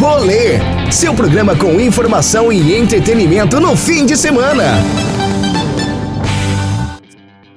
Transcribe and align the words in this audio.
Rolê, 0.00 0.56
seu 0.90 1.14
programa 1.14 1.54
com 1.54 1.78
informação 1.78 2.50
e 2.50 2.74
entretenimento 2.74 3.60
no 3.60 3.76
fim 3.76 4.06
de 4.06 4.16
semana. 4.16 4.64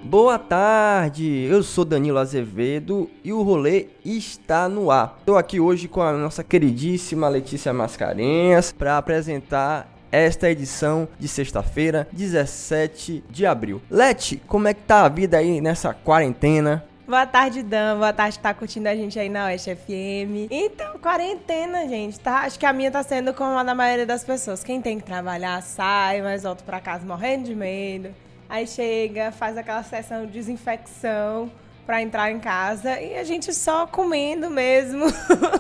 Boa 0.04 0.38
tarde, 0.38 1.48
eu 1.50 1.64
sou 1.64 1.86
Danilo 1.86 2.18
Azevedo 2.18 3.10
e 3.24 3.32
o 3.32 3.42
rolê 3.42 3.88
está 4.04 4.68
no 4.68 4.92
ar. 4.92 5.16
Estou 5.20 5.38
aqui 5.38 5.62
hoje 5.62 5.88
com 5.88 6.02
a 6.02 6.12
nossa 6.12 6.44
queridíssima 6.44 7.30
Letícia 7.30 7.72
Mascarenhas 7.72 8.74
para 8.74 8.98
apresentar 8.98 9.90
esta 10.12 10.52
edição 10.52 11.08
de 11.18 11.30
sexta-feira, 11.30 12.10
17 12.12 13.24
de 13.30 13.46
abril. 13.46 13.82
Leti, 13.90 14.42
como 14.46 14.68
é 14.68 14.74
que 14.74 14.82
tá 14.82 15.06
a 15.06 15.10
vida 15.10 15.38
aí 15.38 15.62
nessa 15.62 15.94
quarentena? 15.94 16.84
Boa 17.06 17.26
tarde, 17.28 17.62
Dan. 17.62 17.98
Boa 17.98 18.14
tarde, 18.14 18.40
tá 18.40 18.54
curtindo 18.54 18.88
a 18.88 18.96
gente 18.96 19.20
aí 19.20 19.28
na 19.28 19.46
Oeste 19.46 19.76
FM. 19.76 20.48
Então, 20.50 20.98
quarentena, 21.00 21.86
gente, 21.88 22.18
tá? 22.18 22.44
Acho 22.44 22.58
que 22.58 22.66
a 22.66 22.72
minha 22.72 22.90
tá 22.90 23.04
sendo 23.04 23.34
como 23.34 23.58
a 23.58 23.64
da 23.64 23.76
maioria 23.76 24.06
das 24.06 24.24
pessoas. 24.24 24.64
Quem 24.64 24.82
tem 24.82 24.98
que 25.00 25.04
trabalhar, 25.06 25.62
sai, 25.62 26.22
mas 26.22 26.44
volta 26.44 26.64
pra 26.64 26.80
casa 26.80 27.06
morrendo 27.06 27.44
de 27.44 27.56
medo. 27.56 28.16
Aí 28.48 28.66
chega, 28.66 29.34
faz 29.34 29.58
aquela 29.58 29.84
sessão 29.84 30.26
de 30.26 30.32
desinfecção 30.32 31.52
para 31.86 32.02
entrar 32.02 32.32
em 32.32 32.40
casa 32.40 33.00
e 33.00 33.16
a 33.16 33.24
gente 33.24 33.54
só 33.54 33.86
comendo 33.86 34.50
mesmo 34.50 35.06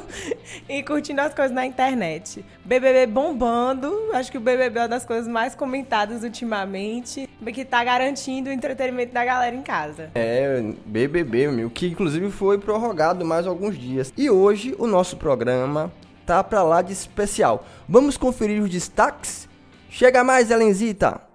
e 0.69 0.81
curtindo 0.83 1.21
as 1.21 1.33
coisas 1.33 1.53
na 1.53 1.65
internet. 1.65 2.43
BBB 2.63 3.07
bombando, 3.07 3.91
acho 4.13 4.31
que 4.31 4.37
o 4.37 4.41
BBB 4.41 4.79
é 4.79 4.81
uma 4.83 4.87
das 4.87 5.05
coisas 5.05 5.27
mais 5.27 5.55
comentadas 5.55 6.23
ultimamente, 6.23 7.29
que 7.53 7.65
tá 7.65 7.83
garantindo 7.83 8.49
o 8.49 8.53
entretenimento 8.53 9.13
da 9.13 9.23
galera 9.23 9.55
em 9.55 9.61
casa. 9.61 10.09
É, 10.15 10.61
BBB, 10.85 11.49
meu, 11.49 11.69
que 11.69 11.87
inclusive 11.87 12.31
foi 12.31 12.57
prorrogado 12.57 13.25
mais 13.25 13.45
alguns 13.45 13.77
dias. 13.77 14.13
E 14.17 14.29
hoje 14.29 14.75
o 14.79 14.87
nosso 14.87 15.17
programa 15.17 15.91
tá 16.25 16.43
para 16.43 16.63
lá 16.63 16.81
de 16.81 16.93
especial. 16.93 17.65
Vamos 17.87 18.17
conferir 18.17 18.61
os 18.61 18.69
destaques? 18.69 19.47
Chega 19.89 20.23
mais, 20.23 20.49
Elenzita! 20.49 21.32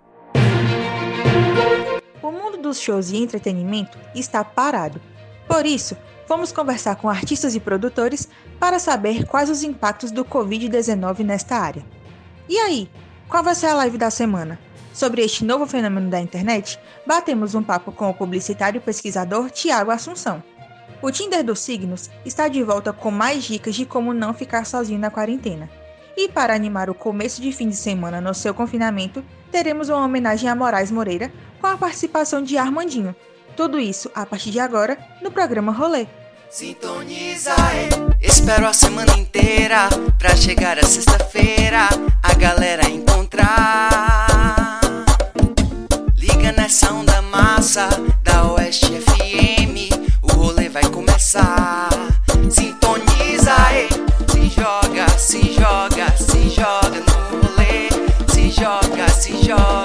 Mundo 2.59 2.71
dos 2.71 2.81
shows 2.81 3.11
e 3.11 3.17
entretenimento 3.17 3.97
está 4.17 4.43
parado. 4.43 5.01
Por 5.47 5.65
isso, 5.65 5.97
vamos 6.27 6.51
conversar 6.51 6.97
com 6.97 7.09
artistas 7.09 7.55
e 7.55 7.61
produtores 7.61 8.29
para 8.59 8.81
saber 8.81 9.25
quais 9.27 9.49
os 9.49 9.63
impactos 9.63 10.11
do 10.11 10.25
Covid-19 10.25 11.21
nesta 11.21 11.55
área. 11.55 11.85
E 12.49 12.59
aí, 12.59 12.91
qual 13.29 13.45
vai 13.45 13.55
ser 13.55 13.67
a 13.67 13.75
live 13.75 13.97
da 13.97 14.11
semana? 14.11 14.59
Sobre 14.93 15.23
este 15.23 15.45
novo 15.45 15.69
fenômeno 15.69 16.11
da 16.11 16.21
internet, 16.21 16.81
batemos 17.07 17.55
um 17.55 17.63
papo 17.63 17.93
com 17.93 18.11
o 18.11 18.15
publicitário 18.15 18.79
e 18.79 18.83
pesquisador 18.83 19.51
Tiago 19.51 19.93
Assunção. 19.93 20.43
O 21.01 21.13
Tinder 21.13 21.45
dos 21.45 21.61
Signos 21.61 22.11
está 22.25 22.49
de 22.49 22.61
volta 22.65 22.93
com 22.93 23.13
mais 23.13 23.45
dicas 23.45 23.77
de 23.77 23.87
como 23.87 24.13
não 24.13 24.35
ficar 24.35 24.67
sozinho 24.67 24.99
na 24.99 25.13
quarentena. 25.13 25.71
E 26.19 26.29
para 26.29 26.53
animar 26.53 26.91
o 26.91 26.95
começo 26.95 27.41
de 27.41 27.53
fim 27.53 27.69
de 27.69 27.77
semana 27.77 28.21
no 28.21 28.35
seu 28.35 28.53
confinamento, 28.53 29.25
teremos 29.53 29.89
uma 29.89 30.05
homenagem 30.05 30.51
a 30.51 30.55
Moraes 30.57 30.91
Moreira 30.91 31.33
com 31.61 31.69
a 31.69 31.77
participação 31.77 32.43
de 32.43 32.59
Armandinho. 32.59 33.15
Tudo 33.57 33.79
isso 33.79 34.11
a 34.13 34.27
partir 34.27 34.51
de 34.51 34.59
agora 34.59 34.99
no 35.23 35.31
programa 35.31 35.71
Rolê. 35.71 36.09
Sintoniza, 36.51 37.53
é. 37.53 37.89
espero 38.21 38.67
a 38.67 38.73
semana 38.73 39.17
inteira 39.17 39.89
pra 40.19 40.35
chegar 40.35 40.77
a 40.77 40.83
sexta-feira 40.83 41.89
a 42.21 42.35
galera 42.35 42.91
encontrar. 42.91 44.81
Liga 46.17 46.51
nessa 46.51 46.93
onda 46.93 47.23
massa 47.23 47.89
da 48.25 48.45
Oeste 48.55 48.87
FM, 48.87 49.95
o 50.21 50.33
rolê 50.33 50.69
vai 50.69 50.83
começar. 50.91 51.89
Sintoniza, 52.51 53.53
é. 53.73 53.89
se 54.33 54.49
joga, 54.49 55.09
se 55.17 55.48
joga, 59.49 59.78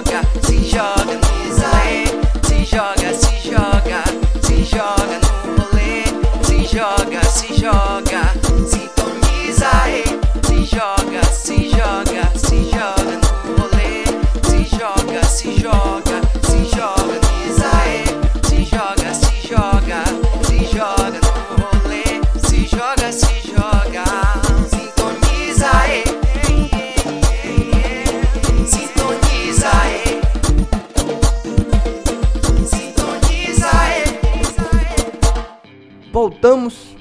Voltamos. 36.44 36.94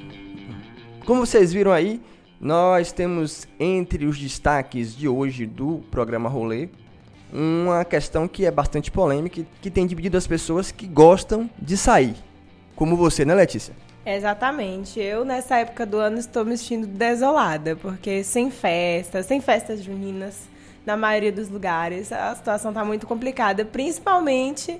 Como 1.05 1.25
vocês 1.25 1.51
viram 1.51 1.73
aí, 1.73 1.99
nós 2.39 2.93
temos 2.93 3.45
entre 3.59 4.05
os 4.05 4.17
destaques 4.17 4.95
de 4.95 5.05
hoje 5.05 5.45
do 5.45 5.83
programa 5.91 6.29
Rolê 6.29 6.69
uma 7.29 7.83
questão 7.83 8.25
que 8.25 8.45
é 8.45 8.51
bastante 8.51 8.89
polêmica 8.89 9.45
que 9.61 9.69
tem 9.69 9.85
dividido 9.85 10.15
as 10.15 10.25
pessoas 10.25 10.71
que 10.71 10.87
gostam 10.87 11.49
de 11.59 11.75
sair. 11.75 12.15
Como 12.73 12.95
você, 12.95 13.25
né, 13.25 13.35
Letícia? 13.35 13.75
Exatamente. 14.05 15.01
Eu, 15.01 15.25
nessa 15.25 15.57
época 15.57 15.85
do 15.85 15.97
ano, 15.97 16.19
estou 16.19 16.45
me 16.45 16.57
sentindo 16.57 16.87
desolada, 16.87 17.75
porque 17.75 18.23
sem 18.23 18.49
festas, 18.49 19.25
sem 19.25 19.41
festas 19.41 19.83
juninas, 19.83 20.47
na 20.85 20.95
maioria 20.95 21.33
dos 21.33 21.49
lugares, 21.49 22.13
a 22.13 22.33
situação 22.33 22.71
está 22.71 22.85
muito 22.85 23.05
complicada, 23.05 23.65
principalmente 23.65 24.79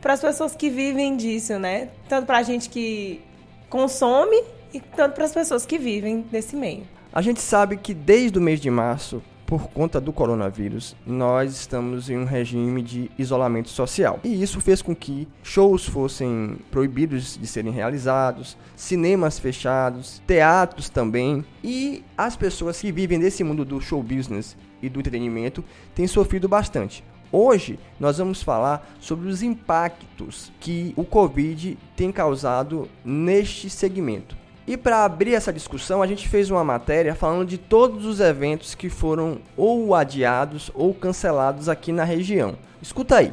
para 0.00 0.12
as 0.12 0.20
pessoas 0.20 0.54
que 0.54 0.70
vivem 0.70 1.16
disso, 1.16 1.58
né? 1.58 1.88
Tanto 2.08 2.26
para 2.26 2.38
a 2.38 2.42
gente 2.44 2.70
que 2.70 3.20
consome 3.68 4.42
e 4.72 4.80
tanto 4.80 5.14
para 5.14 5.24
as 5.24 5.32
pessoas 5.32 5.64
que 5.64 5.78
vivem 5.78 6.22
desse 6.30 6.56
meio. 6.56 6.84
A 7.12 7.22
gente 7.22 7.40
sabe 7.40 7.76
que 7.76 7.94
desde 7.94 8.38
o 8.38 8.42
mês 8.42 8.60
de 8.60 8.68
março, 8.70 9.22
por 9.46 9.68
conta 9.68 10.00
do 10.00 10.12
coronavírus, 10.12 10.96
nós 11.06 11.52
estamos 11.52 12.10
em 12.10 12.18
um 12.18 12.24
regime 12.24 12.82
de 12.82 13.10
isolamento 13.18 13.68
social. 13.68 14.18
E 14.24 14.42
isso 14.42 14.60
fez 14.60 14.82
com 14.82 14.96
que 14.96 15.28
shows 15.42 15.86
fossem 15.86 16.56
proibidos 16.70 17.38
de 17.38 17.46
serem 17.46 17.70
realizados, 17.70 18.56
cinemas 18.74 19.38
fechados, 19.38 20.20
teatros 20.26 20.88
também. 20.88 21.44
E 21.62 22.02
as 22.18 22.36
pessoas 22.36 22.80
que 22.80 22.90
vivem 22.90 23.20
desse 23.20 23.44
mundo 23.44 23.64
do 23.64 23.80
show 23.80 24.02
business 24.02 24.56
e 24.82 24.88
do 24.88 24.98
entretenimento 24.98 25.62
têm 25.94 26.06
sofrido 26.06 26.48
bastante. 26.48 27.04
Hoje 27.36 27.80
nós 27.98 28.18
vamos 28.18 28.44
falar 28.44 28.88
sobre 29.00 29.28
os 29.28 29.42
impactos 29.42 30.52
que 30.60 30.94
o 30.96 31.02
Covid 31.02 31.76
tem 31.96 32.12
causado 32.12 32.88
neste 33.04 33.68
segmento. 33.68 34.36
E 34.68 34.76
para 34.76 35.04
abrir 35.04 35.34
essa 35.34 35.52
discussão, 35.52 36.00
a 36.00 36.06
gente 36.06 36.28
fez 36.28 36.48
uma 36.48 36.62
matéria 36.62 37.12
falando 37.12 37.44
de 37.44 37.58
todos 37.58 38.06
os 38.06 38.20
eventos 38.20 38.76
que 38.76 38.88
foram 38.88 39.38
ou 39.56 39.96
adiados 39.96 40.70
ou 40.74 40.94
cancelados 40.94 41.68
aqui 41.68 41.90
na 41.90 42.04
região. 42.04 42.54
Escuta 42.80 43.16
aí. 43.16 43.32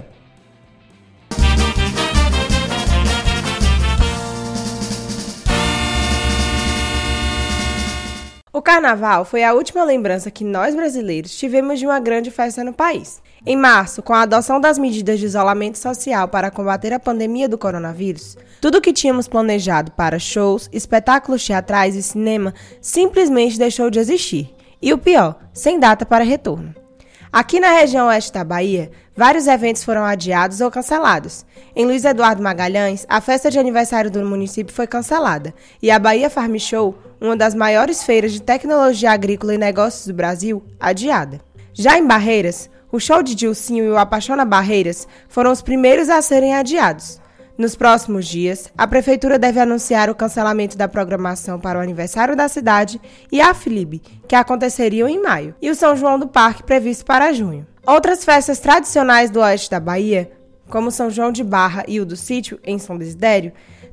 O 8.52 8.64
carnaval 8.64 9.26
foi 9.26 9.44
a 9.44 9.54
última 9.54 9.84
lembrança 9.84 10.32
que 10.32 10.44
nós 10.44 10.74
brasileiros 10.74 11.38
tivemos 11.38 11.78
de 11.78 11.86
uma 11.86 12.00
grande 12.00 12.32
festa 12.32 12.64
no 12.64 12.74
país. 12.74 13.22
Em 13.44 13.56
março, 13.56 14.04
com 14.04 14.14
a 14.14 14.22
adoção 14.22 14.62
das 14.62 14.78
medidas 14.78 15.20
de 15.20 15.26
isolamento 15.26 15.80
social 15.80 16.28
para 16.28 16.52
combater 16.52 16.94
a 16.94 17.00
pandemia 17.00 17.50
do 17.50 17.58
coronavírus, 17.58 18.38
tudo 18.62 18.78
o 18.78 18.82
que 18.82 18.94
tínhamos 18.94 19.28
planejado 19.28 19.92
para 19.94 20.20
shows, 20.20 20.70
espetáculos 20.72 21.44
teatrais 21.44 21.96
e 21.96 22.04
cinema 22.04 22.54
simplesmente 22.80 23.58
deixou 23.58 23.90
de 23.90 23.98
existir. 23.98 24.54
E 24.80 24.94
o 24.94 24.98
pior, 24.98 25.40
sem 25.54 25.80
data 25.80 26.06
para 26.06 26.24
retorno. 26.24 26.76
Aqui 27.34 27.60
na 27.60 27.72
região 27.72 28.08
oeste 28.08 28.32
da 28.32 28.44
Bahia, 28.44 28.92
vários 29.16 29.48
eventos 29.48 29.84
foram 29.84 30.04
adiados 30.04 30.62
ou 30.62 30.70
cancelados. 30.70 31.44
Em 31.76 31.86
Luiz 31.86 32.06
Eduardo 32.06 32.44
Magalhães, 32.44 33.08
a 33.10 33.20
festa 33.22 33.50
de 33.50 33.58
aniversário 33.58 34.12
do 34.12 34.24
município 34.24 34.74
foi 34.74 34.86
cancelada 34.86 35.52
e 35.82 35.90
a 35.90 35.98
Bahia 35.98 36.30
Farm 36.30 36.58
Show, 36.58 36.96
uma 37.20 37.36
das 37.36 37.56
maiores 37.56 38.04
feiras 38.04 38.34
de 38.34 38.42
tecnologia 38.42 39.12
agrícola 39.12 39.56
e 39.56 39.58
negócios 39.58 40.06
do 40.06 40.14
Brasil, 40.14 40.64
adiada. 40.80 41.42
Já 41.74 41.98
em 41.98 42.06
Barreiras, 42.06 42.70
o 42.92 43.00
show 43.00 43.24
de 43.24 43.34
Dilcinho 43.34 43.86
e 43.86 43.90
o 43.90 43.98
Apaixona 43.98 44.44
Barreiras 44.44 45.08
foram 45.30 45.52
os 45.52 45.62
primeiros 45.62 46.10
a 46.10 46.22
serem 46.22 46.54
adiados. 46.54 47.22
Nos 47.58 47.76
próximos 47.76 48.26
dias, 48.26 48.72
a 48.78 48.88
Prefeitura 48.88 49.38
deve 49.38 49.60
anunciar 49.60 50.10
o 50.10 50.16
cancelamento 50.16 50.78
da 50.78 50.88
programação 50.88 51.60
para 51.60 51.78
o 51.78 51.82
aniversário 51.82 52.36
da 52.36 52.48
cidade 52.48 53.00
e 53.32 53.40
a 53.40 53.54
FLIB, 53.54 54.02
que 54.28 54.36
aconteceriam 54.36 55.08
em 55.08 55.22
maio, 55.22 55.54
e 55.62 55.70
o 55.70 55.76
São 55.76 55.96
João 55.96 56.18
do 56.18 56.28
Parque 56.28 56.64
previsto 56.64 57.06
para 57.06 57.34
junho. 57.34 57.68
Outras 57.86 58.26
festas 58.26 58.60
tradicionais 58.60 59.30
do 59.30 59.40
oeste 59.42 59.70
da 59.70 59.80
Bahia, 59.80 60.32
como 60.70 60.90
São 60.90 61.10
João 61.10 61.32
de 61.32 61.44
Barra 61.44 61.84
e 61.88 62.00
o 62.00 62.06
do 62.06 62.16
Sítio, 62.16 62.60
em 62.64 62.80
São 62.80 62.98
Desidério, 62.98 63.52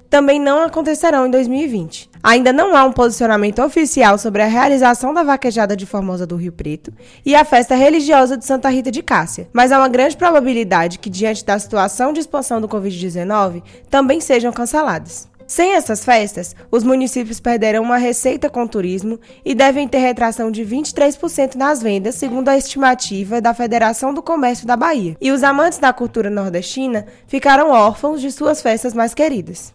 também 0.09 0.41
não 0.41 0.63
acontecerão 0.63 1.27
em 1.27 1.31
2020. 1.31 2.11
Ainda 2.23 2.53
não 2.53 2.77
há 2.77 2.85
um 2.85 2.93
posicionamento 2.93 3.63
oficial 3.63 4.19
sobre 4.19 4.43
a 4.43 4.47
realização 4.47 5.15
da 5.15 5.23
vaquejada 5.23 5.77
de 5.77 5.87
Formosa 5.87 6.27
do 6.27 6.37
Rio 6.37 6.53
Preto 6.53 6.93
e 7.25 7.35
a 7.35 7.45
festa 7.45 7.75
religiosa 7.75 8.37
de 8.37 8.45
Santa 8.45 8.69
Rita 8.69 8.91
de 8.91 9.03
Cássia, 9.03 9.49
mas 9.53 9.71
há 9.71 9.79
uma 9.79 9.89
grande 9.89 10.17
probabilidade 10.17 10.99
que, 10.99 11.11
diante 11.11 11.45
da 11.45 11.59
situação 11.59 12.13
de 12.13 12.21
expansão 12.21 12.61
do 12.61 12.69
Covid-19, 12.69 13.63
também 13.91 14.21
sejam 14.21 14.53
canceladas. 14.53 15.29
Sem 15.49 15.73
essas 15.73 16.05
festas, 16.05 16.55
os 16.71 16.85
municípios 16.85 17.41
perderão 17.41 17.83
uma 17.83 17.97
receita 17.97 18.51
com 18.51 18.67
turismo 18.67 19.19
e 19.43 19.55
devem 19.55 19.89
ter 19.89 19.97
retração 19.97 20.51
de 20.51 20.63
23% 20.63 21.55
nas 21.55 21.83
vendas, 21.83 22.17
segundo 22.17 22.51
a 22.51 22.59
estimativa 22.59 23.41
da 23.41 23.55
Federação 23.55 24.13
do 24.13 24.23
Comércio 24.23 24.67
da 24.67 24.77
Bahia. 24.77 25.17
E 25.19 25.33
os 25.33 25.43
amantes 25.43 25.79
da 25.79 25.91
cultura 25.91 26.29
nordestina 26.29 27.07
ficarão 27.27 27.71
órfãos 27.71 28.21
de 28.21 28.31
suas 28.31 28.61
festas 28.61 28.93
mais 28.93 29.15
queridas. 29.15 29.73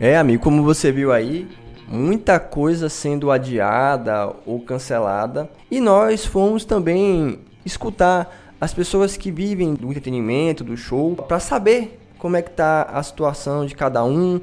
É, 0.00 0.16
amigo, 0.16 0.42
como 0.42 0.62
você 0.62 0.90
viu 0.90 1.12
aí, 1.12 1.46
muita 1.86 2.40
coisa 2.40 2.88
sendo 2.88 3.30
adiada 3.30 4.34
ou 4.44 4.60
cancelada. 4.60 5.48
E 5.70 5.80
nós 5.80 6.26
fomos 6.26 6.64
também 6.64 7.38
escutar 7.64 8.54
as 8.60 8.74
pessoas 8.74 9.16
que 9.16 9.30
vivem 9.30 9.74
do 9.74 9.88
entretenimento, 9.90 10.64
do 10.64 10.76
show, 10.76 11.14
para 11.14 11.38
saber 11.38 12.00
como 12.18 12.36
é 12.36 12.42
que 12.42 12.50
tá 12.50 12.82
a 12.82 13.02
situação 13.02 13.66
de 13.66 13.74
cada 13.74 14.04
um 14.04 14.40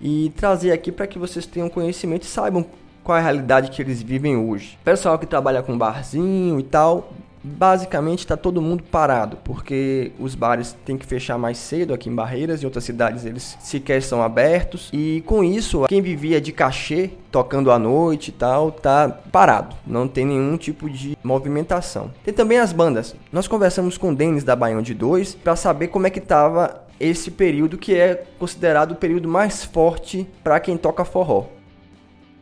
e 0.00 0.32
trazer 0.36 0.72
aqui 0.72 0.90
para 0.90 1.06
que 1.06 1.18
vocês 1.18 1.46
tenham 1.46 1.68
conhecimento 1.68 2.22
e 2.22 2.26
saibam 2.26 2.64
qual 3.04 3.16
é 3.16 3.20
a 3.20 3.24
realidade 3.24 3.70
que 3.70 3.80
eles 3.80 4.02
vivem 4.02 4.36
hoje. 4.36 4.78
Pessoal 4.84 5.18
que 5.18 5.26
trabalha 5.26 5.62
com 5.62 5.76
barzinho 5.78 6.58
e 6.58 6.62
tal, 6.62 7.12
basicamente 7.42 8.20
está 8.20 8.36
todo 8.36 8.62
mundo 8.62 8.82
parado, 8.82 9.38
porque 9.44 10.12
os 10.18 10.34
bares 10.34 10.76
têm 10.84 10.96
que 10.96 11.06
fechar 11.06 11.38
mais 11.38 11.58
cedo 11.58 11.94
aqui 11.94 12.08
em 12.08 12.14
Barreiras, 12.14 12.62
em 12.62 12.66
outras 12.66 12.84
cidades 12.84 13.24
eles 13.24 13.56
sequer 13.60 14.02
são 14.02 14.22
abertos, 14.22 14.90
e 14.92 15.22
com 15.26 15.42
isso, 15.42 15.86
quem 15.88 16.02
vivia 16.02 16.40
de 16.40 16.52
cachê, 16.52 17.10
tocando 17.30 17.70
à 17.70 17.78
noite 17.78 18.28
e 18.28 18.32
tal, 18.32 18.70
tá 18.70 19.08
parado, 19.30 19.76
não 19.86 20.08
tem 20.08 20.24
nenhum 20.24 20.56
tipo 20.56 20.88
de 20.88 21.16
movimentação. 21.22 22.10
Tem 22.24 22.32
também 22.32 22.58
as 22.58 22.72
bandas. 22.72 23.14
Nós 23.32 23.46
conversamos 23.46 23.98
com 23.98 24.10
o 24.10 24.14
Denis 24.14 24.44
da 24.44 24.56
Baião 24.56 24.82
de 24.82 24.94
2 24.94 25.34
para 25.34 25.56
saber 25.56 25.88
como 25.88 26.06
é 26.06 26.10
que 26.10 26.20
tava 26.20 26.86
esse 26.98 27.30
período 27.30 27.78
que 27.78 27.94
é 27.94 28.24
considerado 28.38 28.92
o 28.92 28.96
período 28.96 29.28
mais 29.28 29.64
forte 29.64 30.28
para 30.42 30.58
quem 30.58 30.76
toca 30.76 31.04
forró. 31.04 31.46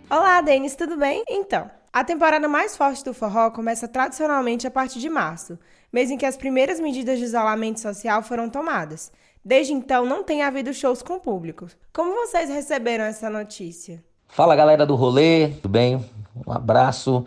Olá, 0.08 0.40
Denis, 0.40 0.76
tudo 0.76 0.96
bem? 0.96 1.24
Então, 1.28 1.68
a 1.98 2.04
temporada 2.04 2.46
mais 2.46 2.76
forte 2.76 3.02
do 3.02 3.14
forró 3.14 3.50
começa 3.50 3.88
tradicionalmente 3.88 4.66
a 4.66 4.70
partir 4.70 5.00
de 5.00 5.08
março, 5.08 5.58
mês 5.90 6.10
em 6.10 6.18
que 6.18 6.26
as 6.26 6.36
primeiras 6.36 6.78
medidas 6.78 7.18
de 7.18 7.24
isolamento 7.24 7.80
social 7.80 8.22
foram 8.22 8.50
tomadas. 8.50 9.10
Desde 9.42 9.72
então, 9.72 10.04
não 10.04 10.22
tem 10.22 10.42
havido 10.42 10.74
shows 10.74 11.00
com 11.00 11.18
público. 11.18 11.66
Como 11.94 12.12
vocês 12.12 12.50
receberam 12.50 13.06
essa 13.06 13.30
notícia? 13.30 14.04
Fala 14.28 14.54
galera 14.54 14.84
do 14.84 14.94
rolê, 14.94 15.48
tudo 15.48 15.70
bem? 15.70 16.04
Um 16.46 16.52
abraço. 16.52 17.24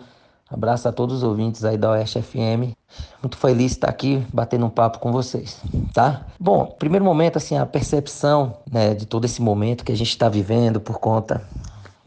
Abraço 0.48 0.88
a 0.88 0.92
todos 0.92 1.18
os 1.18 1.24
ouvintes 1.24 1.66
aí 1.66 1.76
da 1.76 1.90
Oeste 1.90 2.22
FM. 2.22 2.76
Muito 3.24 3.38
feliz 3.38 3.72
de 3.72 3.78
estar 3.78 3.90
aqui 3.90 4.24
batendo 4.32 4.68
um 4.68 4.70
papo 4.70 5.00
com 5.00 5.12
vocês, 5.12 5.60
tá? 5.96 6.28
Bom, 6.40 6.68
primeiro 6.78 7.04
momento, 7.04 7.38
assim, 7.38 7.58
a 7.58 7.66
percepção 7.66 8.60
né, 8.72 8.94
de 8.94 9.08
todo 9.08 9.26
esse 9.26 9.42
momento 9.42 9.84
que 9.84 9.92
a 9.92 9.98
gente 9.98 10.10
está 10.10 10.30
vivendo 10.30 10.80
por 10.80 11.00
conta 11.00 11.44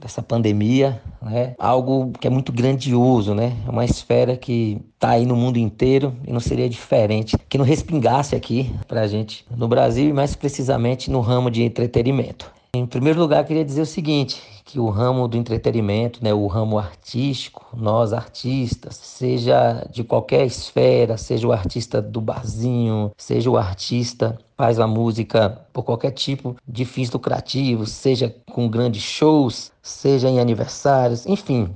dessa 0.02 0.20
pandemia, 0.20 1.00
né? 1.22 1.54
Algo 1.58 2.10
que 2.20 2.26
é 2.26 2.30
muito 2.30 2.52
grandioso, 2.52 3.34
né? 3.34 3.52
É 3.66 3.70
uma 3.70 3.84
esfera 3.84 4.36
que 4.36 4.80
está 4.94 5.10
aí 5.10 5.24
no 5.24 5.36
mundo 5.36 5.58
inteiro 5.58 6.14
e 6.26 6.32
não 6.32 6.40
seria 6.40 6.68
diferente 6.68 7.36
que 7.48 7.56
não 7.56 7.64
respingasse 7.64 8.34
aqui 8.34 8.74
para 8.88 9.02
a 9.02 9.06
gente 9.06 9.44
no 9.56 9.68
Brasil 9.68 10.10
e 10.10 10.12
mais 10.12 10.34
precisamente 10.34 11.10
no 11.10 11.20
ramo 11.20 11.50
de 11.50 11.62
entretenimento. 11.62 12.50
Em 12.74 12.86
primeiro 12.86 13.20
lugar, 13.20 13.44
queria 13.44 13.66
dizer 13.66 13.82
o 13.82 13.86
seguinte, 13.86 14.42
que 14.64 14.80
o 14.80 14.88
ramo 14.88 15.28
do 15.28 15.36
entretenimento, 15.36 16.24
né, 16.24 16.32
o 16.32 16.46
ramo 16.46 16.78
artístico, 16.78 17.66
nós 17.76 18.14
artistas, 18.14 18.96
seja 18.96 19.86
de 19.90 20.02
qualquer 20.02 20.46
esfera, 20.46 21.18
seja 21.18 21.46
o 21.46 21.52
artista 21.52 22.00
do 22.00 22.18
barzinho, 22.18 23.12
seja 23.18 23.50
o 23.50 23.58
artista 23.58 24.38
faz 24.56 24.80
a 24.80 24.86
música 24.86 25.60
por 25.70 25.82
qualquer 25.82 26.12
tipo 26.12 26.56
de 26.66 26.86
fins 26.86 27.10
lucrativos, 27.10 27.90
seja 27.90 28.34
com 28.50 28.66
grandes 28.70 29.02
shows, 29.02 29.70
seja 29.82 30.30
em 30.30 30.40
aniversários, 30.40 31.26
enfim, 31.26 31.68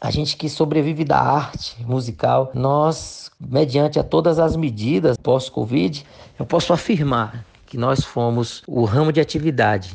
a 0.00 0.10
gente 0.10 0.34
que 0.34 0.48
sobrevive 0.48 1.04
da 1.04 1.20
arte 1.20 1.76
musical, 1.84 2.50
nós, 2.54 3.30
mediante 3.38 3.98
a 3.98 4.02
todas 4.02 4.38
as 4.38 4.56
medidas 4.56 5.18
pós-Covid, 5.18 6.06
eu 6.38 6.46
posso 6.46 6.72
afirmar 6.72 7.44
que 7.66 7.76
nós 7.76 8.02
fomos 8.02 8.62
o 8.66 8.86
ramo 8.86 9.12
de 9.12 9.20
atividade 9.20 9.94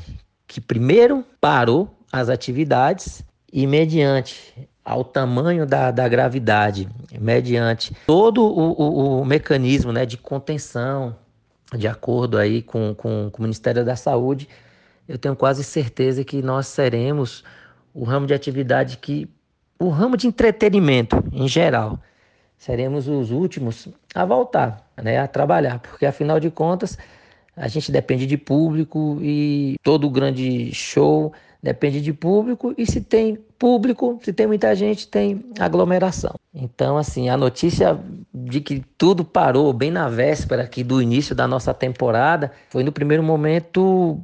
que 0.54 0.62
primeiro 0.62 1.26
parou 1.42 1.90
as 2.12 2.30
atividades 2.30 3.24
e, 3.52 3.66
mediante 3.66 4.70
ao 4.86 5.04
tamanho 5.04 5.66
da, 5.66 5.90
da 5.90 6.08
gravidade, 6.08 6.88
mediante 7.20 7.92
todo 8.06 8.44
o, 8.44 8.72
o, 8.80 9.22
o 9.22 9.26
mecanismo 9.26 9.92
né, 9.92 10.06
de 10.06 10.16
contenção, 10.16 11.16
de 11.76 11.88
acordo 11.88 12.38
aí 12.38 12.62
com, 12.62 12.94
com, 12.94 13.32
com 13.32 13.40
o 13.40 13.42
Ministério 13.42 13.84
da 13.84 13.96
Saúde, 13.96 14.48
eu 15.08 15.18
tenho 15.18 15.36
quase 15.36 15.64
certeza 15.64 16.24
que 16.24 16.40
nós 16.44 16.68
seremos 16.68 17.44
o 17.92 18.04
ramo 18.04 18.28
de 18.28 18.36
atividade 18.36 18.98
que, 18.98 19.28
o 19.80 19.90
ramo 19.90 20.16
de 20.16 20.28
entretenimento 20.28 21.16
em 21.32 21.48
geral, 21.48 22.00
seremos 22.60 23.08
os 23.08 23.32
últimos 23.32 23.88
a 24.14 24.24
voltar, 24.24 24.88
né, 25.02 25.18
a 25.18 25.28
trabalhar, 25.28 25.80
porque 25.80 26.06
afinal 26.06 26.40
de 26.40 26.52
contas 26.52 26.96
a 27.56 27.68
gente 27.68 27.92
depende 27.92 28.26
de 28.26 28.38
público 28.38 29.20
e 29.22 29.76
todo 29.84 30.10
grande 30.10 30.74
show 30.74 31.32
depende 31.62 32.02
de 32.02 32.12
público 32.12 32.74
e 32.78 32.86
se 32.86 33.00
tem 33.00 33.38
público, 33.58 34.20
se 34.22 34.34
tem 34.34 34.46
muita 34.46 34.76
gente, 34.76 35.08
tem 35.08 35.46
aglomeração. 35.58 36.36
Então, 36.54 36.98
assim, 36.98 37.30
a 37.30 37.38
notícia 37.38 37.98
de 38.34 38.60
que 38.60 38.84
tudo 38.98 39.24
parou 39.24 39.72
bem 39.72 39.90
na 39.90 40.10
véspera 40.10 40.64
aqui 40.64 40.84
do 40.84 41.02
início 41.02 41.34
da 41.34 41.48
nossa 41.48 41.74
temporada 41.74 42.52
foi 42.70 42.84
no 42.84 42.92
primeiro 42.92 43.24
momento 43.24 44.20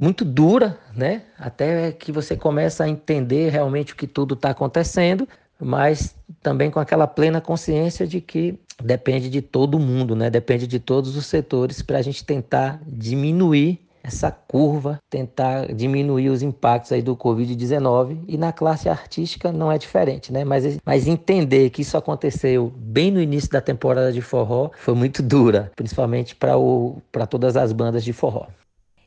muito 0.00 0.24
dura, 0.24 0.78
né? 0.94 1.22
Até 1.36 1.90
que 1.90 2.12
você 2.12 2.36
começa 2.36 2.84
a 2.84 2.88
entender 2.88 3.50
realmente 3.50 3.92
o 3.92 3.96
que 3.96 4.06
tudo 4.06 4.34
está 4.34 4.50
acontecendo, 4.50 5.28
mas 5.60 6.14
também 6.40 6.70
com 6.70 6.78
aquela 6.78 7.06
plena 7.06 7.40
consciência 7.40 8.06
de 8.06 8.20
que 8.20 8.58
depende 8.82 9.28
de 9.28 9.42
todo 9.42 9.78
mundo, 9.78 10.14
né? 10.14 10.30
Depende 10.30 10.66
de 10.66 10.78
todos 10.78 11.16
os 11.16 11.26
setores 11.26 11.82
para 11.82 11.98
a 11.98 12.02
gente 12.02 12.24
tentar 12.24 12.80
diminuir 12.86 13.80
essa 14.02 14.30
curva, 14.30 14.98
tentar 15.10 15.72
diminuir 15.74 16.30
os 16.30 16.42
impactos 16.42 16.92
aí 16.92 17.02
do 17.02 17.14
Covid-19 17.16 18.18
e 18.26 18.38
na 18.38 18.52
classe 18.52 18.88
artística 18.88 19.52
não 19.52 19.70
é 19.70 19.76
diferente, 19.76 20.32
né? 20.32 20.44
Mas, 20.44 20.78
mas 20.84 21.06
entender 21.06 21.70
que 21.70 21.82
isso 21.82 21.96
aconteceu 21.96 22.72
bem 22.76 23.10
no 23.10 23.20
início 23.20 23.50
da 23.50 23.60
temporada 23.60 24.12
de 24.12 24.22
forró 24.22 24.70
foi 24.74 24.94
muito 24.94 25.22
dura, 25.22 25.70
principalmente 25.76 26.34
para 26.34 27.26
todas 27.28 27.56
as 27.56 27.72
bandas 27.72 28.02
de 28.02 28.12
forró. 28.12 28.46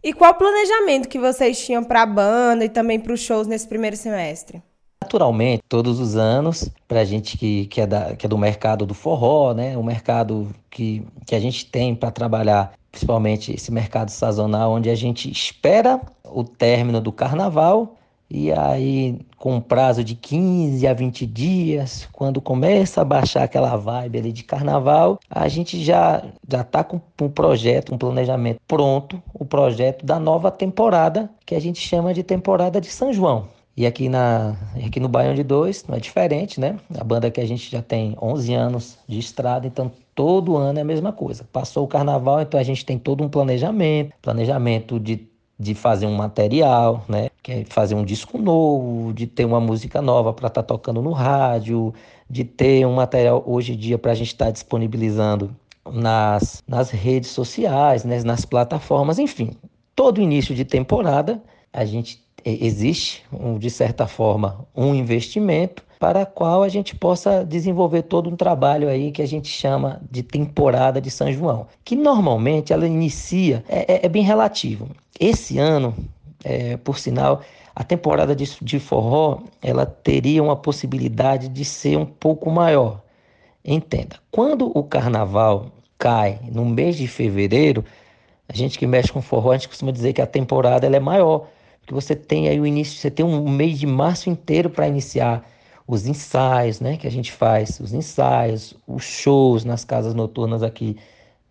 E 0.04 0.14
qual 0.14 0.32
o 0.32 0.36
planejamento 0.36 1.08
que 1.08 1.18
vocês 1.18 1.66
tinham 1.66 1.84
para 1.84 2.02
a 2.02 2.06
banda 2.06 2.66
e 2.66 2.70
também 2.70 3.00
para 3.00 3.14
os 3.14 3.22
shows 3.22 3.48
nesse 3.48 3.68
primeiro 3.68 3.96
semestre? 3.96 4.62
Naturalmente, 5.14 5.62
todos 5.70 6.00
os 6.00 6.16
anos, 6.16 6.68
para 6.88 7.02
a 7.02 7.06
gente 7.06 7.38
que, 7.38 7.68
que, 7.68 7.82
é 7.82 7.86
da, 7.86 8.16
que 8.16 8.26
é 8.26 8.30
do 8.30 8.36
mercado 8.36 8.84
do 8.84 8.96
forró, 8.96 9.54
né? 9.54 9.78
O 9.78 9.84
mercado 9.84 10.48
que, 10.72 11.06
que 11.28 11.36
a 11.36 11.40
gente 11.40 11.68
tem 11.68 11.94
para 11.94 12.10
trabalhar, 12.10 12.74
principalmente 12.92 13.54
esse 13.54 13.72
mercado 13.72 14.10
sazonal, 14.10 14.72
onde 14.72 14.90
a 14.90 14.96
gente 14.96 15.30
espera 15.30 16.02
o 16.26 16.44
término 16.44 17.00
do 17.00 17.12
carnaval 17.12 17.96
e 18.28 18.52
aí, 18.52 19.20
com 19.38 19.58
um 19.58 19.62
prazo 19.62 20.04
de 20.04 20.16
15 20.16 20.88
a 20.88 20.94
20 20.96 21.28
dias, 21.28 22.10
quando 22.12 22.42
começa 22.42 23.02
a 23.02 23.06
baixar 23.06 23.44
aquela 23.44 23.76
vibe 23.76 24.18
ali 24.18 24.32
de 24.32 24.44
carnaval, 24.44 25.20
a 25.30 25.48
gente 25.48 25.84
já 25.84 26.24
já 26.50 26.62
está 26.62 26.84
com 26.84 27.00
um 27.22 27.30
projeto, 27.30 27.94
um 27.94 28.00
planejamento 28.00 28.60
pronto, 28.68 29.22
o 29.32 29.46
projeto 29.46 30.04
da 30.04 30.20
nova 30.20 30.50
temporada, 30.50 31.30
que 31.46 31.54
a 31.54 31.62
gente 31.62 31.80
chama 31.80 32.16
de 32.16 32.24
temporada 32.24 32.82
de 32.82 32.88
São 32.88 33.14
João. 33.14 33.48
E 33.76 33.88
aqui, 33.88 34.08
na, 34.08 34.56
aqui 34.86 35.00
no 35.00 35.10
Baião 35.10 35.34
de 35.34 35.44
Dois 35.44 35.84
não 35.88 35.96
é 35.96 36.00
diferente, 36.00 36.60
né? 36.60 36.80
A 36.96 37.04
banda 37.04 37.32
que 37.32 37.42
a 37.42 37.46
gente 37.46 37.72
já 37.72 37.82
tem 37.82 38.16
11 38.22 38.54
anos 38.54 38.98
de 39.08 39.18
estrada, 39.18 39.66
então 39.66 39.92
todo 40.14 40.56
ano 40.58 40.78
é 40.78 40.84
a 40.84 40.86
mesma 40.86 41.12
coisa. 41.12 41.44
Passou 41.52 41.84
o 41.84 41.88
carnaval, 41.88 42.42
então 42.42 42.60
a 42.60 42.64
gente 42.64 42.86
tem 42.86 43.00
todo 43.00 43.24
um 43.24 43.30
planejamento, 43.30 44.14
planejamento 44.22 45.00
de, 45.00 45.28
de 45.58 45.74
fazer 45.74 46.06
um 46.06 46.14
material, 46.14 47.04
né? 47.10 47.30
Que 47.42 47.52
é 47.52 47.66
fazer 47.66 47.96
um 47.96 48.06
disco 48.06 48.38
novo, 48.38 49.12
de 49.12 49.26
ter 49.26 49.44
uma 49.44 49.60
música 49.60 50.04
nova 50.04 50.32
para 50.34 50.48
estar 50.48 50.62
tá 50.62 50.68
tocando 50.68 51.02
no 51.02 51.12
rádio, 51.12 51.94
de 52.30 52.44
ter 52.44 52.86
um 52.86 52.94
material 52.94 53.44
hoje 53.46 53.74
em 53.74 53.78
dia 53.78 53.98
para 53.98 54.12
a 54.12 54.16
gente 54.16 54.28
estar 54.28 54.46
tá 54.46 54.52
disponibilizando 54.52 55.50
nas, 55.92 56.64
nas 56.68 56.92
redes 56.92 57.32
sociais, 57.32 58.04
né? 58.06 58.22
nas 58.24 58.46
plataformas, 58.46 59.18
enfim. 59.18 59.58
Todo 59.96 60.22
início 60.22 60.54
de 60.54 60.64
temporada 60.64 61.42
a 61.72 61.86
gente 61.86 62.23
existe, 62.46 63.24
um, 63.32 63.58
de 63.58 63.70
certa 63.70 64.08
forma, 64.08 64.66
um 64.76 64.94
investimento 64.94 65.84
para 66.00 66.26
qual 66.26 66.64
a 66.64 66.70
gente 66.70 66.96
possa 66.96 67.46
desenvolver 67.46 68.02
todo 68.04 68.30
um 68.30 68.36
trabalho 68.36 68.90
aí 68.90 69.12
que 69.12 69.22
a 69.22 69.26
gente 69.26 69.48
chama 69.48 70.02
de 70.12 70.22
temporada 70.22 71.00
de 71.00 71.10
São 71.10 71.32
João, 71.32 71.68
que 71.84 71.96
normalmente 71.96 72.74
ela 72.74 72.86
inicia, 72.86 73.64
é, 73.70 73.94
é, 73.94 74.06
é 74.06 74.10
bem 74.10 74.24
relativo. 74.24 74.90
Esse 75.18 75.60
ano, 75.60 75.96
é, 76.44 76.76
por 76.76 77.00
sinal, 77.00 77.42
a 77.74 77.84
temporada 77.84 78.36
de, 78.36 78.46
de 78.62 78.80
forró 78.80 79.40
ela 79.62 79.86
teria 79.86 80.44
uma 80.44 80.56
possibilidade 80.56 81.48
de 81.48 81.64
ser 81.64 81.98
um 81.98 82.06
pouco 82.06 82.52
maior. 82.52 83.02
Entenda, 83.64 84.18
quando 84.30 84.78
o 84.78 84.84
carnaval 84.84 85.68
cai 85.98 86.38
no 86.52 86.66
mês 86.66 86.98
de 86.98 87.08
fevereiro, 87.08 87.86
a 88.48 88.54
gente 88.54 88.78
que 88.78 88.86
mexe 88.86 89.12
com 89.12 89.22
forró, 89.22 89.52
a 89.52 89.58
gente 89.58 89.70
costuma 89.70 89.92
dizer 89.92 90.12
que 90.12 90.22
a 90.22 90.28
temporada 90.28 90.86
ela 90.86 90.98
é 90.98 91.00
maior, 91.00 91.48
porque 91.84 91.94
você 91.94 92.16
tem 92.16 92.48
aí 92.48 92.60
o 92.60 92.66
início, 92.66 92.98
você 92.98 93.12
tem 93.12 93.26
um 93.26 93.50
mês 93.50 93.78
de 93.78 93.86
março 93.86 94.30
inteiro 94.30 94.70
para 94.70 94.88
iniciar 94.88 95.46
os 95.86 96.08
ensaios, 96.08 96.80
né, 96.80 96.96
que 96.96 97.06
a 97.06 97.12
gente 97.12 97.32
faz, 97.32 97.80
os 97.82 97.94
ensaios, 97.94 98.74
os 98.88 99.04
shows 99.04 99.66
nas 99.66 99.84
casas 99.84 100.14
noturnas 100.14 100.64
aqui 100.64 100.96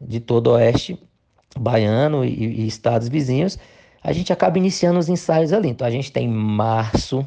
de 0.00 0.20
todo 0.20 0.46
o 0.48 0.52
oeste 0.54 0.98
baiano 1.58 2.24
e, 2.24 2.62
e 2.62 2.66
estados 2.66 3.08
vizinhos, 3.08 3.58
a 4.02 4.10
gente 4.12 4.32
acaba 4.32 4.56
iniciando 4.56 4.98
os 4.98 5.08
ensaios 5.10 5.52
ali. 5.52 5.68
Então 5.68 5.86
a 5.86 5.90
gente 5.90 6.10
tem 6.10 6.26
março, 6.26 7.22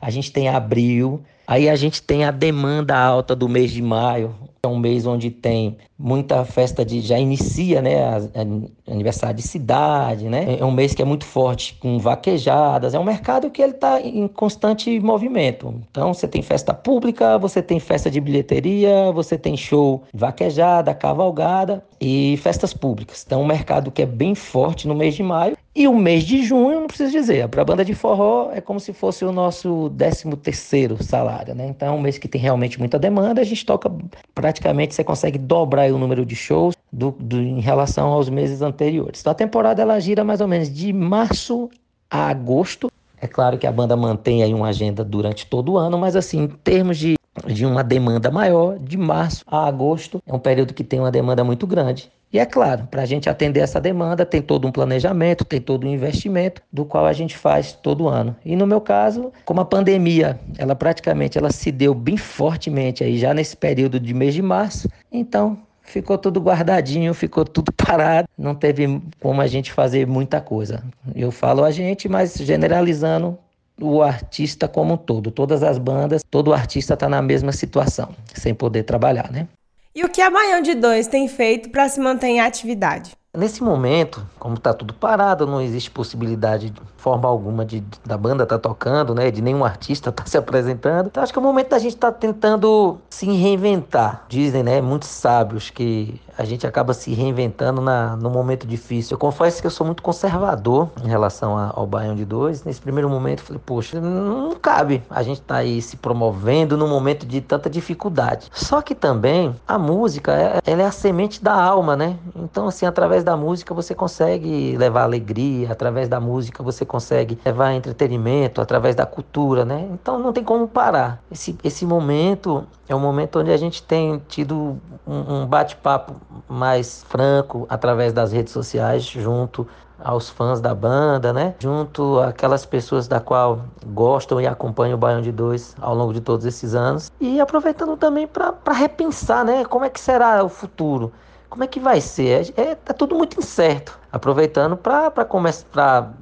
a 0.00 0.10
gente 0.10 0.32
tem 0.32 0.48
abril, 0.48 1.22
aí 1.46 1.68
a 1.68 1.76
gente 1.76 2.02
tem 2.02 2.24
a 2.24 2.30
demanda 2.30 2.98
alta 2.98 3.36
do 3.36 3.48
mês 3.48 3.70
de 3.70 3.82
maio, 3.82 4.34
é 4.62 4.66
um 4.66 4.78
mês 4.78 5.06
onde 5.06 5.30
tem 5.30 5.76
muita 6.00 6.44
festa 6.46 6.84
de 6.84 7.02
já 7.02 7.18
inicia, 7.18 7.82
né, 7.82 8.02
a, 8.02 8.16
a, 8.16 8.92
aniversário 8.92 9.36
de 9.36 9.42
cidade, 9.42 10.28
né? 10.28 10.56
É 10.58 10.64
um 10.64 10.70
mês 10.70 10.94
que 10.94 11.02
é 11.02 11.04
muito 11.04 11.26
forte 11.26 11.74
com 11.74 11.98
vaquejadas. 11.98 12.94
É 12.94 12.98
um 12.98 13.04
mercado 13.04 13.50
que 13.50 13.60
ele 13.60 13.72
está 13.72 14.00
em 14.00 14.26
constante 14.26 14.98
movimento. 14.98 15.74
Então 15.90 16.14
você 16.14 16.26
tem 16.26 16.40
festa 16.40 16.72
pública, 16.72 17.36
você 17.36 17.60
tem 17.60 17.78
festa 17.78 18.10
de 18.10 18.20
bilheteria, 18.20 19.12
você 19.12 19.36
tem 19.36 19.56
show 19.56 20.02
vaquejada, 20.14 20.94
cavalgada 20.94 21.84
e 22.00 22.38
festas 22.42 22.72
públicas. 22.72 23.22
Então 23.26 23.40
é 23.40 23.44
um 23.44 23.46
mercado 23.46 23.90
que 23.90 24.02
é 24.02 24.06
bem 24.06 24.34
forte 24.34 24.88
no 24.88 24.94
mês 24.94 25.14
de 25.14 25.22
maio 25.22 25.56
e 25.74 25.86
o 25.86 25.94
mês 25.94 26.24
de 26.24 26.42
junho, 26.42 26.80
não 26.80 26.86
preciso 26.88 27.12
dizer, 27.12 27.46
para 27.48 27.62
a 27.62 27.64
banda 27.64 27.84
de 27.84 27.94
forró 27.94 28.50
é 28.52 28.60
como 28.60 28.80
se 28.80 28.92
fosse 28.92 29.24
o 29.24 29.30
nosso 29.30 29.88
13 29.96 30.36
terceiro 30.36 31.00
salário, 31.02 31.54
né? 31.54 31.68
Então 31.68 31.88
é 31.88 31.90
um 31.92 32.00
mês 32.00 32.18
que 32.18 32.26
tem 32.26 32.40
realmente 32.40 32.78
muita 32.78 32.98
demanda, 32.98 33.40
a 33.40 33.44
gente 33.44 33.64
toca 33.64 33.90
praticamente, 34.34 34.94
você 34.94 35.04
consegue 35.04 35.38
dobrar 35.38 35.86
o 35.92 35.98
número 35.98 36.24
de 36.24 36.34
shows 36.34 36.74
do, 36.92 37.10
do, 37.18 37.40
em 37.40 37.60
relação 37.60 38.08
aos 38.08 38.28
meses 38.28 38.62
anteriores. 38.62 39.20
Então 39.20 39.30
a 39.30 39.34
temporada 39.34 39.82
ela 39.82 39.98
gira 40.00 40.24
mais 40.24 40.40
ou 40.40 40.48
menos 40.48 40.72
de 40.72 40.92
março 40.92 41.70
a 42.10 42.28
agosto. 42.28 42.90
É 43.20 43.26
claro 43.26 43.58
que 43.58 43.66
a 43.66 43.72
banda 43.72 43.96
mantém 43.96 44.42
aí 44.42 44.54
uma 44.54 44.68
agenda 44.68 45.04
durante 45.04 45.46
todo 45.46 45.72
o 45.72 45.78
ano, 45.78 45.98
mas 45.98 46.16
assim, 46.16 46.44
em 46.44 46.48
termos 46.48 46.98
de 46.98 47.14
de 47.46 47.64
uma 47.64 47.82
demanda 47.82 48.30
maior, 48.30 48.78
de 48.78 48.96
março 48.96 49.44
a 49.46 49.66
agosto, 49.66 50.22
é 50.26 50.34
um 50.34 50.38
período 50.38 50.74
que 50.74 50.82
tem 50.82 50.98
uma 50.98 51.12
demanda 51.12 51.44
muito 51.44 51.66
grande. 51.66 52.10
E 52.32 52.38
é 52.38 52.46
claro, 52.46 52.86
para 52.88 53.02
a 53.02 53.06
gente 53.06 53.28
atender 53.28 53.58
essa 53.58 53.80
demanda, 53.80 54.24
tem 54.24 54.40
todo 54.40 54.66
um 54.66 54.70
planejamento, 54.70 55.44
tem 55.44 55.60
todo 55.60 55.84
um 55.84 55.92
investimento, 55.92 56.62
do 56.72 56.84
qual 56.84 57.06
a 57.06 57.12
gente 57.12 57.36
faz 57.36 57.72
todo 57.72 58.08
ano. 58.08 58.36
E 58.44 58.54
no 58.54 58.68
meu 58.68 58.80
caso, 58.80 59.32
como 59.44 59.60
a 59.60 59.64
pandemia, 59.64 60.38
ela 60.56 60.76
praticamente 60.76 61.36
ela 61.36 61.50
se 61.50 61.72
deu 61.72 61.92
bem 61.92 62.16
fortemente 62.16 63.02
aí 63.02 63.18
já 63.18 63.34
nesse 63.34 63.56
período 63.56 63.98
de 63.98 64.14
mês 64.14 64.32
de 64.32 64.42
março, 64.42 64.88
então 65.10 65.58
ficou 65.90 66.16
tudo 66.16 66.40
guardadinho, 66.40 67.12
ficou 67.12 67.44
tudo 67.44 67.72
parado, 67.76 68.28
não 68.38 68.54
teve 68.54 69.00
como 69.20 69.40
a 69.40 69.46
gente 69.46 69.72
fazer 69.72 70.06
muita 70.06 70.40
coisa. 70.40 70.82
Eu 71.14 71.30
falo 71.30 71.64
a 71.64 71.70
gente, 71.70 72.08
mas 72.08 72.34
generalizando, 72.34 73.38
o 73.80 74.02
artista 74.02 74.68
como 74.68 74.94
um 74.94 74.96
todo, 74.96 75.30
todas 75.30 75.62
as 75.62 75.78
bandas, 75.78 76.22
todo 76.30 76.52
artista 76.52 76.94
está 76.94 77.08
na 77.08 77.22
mesma 77.22 77.50
situação, 77.50 78.14
sem 78.34 78.54
poder 78.54 78.82
trabalhar, 78.82 79.32
né? 79.32 79.48
E 79.94 80.04
o 80.04 80.08
que 80.08 80.20
a 80.20 80.30
Baião 80.30 80.60
de 80.60 80.74
Dois 80.74 81.06
tem 81.06 81.26
feito 81.26 81.70
para 81.70 81.88
se 81.88 81.98
manter 81.98 82.28
em 82.28 82.40
atividade? 82.40 83.12
Nesse 83.32 83.62
momento, 83.62 84.26
como 84.40 84.56
está 84.56 84.74
tudo 84.74 84.92
parado, 84.92 85.46
não 85.46 85.60
existe 85.60 85.88
possibilidade 85.88 86.70
de 86.70 86.80
forma 86.96 87.28
alguma 87.28 87.64
de, 87.64 87.80
da 88.04 88.18
banda 88.18 88.42
estar 88.42 88.58
tá 88.58 88.68
tocando, 88.68 89.14
né? 89.14 89.30
De 89.30 89.40
nenhum 89.40 89.64
artista 89.64 90.10
estar 90.10 90.24
tá 90.24 90.28
se 90.28 90.36
apresentando. 90.36 91.06
Então 91.06 91.22
acho 91.22 91.32
que 91.32 91.38
é 91.38 91.42
o 91.42 91.44
momento 91.44 91.68
da 91.68 91.78
gente 91.78 91.94
estar 91.94 92.10
tá 92.10 92.18
tentando 92.18 92.98
se 93.08 93.26
reinventar. 93.26 94.24
Dizem, 94.28 94.64
né? 94.64 94.80
Muitos 94.80 95.08
sábios 95.10 95.70
que 95.70 96.20
a 96.40 96.44
gente 96.44 96.66
acaba 96.66 96.94
se 96.94 97.12
reinventando 97.12 97.82
na, 97.82 98.16
no 98.16 98.30
momento 98.30 98.66
difícil. 98.66 99.14
Eu 99.14 99.18
confesso 99.18 99.60
que 99.60 99.66
eu 99.66 99.70
sou 99.70 99.86
muito 99.86 100.02
conservador 100.02 100.88
em 101.04 101.08
relação 101.08 101.56
a, 101.56 101.70
ao 101.74 101.86
Baião 101.86 102.14
de 102.14 102.24
Dois. 102.24 102.64
Nesse 102.64 102.80
primeiro 102.80 103.10
momento, 103.10 103.40
eu 103.40 103.44
falei, 103.44 103.62
poxa, 103.64 104.00
não 104.00 104.56
cabe 104.56 105.02
a 105.10 105.22
gente 105.22 105.42
tá 105.42 105.56
aí 105.56 105.82
se 105.82 105.96
promovendo 105.96 106.76
num 106.76 106.88
momento 106.88 107.26
de 107.26 107.40
tanta 107.42 107.68
dificuldade. 107.68 108.48
Só 108.52 108.80
que 108.80 108.94
também 108.94 109.54
a 109.68 109.78
música, 109.78 110.32
é, 110.32 110.60
ela 110.64 110.82
é 110.82 110.86
a 110.86 110.90
semente 110.90 111.42
da 111.42 111.52
alma, 111.52 111.94
né? 111.94 112.16
Então, 112.34 112.68
assim, 112.68 112.86
através 112.86 113.22
da 113.22 113.36
música 113.36 113.74
você 113.74 113.94
consegue 113.94 114.76
levar 114.78 115.02
alegria, 115.02 115.70
através 115.70 116.08
da 116.08 116.18
música 116.18 116.62
você 116.62 116.86
consegue 116.86 117.38
levar 117.44 117.74
entretenimento, 117.74 118.62
através 118.62 118.94
da 118.96 119.04
cultura, 119.04 119.64
né? 119.64 119.86
Então, 119.92 120.18
não 120.18 120.32
tem 120.32 120.42
como 120.42 120.66
parar. 120.66 121.22
Esse, 121.30 121.56
esse 121.62 121.84
momento 121.84 122.64
é 122.88 122.94
um 122.94 123.00
momento 123.00 123.38
onde 123.38 123.50
a 123.50 123.56
gente 123.56 123.82
tem 123.82 124.22
tido 124.28 124.78
um, 125.06 125.42
um 125.42 125.46
bate-papo 125.46 126.14
mais 126.48 127.02
franco 127.08 127.66
através 127.68 128.12
das 128.12 128.32
redes 128.32 128.52
sociais, 128.52 129.04
junto 129.04 129.66
aos 130.02 130.30
fãs 130.30 130.60
da 130.60 130.74
banda, 130.74 131.32
né? 131.32 131.54
Junto 131.58 132.18
àquelas 132.20 132.64
pessoas 132.64 133.06
da 133.06 133.20
qual 133.20 133.60
gostam 133.86 134.40
e 134.40 134.46
acompanham 134.46 134.94
o 134.94 134.98
Baião 134.98 135.20
de 135.20 135.30
Dois 135.30 135.76
ao 135.80 135.94
longo 135.94 136.12
de 136.12 136.20
todos 136.20 136.46
esses 136.46 136.74
anos. 136.74 137.10
E 137.20 137.40
aproveitando 137.40 137.96
também 137.96 138.26
para 138.26 138.72
repensar, 138.72 139.44
né? 139.44 139.64
Como 139.64 139.84
é 139.84 139.90
que 139.90 140.00
será 140.00 140.42
o 140.42 140.48
futuro? 140.48 141.12
Como 141.48 141.64
é 141.64 141.66
que 141.66 141.80
vai 141.80 142.00
ser? 142.00 142.52
É, 142.56 142.62
é 142.62 142.74
tá 142.74 142.94
tudo 142.94 143.14
muito 143.14 143.38
incerto. 143.38 143.98
Aproveitando 144.12 144.76
para 144.76 145.24
começar 145.24 146.12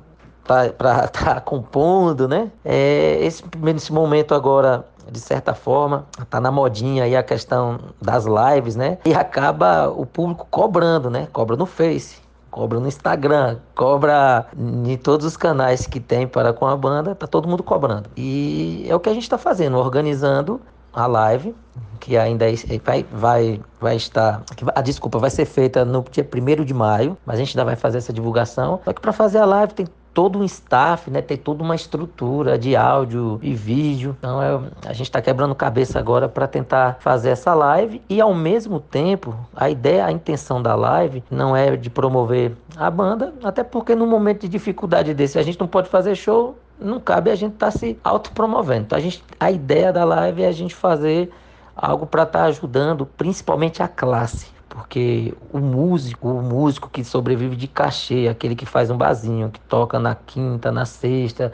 para 0.45 0.67
estar 0.67 1.09
tá 1.12 1.41
compondo, 1.41 2.27
né? 2.27 2.50
É, 2.65 3.19
esse, 3.21 3.45
nesse 3.59 3.93
momento 3.93 4.35
agora 4.35 4.87
de 5.11 5.21
certa 5.21 5.55
forma, 5.55 6.07
tá 6.29 6.41
na 6.41 6.50
modinha 6.50 7.05
aí 7.05 7.17
a 7.17 7.23
questão 7.23 7.79
das 8.00 8.25
lives, 8.25 8.77
né? 8.77 8.99
E 9.05 9.15
acaba 9.15 9.88
o 9.88 10.07
público 10.07 10.47
cobrando, 10.50 11.11
né? 11.11 11.29
Cobra 11.33 11.57
no 11.57 11.67
Face, 11.67 12.19
cobra 12.50 12.81
no 12.81 12.88
Instagram, 12.88 13.59
cobra 13.75 14.47
em 14.57 14.97
todos 14.97 15.27
os 15.27 15.37
canais 15.37 15.87
que 15.87 16.00
tem 16.00 16.27
para 16.27 16.53
com 16.53 16.67
a 16.67 16.77
banda, 16.77 17.15
tá 17.15 17.27
todo 17.27 17.49
mundo 17.49 17.62
cobrando. 17.62 18.11
E 18.17 18.87
é 18.88 18.95
o 18.95 19.00
que 19.00 19.09
a 19.09 19.15
gente 19.15 19.25
está 19.25 19.38
fazendo, 19.38 19.77
organizando 19.77 20.61
a 20.93 21.07
live, 21.07 21.55
que 22.00 22.17
ainda 22.17 22.50
é, 22.50 22.55
vai, 22.85 23.07
vai, 23.12 23.61
vai 23.81 23.97
estar. 23.97 24.43
A 24.75 24.81
desculpa 24.81 25.19
vai 25.19 25.31
ser 25.31 25.45
feita 25.45 25.85
no 25.85 26.05
dia 26.11 26.27
1 26.27 26.65
de 26.65 26.75
maio, 26.75 27.17
mas 27.25 27.37
a 27.37 27.38
gente 27.38 27.57
ainda 27.57 27.65
vai 27.65 27.77
fazer 27.77 27.99
essa 27.99 28.12
divulgação. 28.12 28.81
Só 28.85 28.93
que 28.93 29.00
para 29.00 29.12
fazer 29.12 29.38
a 29.38 29.45
live 29.45 29.75
tem 29.75 29.87
todo 30.18 30.40
um 30.40 30.42
staff, 30.42 31.08
né? 31.12 31.22
Tem 31.22 31.37
toda 31.37 31.62
uma 31.62 31.76
estrutura 31.76 32.58
de 32.58 32.75
áudio 32.75 33.38
e 33.40 33.54
vídeo. 33.54 34.16
Então 34.18 34.42
é, 34.42 34.60
a 34.84 34.92
gente 34.92 35.06
está 35.06 35.22
quebrando 35.22 35.54
cabeça 35.54 35.96
agora 35.96 36.28
para 36.28 36.48
tentar 36.48 36.96
fazer 36.98 37.28
essa 37.28 37.54
live 37.54 38.02
e 38.08 38.20
ao 38.20 38.34
mesmo 38.34 38.80
tempo 38.80 39.32
a 39.54 39.70
ideia, 39.70 40.04
a 40.04 40.10
intenção 40.10 40.60
da 40.60 40.75
live 40.75 41.22
não 41.30 41.56
é 41.56 41.76
de 41.76 41.88
promover 41.88 42.50
a 42.76 42.90
banda, 42.90 43.32
até 43.44 43.62
porque 43.62 43.94
no 43.94 44.08
momento 44.08 44.40
de 44.40 44.48
dificuldade 44.48 45.14
desse 45.14 45.38
a 45.38 45.42
gente 45.44 45.60
não 45.60 45.68
pode 45.68 45.88
fazer 45.88 46.16
show, 46.16 46.58
não 46.80 46.98
cabe 46.98 47.30
a 47.30 47.37
gente 47.37 47.52
estar 47.52 47.70
tá 47.70 47.78
se 47.78 47.96
autopromovendo. 48.02 48.87
Então 48.87 48.98
a 48.98 49.00
gente, 49.00 49.22
a 49.38 49.52
ideia 49.52 49.92
da 49.92 50.04
live 50.04 50.42
é 50.42 50.48
a 50.48 50.52
gente 50.52 50.75
fazer 50.75 51.30
algo 51.76 52.06
para 52.06 52.25
estar 52.25 52.40
tá 52.40 52.44
ajudando 52.46 53.06
principalmente 53.06 53.84
a 53.84 53.87
classe 53.87 54.58
porque 54.78 55.35
o 55.52 55.58
músico, 55.58 56.28
o 56.28 56.40
músico 56.40 56.88
que 56.88 57.02
sobrevive 57.02 57.56
de 57.56 57.66
cachê, 57.66 58.28
aquele 58.30 58.54
que 58.54 58.64
faz 58.64 58.90
um 58.90 58.97
barzinho, 58.97 59.50
que 59.50 59.58
toca 59.58 59.99
na 59.99 60.14
quinta, 60.14 60.70
na 60.70 60.85
sexta, 60.85 61.52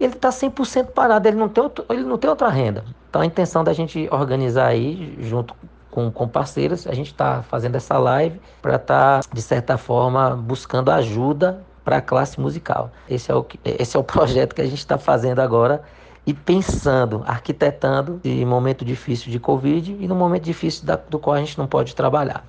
ele 0.00 0.14
está 0.14 0.30
100% 0.30 0.86
parado, 0.86 1.28
ele 1.28 1.36
não, 1.36 1.48
tem 1.48 1.62
outro, 1.62 1.84
ele 1.88 2.02
não 2.02 2.18
tem 2.18 2.28
outra 2.28 2.48
renda. 2.48 2.84
Então 3.08 3.22
a 3.22 3.26
intenção 3.26 3.62
da 3.62 3.72
gente 3.72 4.08
organizar 4.10 4.66
aí, 4.66 5.16
junto 5.20 5.54
com, 5.88 6.10
com 6.10 6.26
parceiros, 6.26 6.84
a 6.88 6.94
gente 6.94 7.12
está 7.12 7.44
fazendo 7.44 7.76
essa 7.76 7.96
live 7.96 8.40
para 8.60 8.74
estar, 8.74 9.22
tá, 9.22 9.28
de 9.32 9.40
certa 9.40 9.78
forma, 9.78 10.30
buscando 10.30 10.90
ajuda 10.90 11.62
para 11.84 11.98
a 11.98 12.02
classe 12.02 12.40
musical. 12.40 12.90
Esse 13.08 13.30
é 13.30 13.34
o, 13.36 13.46
esse 13.64 13.96
é 13.96 14.00
o 14.00 14.02
projeto 14.04 14.52
que 14.52 14.62
a 14.62 14.66
gente 14.66 14.78
está 14.78 14.98
fazendo 14.98 15.38
agora 15.38 15.80
e 16.26 16.32
pensando, 16.32 17.22
arquitetando 17.26 18.20
em 18.24 18.44
momento 18.44 18.84
difícil 18.84 19.30
de 19.30 19.38
Covid 19.38 19.96
e 19.98 20.06
no 20.06 20.14
momento 20.14 20.44
difícil 20.44 20.84
da, 20.84 20.96
do 20.96 21.18
qual 21.18 21.34
a 21.34 21.40
gente 21.40 21.58
não 21.58 21.66
pode 21.66 21.94
trabalhar. 21.94 22.46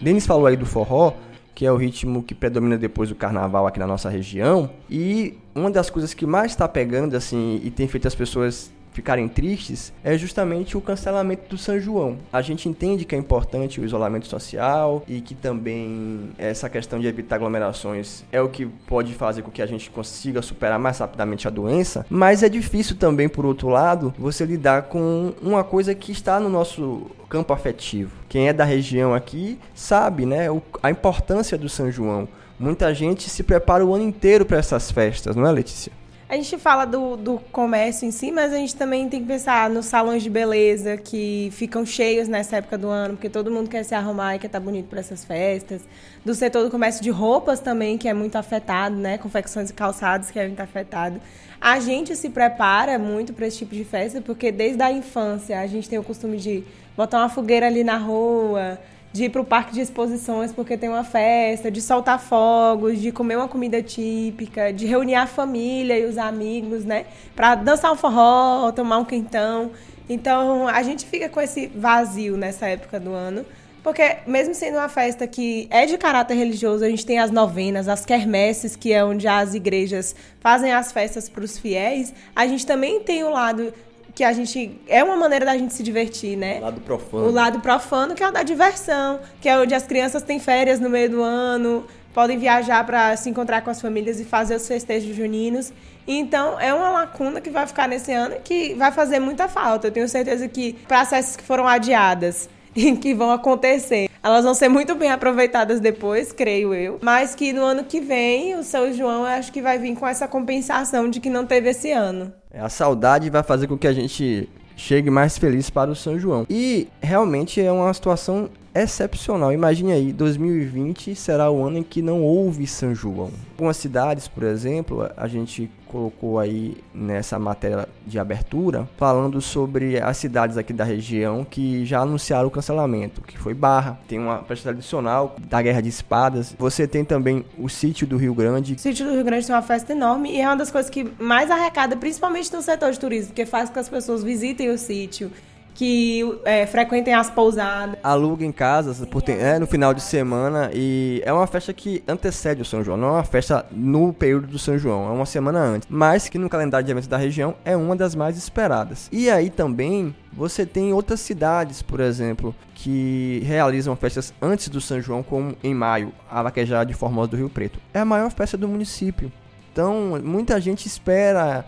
Denis 0.00 0.26
falou 0.26 0.46
aí 0.46 0.56
do 0.56 0.66
forró, 0.66 1.12
que 1.54 1.66
é 1.66 1.70
o 1.70 1.76
ritmo 1.76 2.22
que 2.22 2.34
predomina 2.34 2.78
depois 2.78 3.08
do 3.08 3.14
carnaval 3.14 3.66
aqui 3.66 3.78
na 3.78 3.86
nossa 3.86 4.08
região, 4.08 4.70
e 4.90 5.38
uma 5.54 5.70
das 5.70 5.90
coisas 5.90 6.14
que 6.14 6.26
mais 6.26 6.52
está 6.52 6.66
pegando 6.66 7.16
assim 7.16 7.60
e 7.62 7.70
tem 7.70 7.86
feito 7.86 8.08
as 8.08 8.14
pessoas 8.14 8.72
ficarem 8.92 9.28
tristes 9.28 9.92
é 10.04 10.16
justamente 10.16 10.76
o 10.76 10.80
cancelamento 10.80 11.48
do 11.48 11.58
São 11.58 11.78
João. 11.80 12.18
A 12.32 12.42
gente 12.42 12.68
entende 12.68 13.04
que 13.04 13.14
é 13.14 13.18
importante 13.18 13.80
o 13.80 13.84
isolamento 13.84 14.26
social 14.26 15.02
e 15.08 15.20
que 15.20 15.34
também 15.34 16.30
essa 16.38 16.68
questão 16.68 17.00
de 17.00 17.06
evitar 17.06 17.36
aglomerações 17.36 18.24
é 18.30 18.40
o 18.40 18.48
que 18.48 18.66
pode 18.66 19.14
fazer 19.14 19.42
com 19.42 19.50
que 19.50 19.62
a 19.62 19.66
gente 19.66 19.90
consiga 19.90 20.42
superar 20.42 20.78
mais 20.78 20.98
rapidamente 20.98 21.46
a 21.48 21.50
doença, 21.50 22.06
mas 22.08 22.42
é 22.42 22.48
difícil 22.48 22.96
também, 22.96 23.28
por 23.28 23.44
outro 23.44 23.68
lado, 23.68 24.14
você 24.18 24.44
lidar 24.44 24.82
com 24.82 25.32
uma 25.42 25.64
coisa 25.64 25.94
que 25.94 26.12
está 26.12 26.38
no 26.38 26.48
nosso 26.48 27.10
campo 27.28 27.52
afetivo. 27.52 28.12
Quem 28.28 28.48
é 28.48 28.52
da 28.52 28.64
região 28.64 29.14
aqui 29.14 29.58
sabe, 29.74 30.26
né, 30.26 30.48
a 30.82 30.90
importância 30.90 31.56
do 31.56 31.68
São 31.68 31.90
João. 31.90 32.28
Muita 32.58 32.94
gente 32.94 33.28
se 33.28 33.42
prepara 33.42 33.84
o 33.84 33.94
ano 33.94 34.04
inteiro 34.04 34.44
para 34.44 34.58
essas 34.58 34.90
festas, 34.90 35.34
não 35.34 35.46
é, 35.46 35.50
Letícia? 35.50 35.90
A 36.32 36.34
gente 36.36 36.56
fala 36.56 36.86
do, 36.86 37.14
do 37.14 37.38
comércio 37.52 38.08
em 38.08 38.10
si, 38.10 38.32
mas 38.32 38.54
a 38.54 38.56
gente 38.56 38.74
também 38.74 39.06
tem 39.06 39.20
que 39.20 39.26
pensar 39.26 39.68
nos 39.68 39.84
salões 39.84 40.22
de 40.22 40.30
beleza 40.30 40.96
que 40.96 41.50
ficam 41.52 41.84
cheios 41.84 42.26
nessa 42.26 42.56
época 42.56 42.78
do 42.78 42.88
ano, 42.88 43.16
porque 43.16 43.28
todo 43.28 43.50
mundo 43.50 43.68
quer 43.68 43.82
se 43.84 43.94
arrumar 43.94 44.36
e 44.36 44.38
quer 44.38 44.46
estar 44.46 44.58
tá 44.58 44.64
bonito 44.64 44.86
para 44.86 45.00
essas 45.00 45.26
festas. 45.26 45.82
Do 46.24 46.34
setor 46.34 46.64
do 46.64 46.70
comércio 46.70 47.02
de 47.02 47.10
roupas 47.10 47.60
também, 47.60 47.98
que 47.98 48.08
é 48.08 48.14
muito 48.14 48.36
afetado, 48.36 48.96
né? 48.96 49.18
Confecções 49.18 49.68
e 49.68 49.74
calçados, 49.74 50.30
que 50.30 50.38
é 50.38 50.46
muito 50.46 50.60
afetado. 50.60 51.20
A 51.60 51.78
gente 51.80 52.16
se 52.16 52.30
prepara 52.30 52.98
muito 52.98 53.34
para 53.34 53.46
esse 53.46 53.58
tipo 53.58 53.74
de 53.74 53.84
festa, 53.84 54.22
porque 54.22 54.50
desde 54.50 54.82
a 54.82 54.90
infância 54.90 55.60
a 55.60 55.66
gente 55.66 55.86
tem 55.86 55.98
o 55.98 56.02
costume 56.02 56.38
de 56.38 56.64
botar 56.96 57.18
uma 57.18 57.28
fogueira 57.28 57.66
ali 57.66 57.84
na 57.84 57.98
rua, 57.98 58.78
de 59.12 59.24
ir 59.24 59.28
para 59.28 59.40
o 59.40 59.44
parque 59.44 59.72
de 59.72 59.80
exposições 59.80 60.52
porque 60.52 60.76
tem 60.76 60.88
uma 60.88 61.04
festa, 61.04 61.70
de 61.70 61.82
soltar 61.82 62.18
fogos, 62.18 63.00
de 63.00 63.12
comer 63.12 63.36
uma 63.36 63.48
comida 63.48 63.82
típica, 63.82 64.72
de 64.72 64.86
reunir 64.86 65.16
a 65.16 65.26
família 65.26 65.98
e 65.98 66.06
os 66.06 66.16
amigos, 66.16 66.84
né? 66.84 67.06
Para 67.36 67.54
dançar 67.54 67.92
um 67.92 67.96
forró, 67.96 68.72
tomar 68.72 68.98
um 68.98 69.04
quentão. 69.04 69.70
Então, 70.08 70.66
a 70.66 70.82
gente 70.82 71.04
fica 71.06 71.28
com 71.28 71.40
esse 71.40 71.66
vazio 71.68 72.36
nessa 72.36 72.66
época 72.66 72.98
do 72.98 73.12
ano. 73.12 73.44
Porque, 73.82 74.18
mesmo 74.28 74.54
sendo 74.54 74.76
uma 74.76 74.88
festa 74.88 75.26
que 75.26 75.66
é 75.68 75.86
de 75.86 75.98
caráter 75.98 76.34
religioso, 76.34 76.84
a 76.84 76.88
gente 76.88 77.04
tem 77.04 77.18
as 77.18 77.32
novenas, 77.32 77.88
as 77.88 78.04
quermesses, 78.04 78.76
que 78.76 78.92
é 78.92 79.04
onde 79.04 79.26
as 79.26 79.54
igrejas 79.54 80.14
fazem 80.38 80.72
as 80.72 80.92
festas 80.92 81.28
para 81.28 81.42
os 81.42 81.58
fiéis, 81.58 82.14
a 82.34 82.46
gente 82.46 82.64
também 82.64 83.00
tem 83.00 83.24
o 83.24 83.30
lado 83.30 83.74
que 84.14 84.24
a 84.24 84.32
gente. 84.32 84.80
É 84.86 85.02
uma 85.02 85.16
maneira 85.16 85.44
da 85.44 85.56
gente 85.56 85.74
se 85.74 85.82
divertir, 85.82 86.36
né? 86.36 86.58
O 86.58 86.62
lado 86.62 86.80
profano. 86.80 87.26
O 87.26 87.30
lado 87.30 87.60
profano, 87.60 88.14
que 88.14 88.22
é 88.22 88.28
o 88.28 88.32
da 88.32 88.42
diversão, 88.42 89.20
que 89.40 89.48
é 89.48 89.58
onde 89.58 89.74
as 89.74 89.86
crianças 89.86 90.22
têm 90.22 90.38
férias 90.38 90.80
no 90.80 90.90
meio 90.90 91.10
do 91.10 91.22
ano, 91.22 91.84
podem 92.12 92.38
viajar 92.38 92.84
para 92.84 93.16
se 93.16 93.28
encontrar 93.30 93.62
com 93.62 93.70
as 93.70 93.80
famílias 93.80 94.20
e 94.20 94.24
fazer 94.24 94.54
os 94.54 94.66
festejos 94.66 95.14
juninos. 95.14 95.72
Então, 96.06 96.58
é 96.58 96.74
uma 96.74 96.90
lacuna 96.90 97.40
que 97.40 97.50
vai 97.50 97.66
ficar 97.66 97.88
nesse 97.88 98.12
ano 98.12 98.34
e 98.34 98.40
que 98.40 98.74
vai 98.74 98.90
fazer 98.90 99.20
muita 99.20 99.48
falta. 99.48 99.86
Eu 99.86 99.92
tenho 99.92 100.08
certeza 100.08 100.48
que 100.48 100.74
para 100.86 101.00
as 101.00 101.10
festas 101.10 101.36
que 101.36 101.44
foram 101.44 101.66
adiadas 101.66 102.48
e 102.74 102.96
que 102.96 103.14
vão 103.14 103.30
acontecer, 103.30 104.08
elas 104.22 104.44
vão 104.44 104.54
ser 104.54 104.68
muito 104.68 104.94
bem 104.94 105.10
aproveitadas 105.10 105.80
depois, 105.80 106.32
creio 106.32 106.74
eu. 106.74 106.98
Mas 107.02 107.34
que 107.34 107.52
no 107.52 107.62
ano 107.62 107.84
que 107.84 108.00
vem, 108.00 108.56
o 108.56 108.62
São 108.62 108.92
João, 108.92 109.20
eu 109.20 109.26
acho 109.26 109.52
que 109.52 109.62
vai 109.62 109.78
vir 109.78 109.94
com 109.94 110.06
essa 110.06 110.26
compensação 110.26 111.08
de 111.08 111.20
que 111.20 111.30
não 111.30 111.46
teve 111.46 111.70
esse 111.70 111.90
ano. 111.92 112.32
É, 112.52 112.60
a 112.60 112.68
saudade 112.68 113.30
vai 113.30 113.42
fazer 113.42 113.66
com 113.66 113.78
que 113.78 113.86
a 113.86 113.92
gente 113.92 114.48
chegue 114.76 115.10
mais 115.10 115.38
feliz 115.38 115.70
para 115.70 115.90
o 115.90 115.96
São 115.96 116.18
João. 116.18 116.46
E 116.50 116.88
realmente 117.00 117.60
é 117.60 117.72
uma 117.72 117.92
situação 117.94 118.50
excepcional. 118.74 119.52
Imagine 119.52 119.92
aí, 119.92 120.12
2020 120.12 121.14
será 121.14 121.50
o 121.50 121.64
ano 121.64 121.78
em 121.78 121.82
que 121.82 122.02
não 122.02 122.22
houve 122.22 122.66
São 122.66 122.94
João. 122.94 123.30
Algumas 123.52 123.76
cidades, 123.76 124.28
por 124.28 124.42
exemplo, 124.42 125.08
a 125.16 125.26
gente 125.28 125.70
colocou 125.92 126.38
aí 126.38 126.78
nessa 126.94 127.38
matéria 127.38 127.86
de 128.06 128.18
abertura, 128.18 128.88
falando 128.96 129.42
sobre 129.42 130.00
as 130.00 130.16
cidades 130.16 130.56
aqui 130.56 130.72
da 130.72 130.84
região 130.84 131.44
que 131.44 131.84
já 131.84 132.00
anunciaram 132.00 132.48
o 132.48 132.50
cancelamento, 132.50 133.20
que 133.20 133.38
foi 133.38 133.52
Barra, 133.52 134.00
tem 134.08 134.18
uma 134.18 134.38
festa 134.44 134.70
tradicional 134.70 135.36
da 135.38 135.60
Guerra 135.60 135.82
de 135.82 135.90
Espadas. 135.90 136.56
Você 136.58 136.88
tem 136.88 137.04
também 137.04 137.44
o 137.58 137.68
sítio 137.68 138.06
do 138.06 138.16
Rio 138.16 138.34
Grande. 138.34 138.72
O 138.74 138.78
sítio 138.78 139.04
do 139.04 139.12
Rio 139.12 139.24
Grande 139.24 139.46
tem 139.46 139.54
uma 139.54 139.60
festa 139.60 139.92
enorme 139.92 140.32
e 140.32 140.40
é 140.40 140.46
uma 140.46 140.56
das 140.56 140.70
coisas 140.70 140.90
que 140.90 141.04
mais 141.20 141.50
arrecada, 141.50 141.94
principalmente 141.94 142.50
no 142.52 142.62
setor 142.62 142.90
de 142.92 142.98
turismo, 142.98 143.28
porque 143.28 143.44
faz 143.44 143.68
com 143.68 143.74
que 143.74 143.80
as 143.80 143.88
pessoas 143.88 144.24
visitem 144.24 144.70
o 144.70 144.78
sítio 144.78 145.30
que 145.74 146.38
é, 146.44 146.66
frequentem 146.66 147.14
as 147.14 147.30
pousadas. 147.30 147.96
Aluguem 148.02 148.52
casas 148.52 149.04
por 149.06 149.22
é, 149.28 149.58
no 149.58 149.66
final 149.66 149.94
de 149.94 150.02
semana 150.02 150.70
e 150.72 151.22
é 151.24 151.32
uma 151.32 151.46
festa 151.46 151.72
que 151.72 152.02
antecede 152.06 152.60
o 152.60 152.64
São 152.64 152.82
João, 152.82 152.96
não 152.96 153.08
é 153.08 153.12
uma 153.12 153.24
festa 153.24 153.64
no 153.70 154.12
período 154.12 154.46
do 154.46 154.58
São 154.58 154.76
João, 154.76 155.08
é 155.08 155.12
uma 155.12 155.26
semana 155.26 155.60
antes, 155.60 155.88
mas 155.90 156.28
que 156.28 156.38
no 156.38 156.48
calendário 156.48 156.84
de 156.84 156.90
eventos 156.90 157.08
da 157.08 157.16
região 157.16 157.54
é 157.64 157.76
uma 157.76 157.96
das 157.96 158.14
mais 158.14 158.36
esperadas. 158.36 159.08
E 159.12 159.30
aí 159.30 159.48
também 159.48 160.14
você 160.32 160.66
tem 160.66 160.92
outras 160.92 161.20
cidades, 161.20 161.82
por 161.82 162.00
exemplo, 162.00 162.54
que 162.74 163.42
realizam 163.44 163.94
festas 163.94 164.32
antes 164.40 164.68
do 164.68 164.80
São 164.80 165.00
João, 165.00 165.22
como 165.22 165.54
em 165.62 165.74
maio, 165.74 166.12
a 166.30 166.42
Vaquejada 166.42 166.86
de 166.86 166.94
Formosa 166.94 167.30
do 167.30 167.36
Rio 167.36 167.50
Preto. 167.50 167.78
É 167.94 168.00
a 168.00 168.04
maior 168.04 168.30
festa 168.30 168.56
do 168.56 168.66
município. 168.66 169.30
Então, 169.72 170.20
muita 170.22 170.60
gente 170.60 170.86
espera 170.86 171.64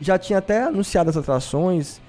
já 0.00 0.18
tinha 0.18 0.38
até 0.38 0.64
anunciado 0.64 1.10
as 1.10 1.16
atrações 1.16 2.00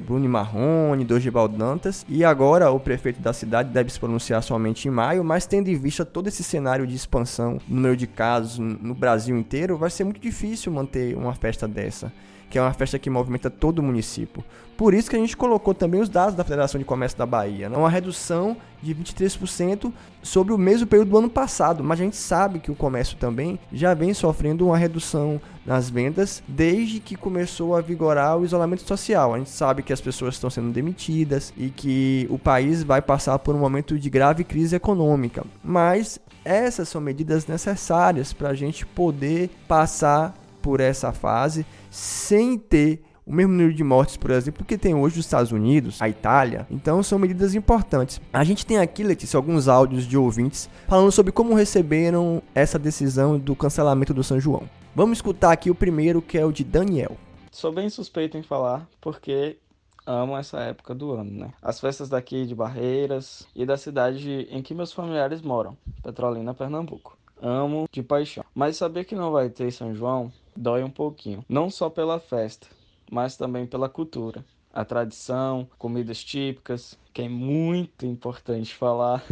Bruno 0.00 0.28
Marrone, 0.28 1.04
Dorival 1.04 1.48
Dantas, 1.48 2.04
e 2.08 2.24
agora 2.24 2.70
o 2.70 2.80
prefeito 2.80 3.20
da 3.20 3.32
cidade 3.32 3.70
deve 3.70 3.90
se 3.90 3.98
pronunciar 3.98 4.42
somente 4.42 4.88
em 4.88 4.90
maio, 4.90 5.24
mas 5.24 5.46
tendo 5.46 5.68
em 5.68 5.76
vista 5.76 6.04
todo 6.04 6.28
esse 6.28 6.42
cenário 6.42 6.86
de 6.86 6.94
expansão, 6.94 7.58
número 7.68 7.96
de 7.96 8.06
casos 8.06 8.58
no 8.58 8.94
Brasil 8.94 9.36
inteiro, 9.36 9.76
vai 9.76 9.90
ser 9.90 10.04
muito 10.04 10.20
difícil 10.20 10.72
manter 10.72 11.16
uma 11.16 11.34
festa 11.34 11.66
dessa 11.68 12.12
que 12.52 12.58
é 12.58 12.62
uma 12.62 12.74
festa 12.74 12.98
que 12.98 13.08
movimenta 13.08 13.48
todo 13.48 13.78
o 13.78 13.82
município. 13.82 14.44
Por 14.76 14.92
isso 14.92 15.08
que 15.08 15.16
a 15.16 15.18
gente 15.18 15.34
colocou 15.34 15.72
também 15.72 16.02
os 16.02 16.08
dados 16.10 16.34
da 16.34 16.44
Federação 16.44 16.78
de 16.78 16.84
Comércio 16.84 17.16
da 17.16 17.24
Bahia, 17.24 17.66
né? 17.66 17.78
uma 17.78 17.88
redução 17.88 18.54
de 18.82 18.94
23% 18.94 19.90
sobre 20.22 20.52
o 20.52 20.58
mesmo 20.58 20.86
período 20.86 21.12
do 21.12 21.16
ano 21.16 21.30
passado, 21.30 21.82
mas 21.82 21.98
a 21.98 22.04
gente 22.04 22.16
sabe 22.16 22.58
que 22.58 22.70
o 22.70 22.74
comércio 22.74 23.16
também 23.16 23.58
já 23.72 23.94
vem 23.94 24.12
sofrendo 24.12 24.66
uma 24.66 24.76
redução 24.76 25.40
nas 25.64 25.88
vendas 25.88 26.42
desde 26.46 27.00
que 27.00 27.16
começou 27.16 27.74
a 27.74 27.80
vigorar 27.80 28.36
o 28.36 28.44
isolamento 28.44 28.82
social. 28.82 29.32
A 29.32 29.38
gente 29.38 29.48
sabe 29.48 29.82
que 29.82 29.92
as 29.92 30.00
pessoas 30.02 30.34
estão 30.34 30.50
sendo 30.50 30.70
demitidas 30.72 31.54
e 31.56 31.70
que 31.70 32.26
o 32.28 32.38
país 32.38 32.82
vai 32.82 33.00
passar 33.00 33.38
por 33.38 33.54
um 33.54 33.60
momento 33.60 33.98
de 33.98 34.10
grave 34.10 34.44
crise 34.44 34.76
econômica, 34.76 35.42
mas 35.64 36.18
essas 36.44 36.86
são 36.86 37.00
medidas 37.00 37.46
necessárias 37.46 38.34
para 38.34 38.50
a 38.50 38.54
gente 38.54 38.84
poder 38.84 39.48
passar 39.66 40.34
por 40.60 40.80
essa 40.80 41.12
fase 41.12 41.66
sem 41.92 42.56
ter 42.58 43.02
o 43.24 43.32
mesmo 43.32 43.52
número 43.52 43.74
de 43.74 43.84
mortes, 43.84 44.16
por 44.16 44.30
exemplo, 44.30 44.64
que 44.64 44.78
tem 44.78 44.94
hoje 44.94 45.18
os 45.18 45.26
Estados 45.26 45.52
Unidos, 45.52 46.00
a 46.00 46.08
Itália. 46.08 46.66
Então 46.70 47.02
são 47.02 47.18
medidas 47.18 47.54
importantes. 47.54 48.20
A 48.32 48.42
gente 48.42 48.66
tem 48.66 48.78
aqui, 48.78 49.04
Letícia, 49.04 49.36
alguns 49.36 49.68
áudios 49.68 50.04
de 50.04 50.16
ouvintes 50.16 50.68
falando 50.88 51.12
sobre 51.12 51.30
como 51.30 51.54
receberam 51.54 52.42
essa 52.54 52.78
decisão 52.78 53.38
do 53.38 53.54
cancelamento 53.54 54.14
do 54.14 54.24
São 54.24 54.40
João. 54.40 54.68
Vamos 54.94 55.18
escutar 55.18 55.52
aqui 55.52 55.70
o 55.70 55.74
primeiro, 55.74 56.20
que 56.20 56.36
é 56.36 56.44
o 56.44 56.50
de 56.50 56.64
Daniel. 56.64 57.16
Sou 57.50 57.70
bem 57.70 57.88
suspeito 57.90 58.36
em 58.36 58.42
falar, 58.42 58.88
porque 59.00 59.58
amo 60.06 60.36
essa 60.36 60.58
época 60.60 60.94
do 60.94 61.12
ano, 61.12 61.30
né? 61.30 61.50
As 61.62 61.78
festas 61.78 62.08
daqui 62.08 62.46
de 62.46 62.54
Barreiras 62.54 63.46
e 63.54 63.64
da 63.64 63.76
cidade 63.76 64.48
em 64.50 64.62
que 64.62 64.74
meus 64.74 64.92
familiares 64.92 65.42
moram, 65.42 65.76
Petrolina, 66.02 66.54
Pernambuco. 66.54 67.16
Amo 67.40 67.88
de 67.90 68.02
paixão. 68.02 68.44
Mas 68.54 68.76
saber 68.76 69.04
que 69.04 69.14
não 69.14 69.32
vai 69.32 69.50
ter 69.50 69.70
São 69.70 69.94
João 69.94 70.32
dói 70.56 70.82
um 70.82 70.90
pouquinho. 70.90 71.44
Não 71.48 71.70
só 71.70 71.88
pela 71.90 72.18
festa, 72.18 72.66
mas 73.10 73.36
também 73.36 73.66
pela 73.66 73.88
cultura. 73.88 74.44
A 74.72 74.84
tradição, 74.84 75.68
comidas 75.78 76.22
típicas, 76.24 76.98
que 77.12 77.22
é 77.22 77.28
muito 77.28 78.06
importante 78.06 78.74
falar. 78.74 79.22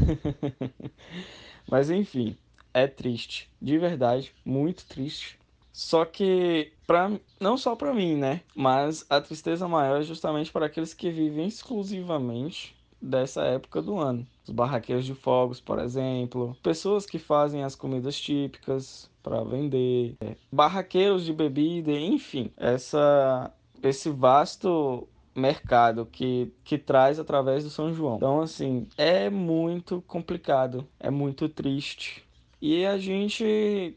mas 1.71 1.91
enfim, 1.91 2.37
é 2.75 2.87
triste, 2.87 3.51
de 3.61 3.79
verdade, 3.79 4.35
muito 4.45 4.87
triste. 4.87 5.39
Só 5.73 6.05
que 6.05 6.73
pra, 6.87 7.11
não 7.41 7.57
só 7.57 7.75
para 7.75 7.95
mim, 7.95 8.17
né? 8.17 8.43
Mas 8.55 9.07
a 9.09 9.21
tristeza 9.21 9.67
maior 9.67 10.01
é 10.01 10.05
justamente 10.05 10.53
para 10.53 10.67
aqueles 10.67 10.93
que 10.93 11.11
vivem 11.11 11.47
exclusivamente 11.47 12.77
dessa 13.01 13.43
época 13.45 13.81
do 13.81 13.97
ano. 13.99 14.27
Os 14.47 14.53
barraqueiros 14.53 15.07
de 15.07 15.15
fogos, 15.15 15.61
por 15.61 15.79
exemplo, 15.79 16.57
pessoas 16.63 17.07
que 17.07 17.19
fazem 17.19 17.65
as 17.65 17.75
comidas 17.75 18.21
típicas, 18.21 19.10
para 19.23 19.43
vender, 19.45 20.17
é, 20.21 20.37
barraqueiros 20.51 21.25
de 21.25 21.33
bebida, 21.33 21.93
enfim, 21.93 22.51
essa, 22.57 23.53
esse 23.83 24.11
vasto 24.11 25.07
mercado 25.35 26.07
que, 26.07 26.53
que 26.65 26.77
traz 26.77 27.19
através 27.19 27.65
do 27.65 27.71
São 27.71 27.93
João. 27.93 28.17
Então, 28.17 28.41
assim, 28.41 28.87
é 28.97 29.31
muito 29.31 30.03
complicado, 30.07 30.87
é 30.99 31.11
muito 31.11 31.49
triste. 31.49 32.25
E 32.61 32.85
a 32.85 32.99
gente, 32.99 33.97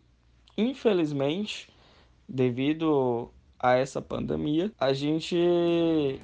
infelizmente, 0.58 1.70
devido 2.28 3.30
a 3.60 3.76
essa 3.76 4.02
pandemia, 4.02 4.72
a 4.80 4.94
gente 4.94 6.20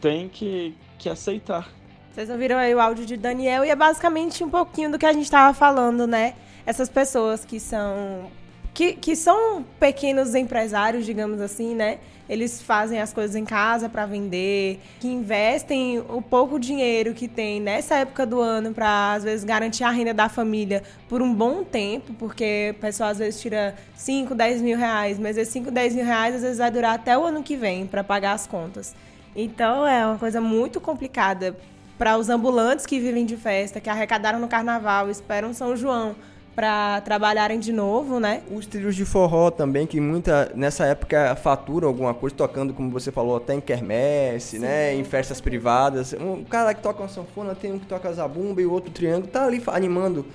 tem 0.00 0.28
que, 0.28 0.74
que 0.98 1.08
aceitar. 1.08 1.68
Vocês 2.12 2.30
ouviram 2.30 2.56
aí 2.56 2.74
o 2.74 2.80
áudio 2.80 3.06
de 3.06 3.16
Daniel 3.16 3.64
e 3.64 3.70
é 3.70 3.76
basicamente 3.76 4.42
um 4.42 4.50
pouquinho 4.50 4.90
do 4.90 4.98
que 4.98 5.06
a 5.06 5.12
gente 5.12 5.24
estava 5.24 5.54
falando, 5.54 6.06
né? 6.06 6.34
Essas 6.68 6.90
pessoas 6.90 7.46
que 7.46 7.58
são 7.58 8.30
que, 8.74 8.92
que 8.92 9.16
são 9.16 9.64
pequenos 9.80 10.34
empresários, 10.34 11.06
digamos 11.06 11.40
assim, 11.40 11.74
né? 11.74 11.96
Eles 12.28 12.60
fazem 12.60 13.00
as 13.00 13.10
coisas 13.10 13.34
em 13.34 13.44
casa 13.46 13.88
para 13.88 14.04
vender, 14.04 14.78
que 15.00 15.08
investem 15.08 15.98
o 15.98 16.20
pouco 16.20 16.60
dinheiro 16.60 17.14
que 17.14 17.26
tem 17.26 17.58
nessa 17.58 17.94
época 17.94 18.26
do 18.26 18.38
ano 18.38 18.74
para 18.74 19.14
às 19.14 19.24
vezes 19.24 19.46
garantir 19.46 19.82
a 19.82 19.88
renda 19.88 20.12
da 20.12 20.28
família 20.28 20.82
por 21.08 21.22
um 21.22 21.32
bom 21.32 21.64
tempo, 21.64 22.12
porque 22.18 22.74
o 22.76 22.80
pessoal 22.82 23.08
às 23.08 23.18
vezes 23.18 23.40
tira 23.40 23.74
5, 23.96 24.34
10 24.34 24.60
mil 24.60 24.76
reais, 24.76 25.18
mas 25.18 25.38
esses 25.38 25.54
5, 25.54 25.70
10 25.70 25.94
mil 25.94 26.04
reais 26.04 26.34
às 26.34 26.42
vezes 26.42 26.58
vai 26.58 26.70
durar 26.70 26.96
até 26.96 27.16
o 27.16 27.24
ano 27.24 27.42
que 27.42 27.56
vem 27.56 27.86
para 27.86 28.04
pagar 28.04 28.32
as 28.32 28.46
contas. 28.46 28.94
Então 29.34 29.86
é 29.86 30.04
uma 30.04 30.18
coisa 30.18 30.38
muito 30.38 30.82
complicada 30.82 31.56
para 31.96 32.18
os 32.18 32.28
ambulantes 32.28 32.84
que 32.84 33.00
vivem 33.00 33.24
de 33.24 33.38
festa, 33.38 33.80
que 33.80 33.88
arrecadaram 33.88 34.38
no 34.38 34.48
carnaval, 34.48 35.08
esperam 35.08 35.54
São 35.54 35.74
João 35.74 36.14
para 36.58 37.00
trabalharem 37.02 37.60
de 37.60 37.72
novo, 37.72 38.18
né? 38.18 38.42
Os 38.50 38.66
trilhos 38.66 38.96
de 38.96 39.04
forró 39.04 39.48
também, 39.48 39.86
que 39.86 40.00
muita 40.00 40.50
nessa 40.56 40.86
época 40.86 41.36
faturam 41.36 41.86
alguma 41.86 42.12
coisa, 42.12 42.34
tocando, 42.34 42.74
como 42.74 42.90
você 42.90 43.12
falou, 43.12 43.36
até 43.36 43.54
em 43.54 43.60
quermesse, 43.60 44.56
Sim. 44.56 44.62
né? 44.62 44.92
Em 44.92 45.04
festas 45.04 45.40
privadas. 45.40 46.14
Um 46.14 46.42
cara 46.42 46.74
que 46.74 46.82
toca 46.82 47.00
uma 47.00 47.08
sanfona, 47.08 47.54
tem 47.54 47.72
um 47.72 47.78
que 47.78 47.86
toca 47.86 48.12
zabumba 48.12 48.60
e 48.60 48.66
o 48.66 48.72
outro 48.72 48.90
triângulo, 48.90 49.28
tá 49.28 49.46
ali 49.46 49.62
animando. 49.68 50.26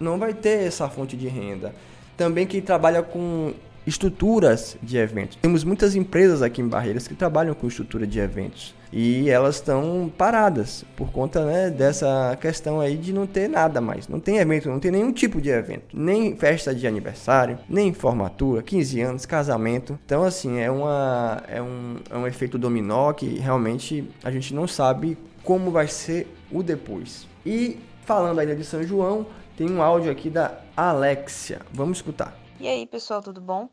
Não 0.00 0.18
vai 0.18 0.34
ter 0.34 0.66
essa 0.66 0.88
fonte 0.88 1.16
de 1.16 1.28
renda. 1.28 1.72
Também 2.16 2.44
quem 2.44 2.60
trabalha 2.60 3.00
com 3.00 3.54
estruturas 3.88 4.76
de 4.82 4.98
eventos. 4.98 5.36
Temos 5.40 5.64
muitas 5.64 5.94
empresas 5.94 6.42
aqui 6.42 6.60
em 6.60 6.68
Barreiras 6.68 7.08
que 7.08 7.14
trabalham 7.14 7.54
com 7.54 7.66
estrutura 7.66 8.06
de 8.06 8.20
eventos 8.20 8.74
e 8.92 9.28
elas 9.28 9.56
estão 9.56 10.10
paradas 10.16 10.84
por 10.96 11.10
conta 11.10 11.44
né, 11.44 11.70
dessa 11.70 12.36
questão 12.40 12.80
aí 12.80 12.96
de 12.96 13.12
não 13.12 13.26
ter 13.26 13.48
nada 13.48 13.80
mais. 13.80 14.08
Não 14.08 14.20
tem 14.20 14.38
evento, 14.38 14.68
não 14.68 14.80
tem 14.80 14.90
nenhum 14.90 15.12
tipo 15.12 15.40
de 15.40 15.50
evento, 15.50 15.96
nem 15.96 16.36
festa 16.36 16.74
de 16.74 16.86
aniversário, 16.86 17.58
nem 17.68 17.92
formatura, 17.92 18.62
15 18.62 19.00
anos, 19.00 19.26
casamento. 19.26 19.98
Então, 20.04 20.22
assim, 20.22 20.58
é, 20.58 20.70
uma, 20.70 21.42
é, 21.48 21.60
um, 21.60 21.96
é 22.10 22.16
um 22.16 22.26
efeito 22.26 22.58
dominó 22.58 23.12
que 23.12 23.38
realmente 23.38 24.08
a 24.22 24.30
gente 24.30 24.54
não 24.54 24.66
sabe 24.66 25.16
como 25.42 25.70
vai 25.70 25.86
ser 25.88 26.26
o 26.50 26.62
depois. 26.62 27.26
E 27.44 27.78
falando 28.04 28.38
ainda 28.38 28.54
de 28.54 28.64
São 28.64 28.82
João, 28.82 29.26
tem 29.56 29.70
um 29.70 29.82
áudio 29.82 30.10
aqui 30.10 30.30
da 30.30 30.60
Alexia. 30.76 31.60
Vamos 31.72 31.98
escutar. 31.98 32.38
E 32.60 32.66
aí, 32.66 32.86
pessoal, 32.86 33.22
tudo 33.22 33.40
bom? 33.40 33.68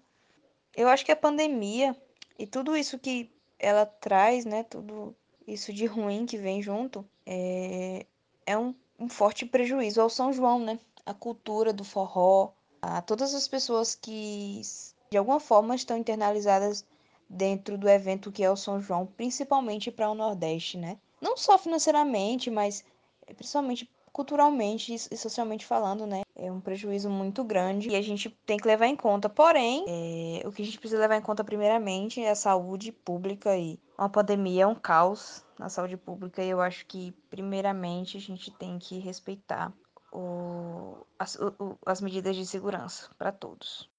Eu 0.76 0.88
acho 0.90 1.06
que 1.06 1.12
a 1.12 1.16
pandemia 1.16 1.96
e 2.38 2.46
tudo 2.46 2.76
isso 2.76 3.00
que 3.00 3.32
ela 3.58 3.86
traz, 3.86 4.46
né, 4.46 4.64
tudo 4.64 5.16
isso 5.48 5.72
de 5.72 5.86
ruim 5.86 6.26
que 6.26 6.38
vem 6.38 6.62
junto, 6.62 7.06
é, 7.26 8.06
é 8.46 8.58
um, 8.58 8.76
um 9.00 9.08
forte 9.08 9.46
prejuízo 9.46 10.02
ao 10.02 10.10
São 10.10 10.34
João, 10.34 10.60
né? 10.60 10.80
A 11.06 11.14
cultura 11.14 11.72
do 11.72 11.84
forró, 11.84 12.52
a 12.82 13.02
todas 13.02 13.34
as 13.34 13.48
pessoas 13.48 13.96
que 13.96 14.62
de 15.10 15.18
alguma 15.18 15.40
forma 15.40 15.76
estão 15.76 15.98
internalizadas 15.98 16.86
dentro 17.30 17.78
do 17.78 17.88
evento 17.88 18.32
que 18.32 18.44
é 18.44 18.52
o 18.52 18.56
São 18.56 18.82
João, 18.82 19.06
principalmente 19.06 19.92
para 19.92 20.10
o 20.10 20.16
Nordeste, 20.16 20.78
né? 20.78 20.98
Não 21.22 21.38
só 21.38 21.58
financeiramente, 21.58 22.50
mas 22.50 22.84
principalmente 23.38 23.90
culturalmente 24.12 24.94
e 24.94 25.18
socialmente 25.18 25.66
falando, 25.66 26.06
né? 26.06 26.25
É 26.46 26.52
um 26.52 26.62
prejuízo 26.62 27.10
muito 27.10 27.44
grande 27.44 27.90
e 27.90 27.96
a 27.96 28.02
gente 28.02 28.30
tem 28.46 28.58
que 28.58 28.68
levar 28.68 28.86
em 28.86 28.96
conta. 28.96 29.28
Porém, 29.28 29.84
é, 29.88 30.48
o 30.48 30.52
que 30.52 30.62
a 30.62 30.66
gente 30.66 30.78
precisa 30.78 31.02
levar 31.02 31.18
em 31.18 31.22
conta 31.22 31.44
primeiramente 31.44 32.22
é 32.22 32.30
a 32.30 32.36
saúde 32.36 32.92
pública 32.92 33.58
e 33.58 33.80
uma 33.98 34.10
pandemia 34.10 34.64
é 34.64 34.68
um 34.68 34.76
caos 34.76 35.44
na 35.58 35.70
saúde 35.70 35.98
pública 35.98 36.44
e 36.44 36.50
eu 36.50 36.62
acho 36.62 36.86
que 36.86 37.12
primeiramente 37.32 38.18
a 38.18 38.20
gente 38.20 38.52
tem 38.52 38.78
que 38.78 39.00
respeitar 39.00 39.74
o, 40.12 41.06
as, 41.18 41.36
o, 41.36 41.78
as 41.86 42.00
medidas 42.00 42.36
de 42.36 42.46
segurança 42.46 43.10
para 43.18 43.32
todos. 43.32 43.90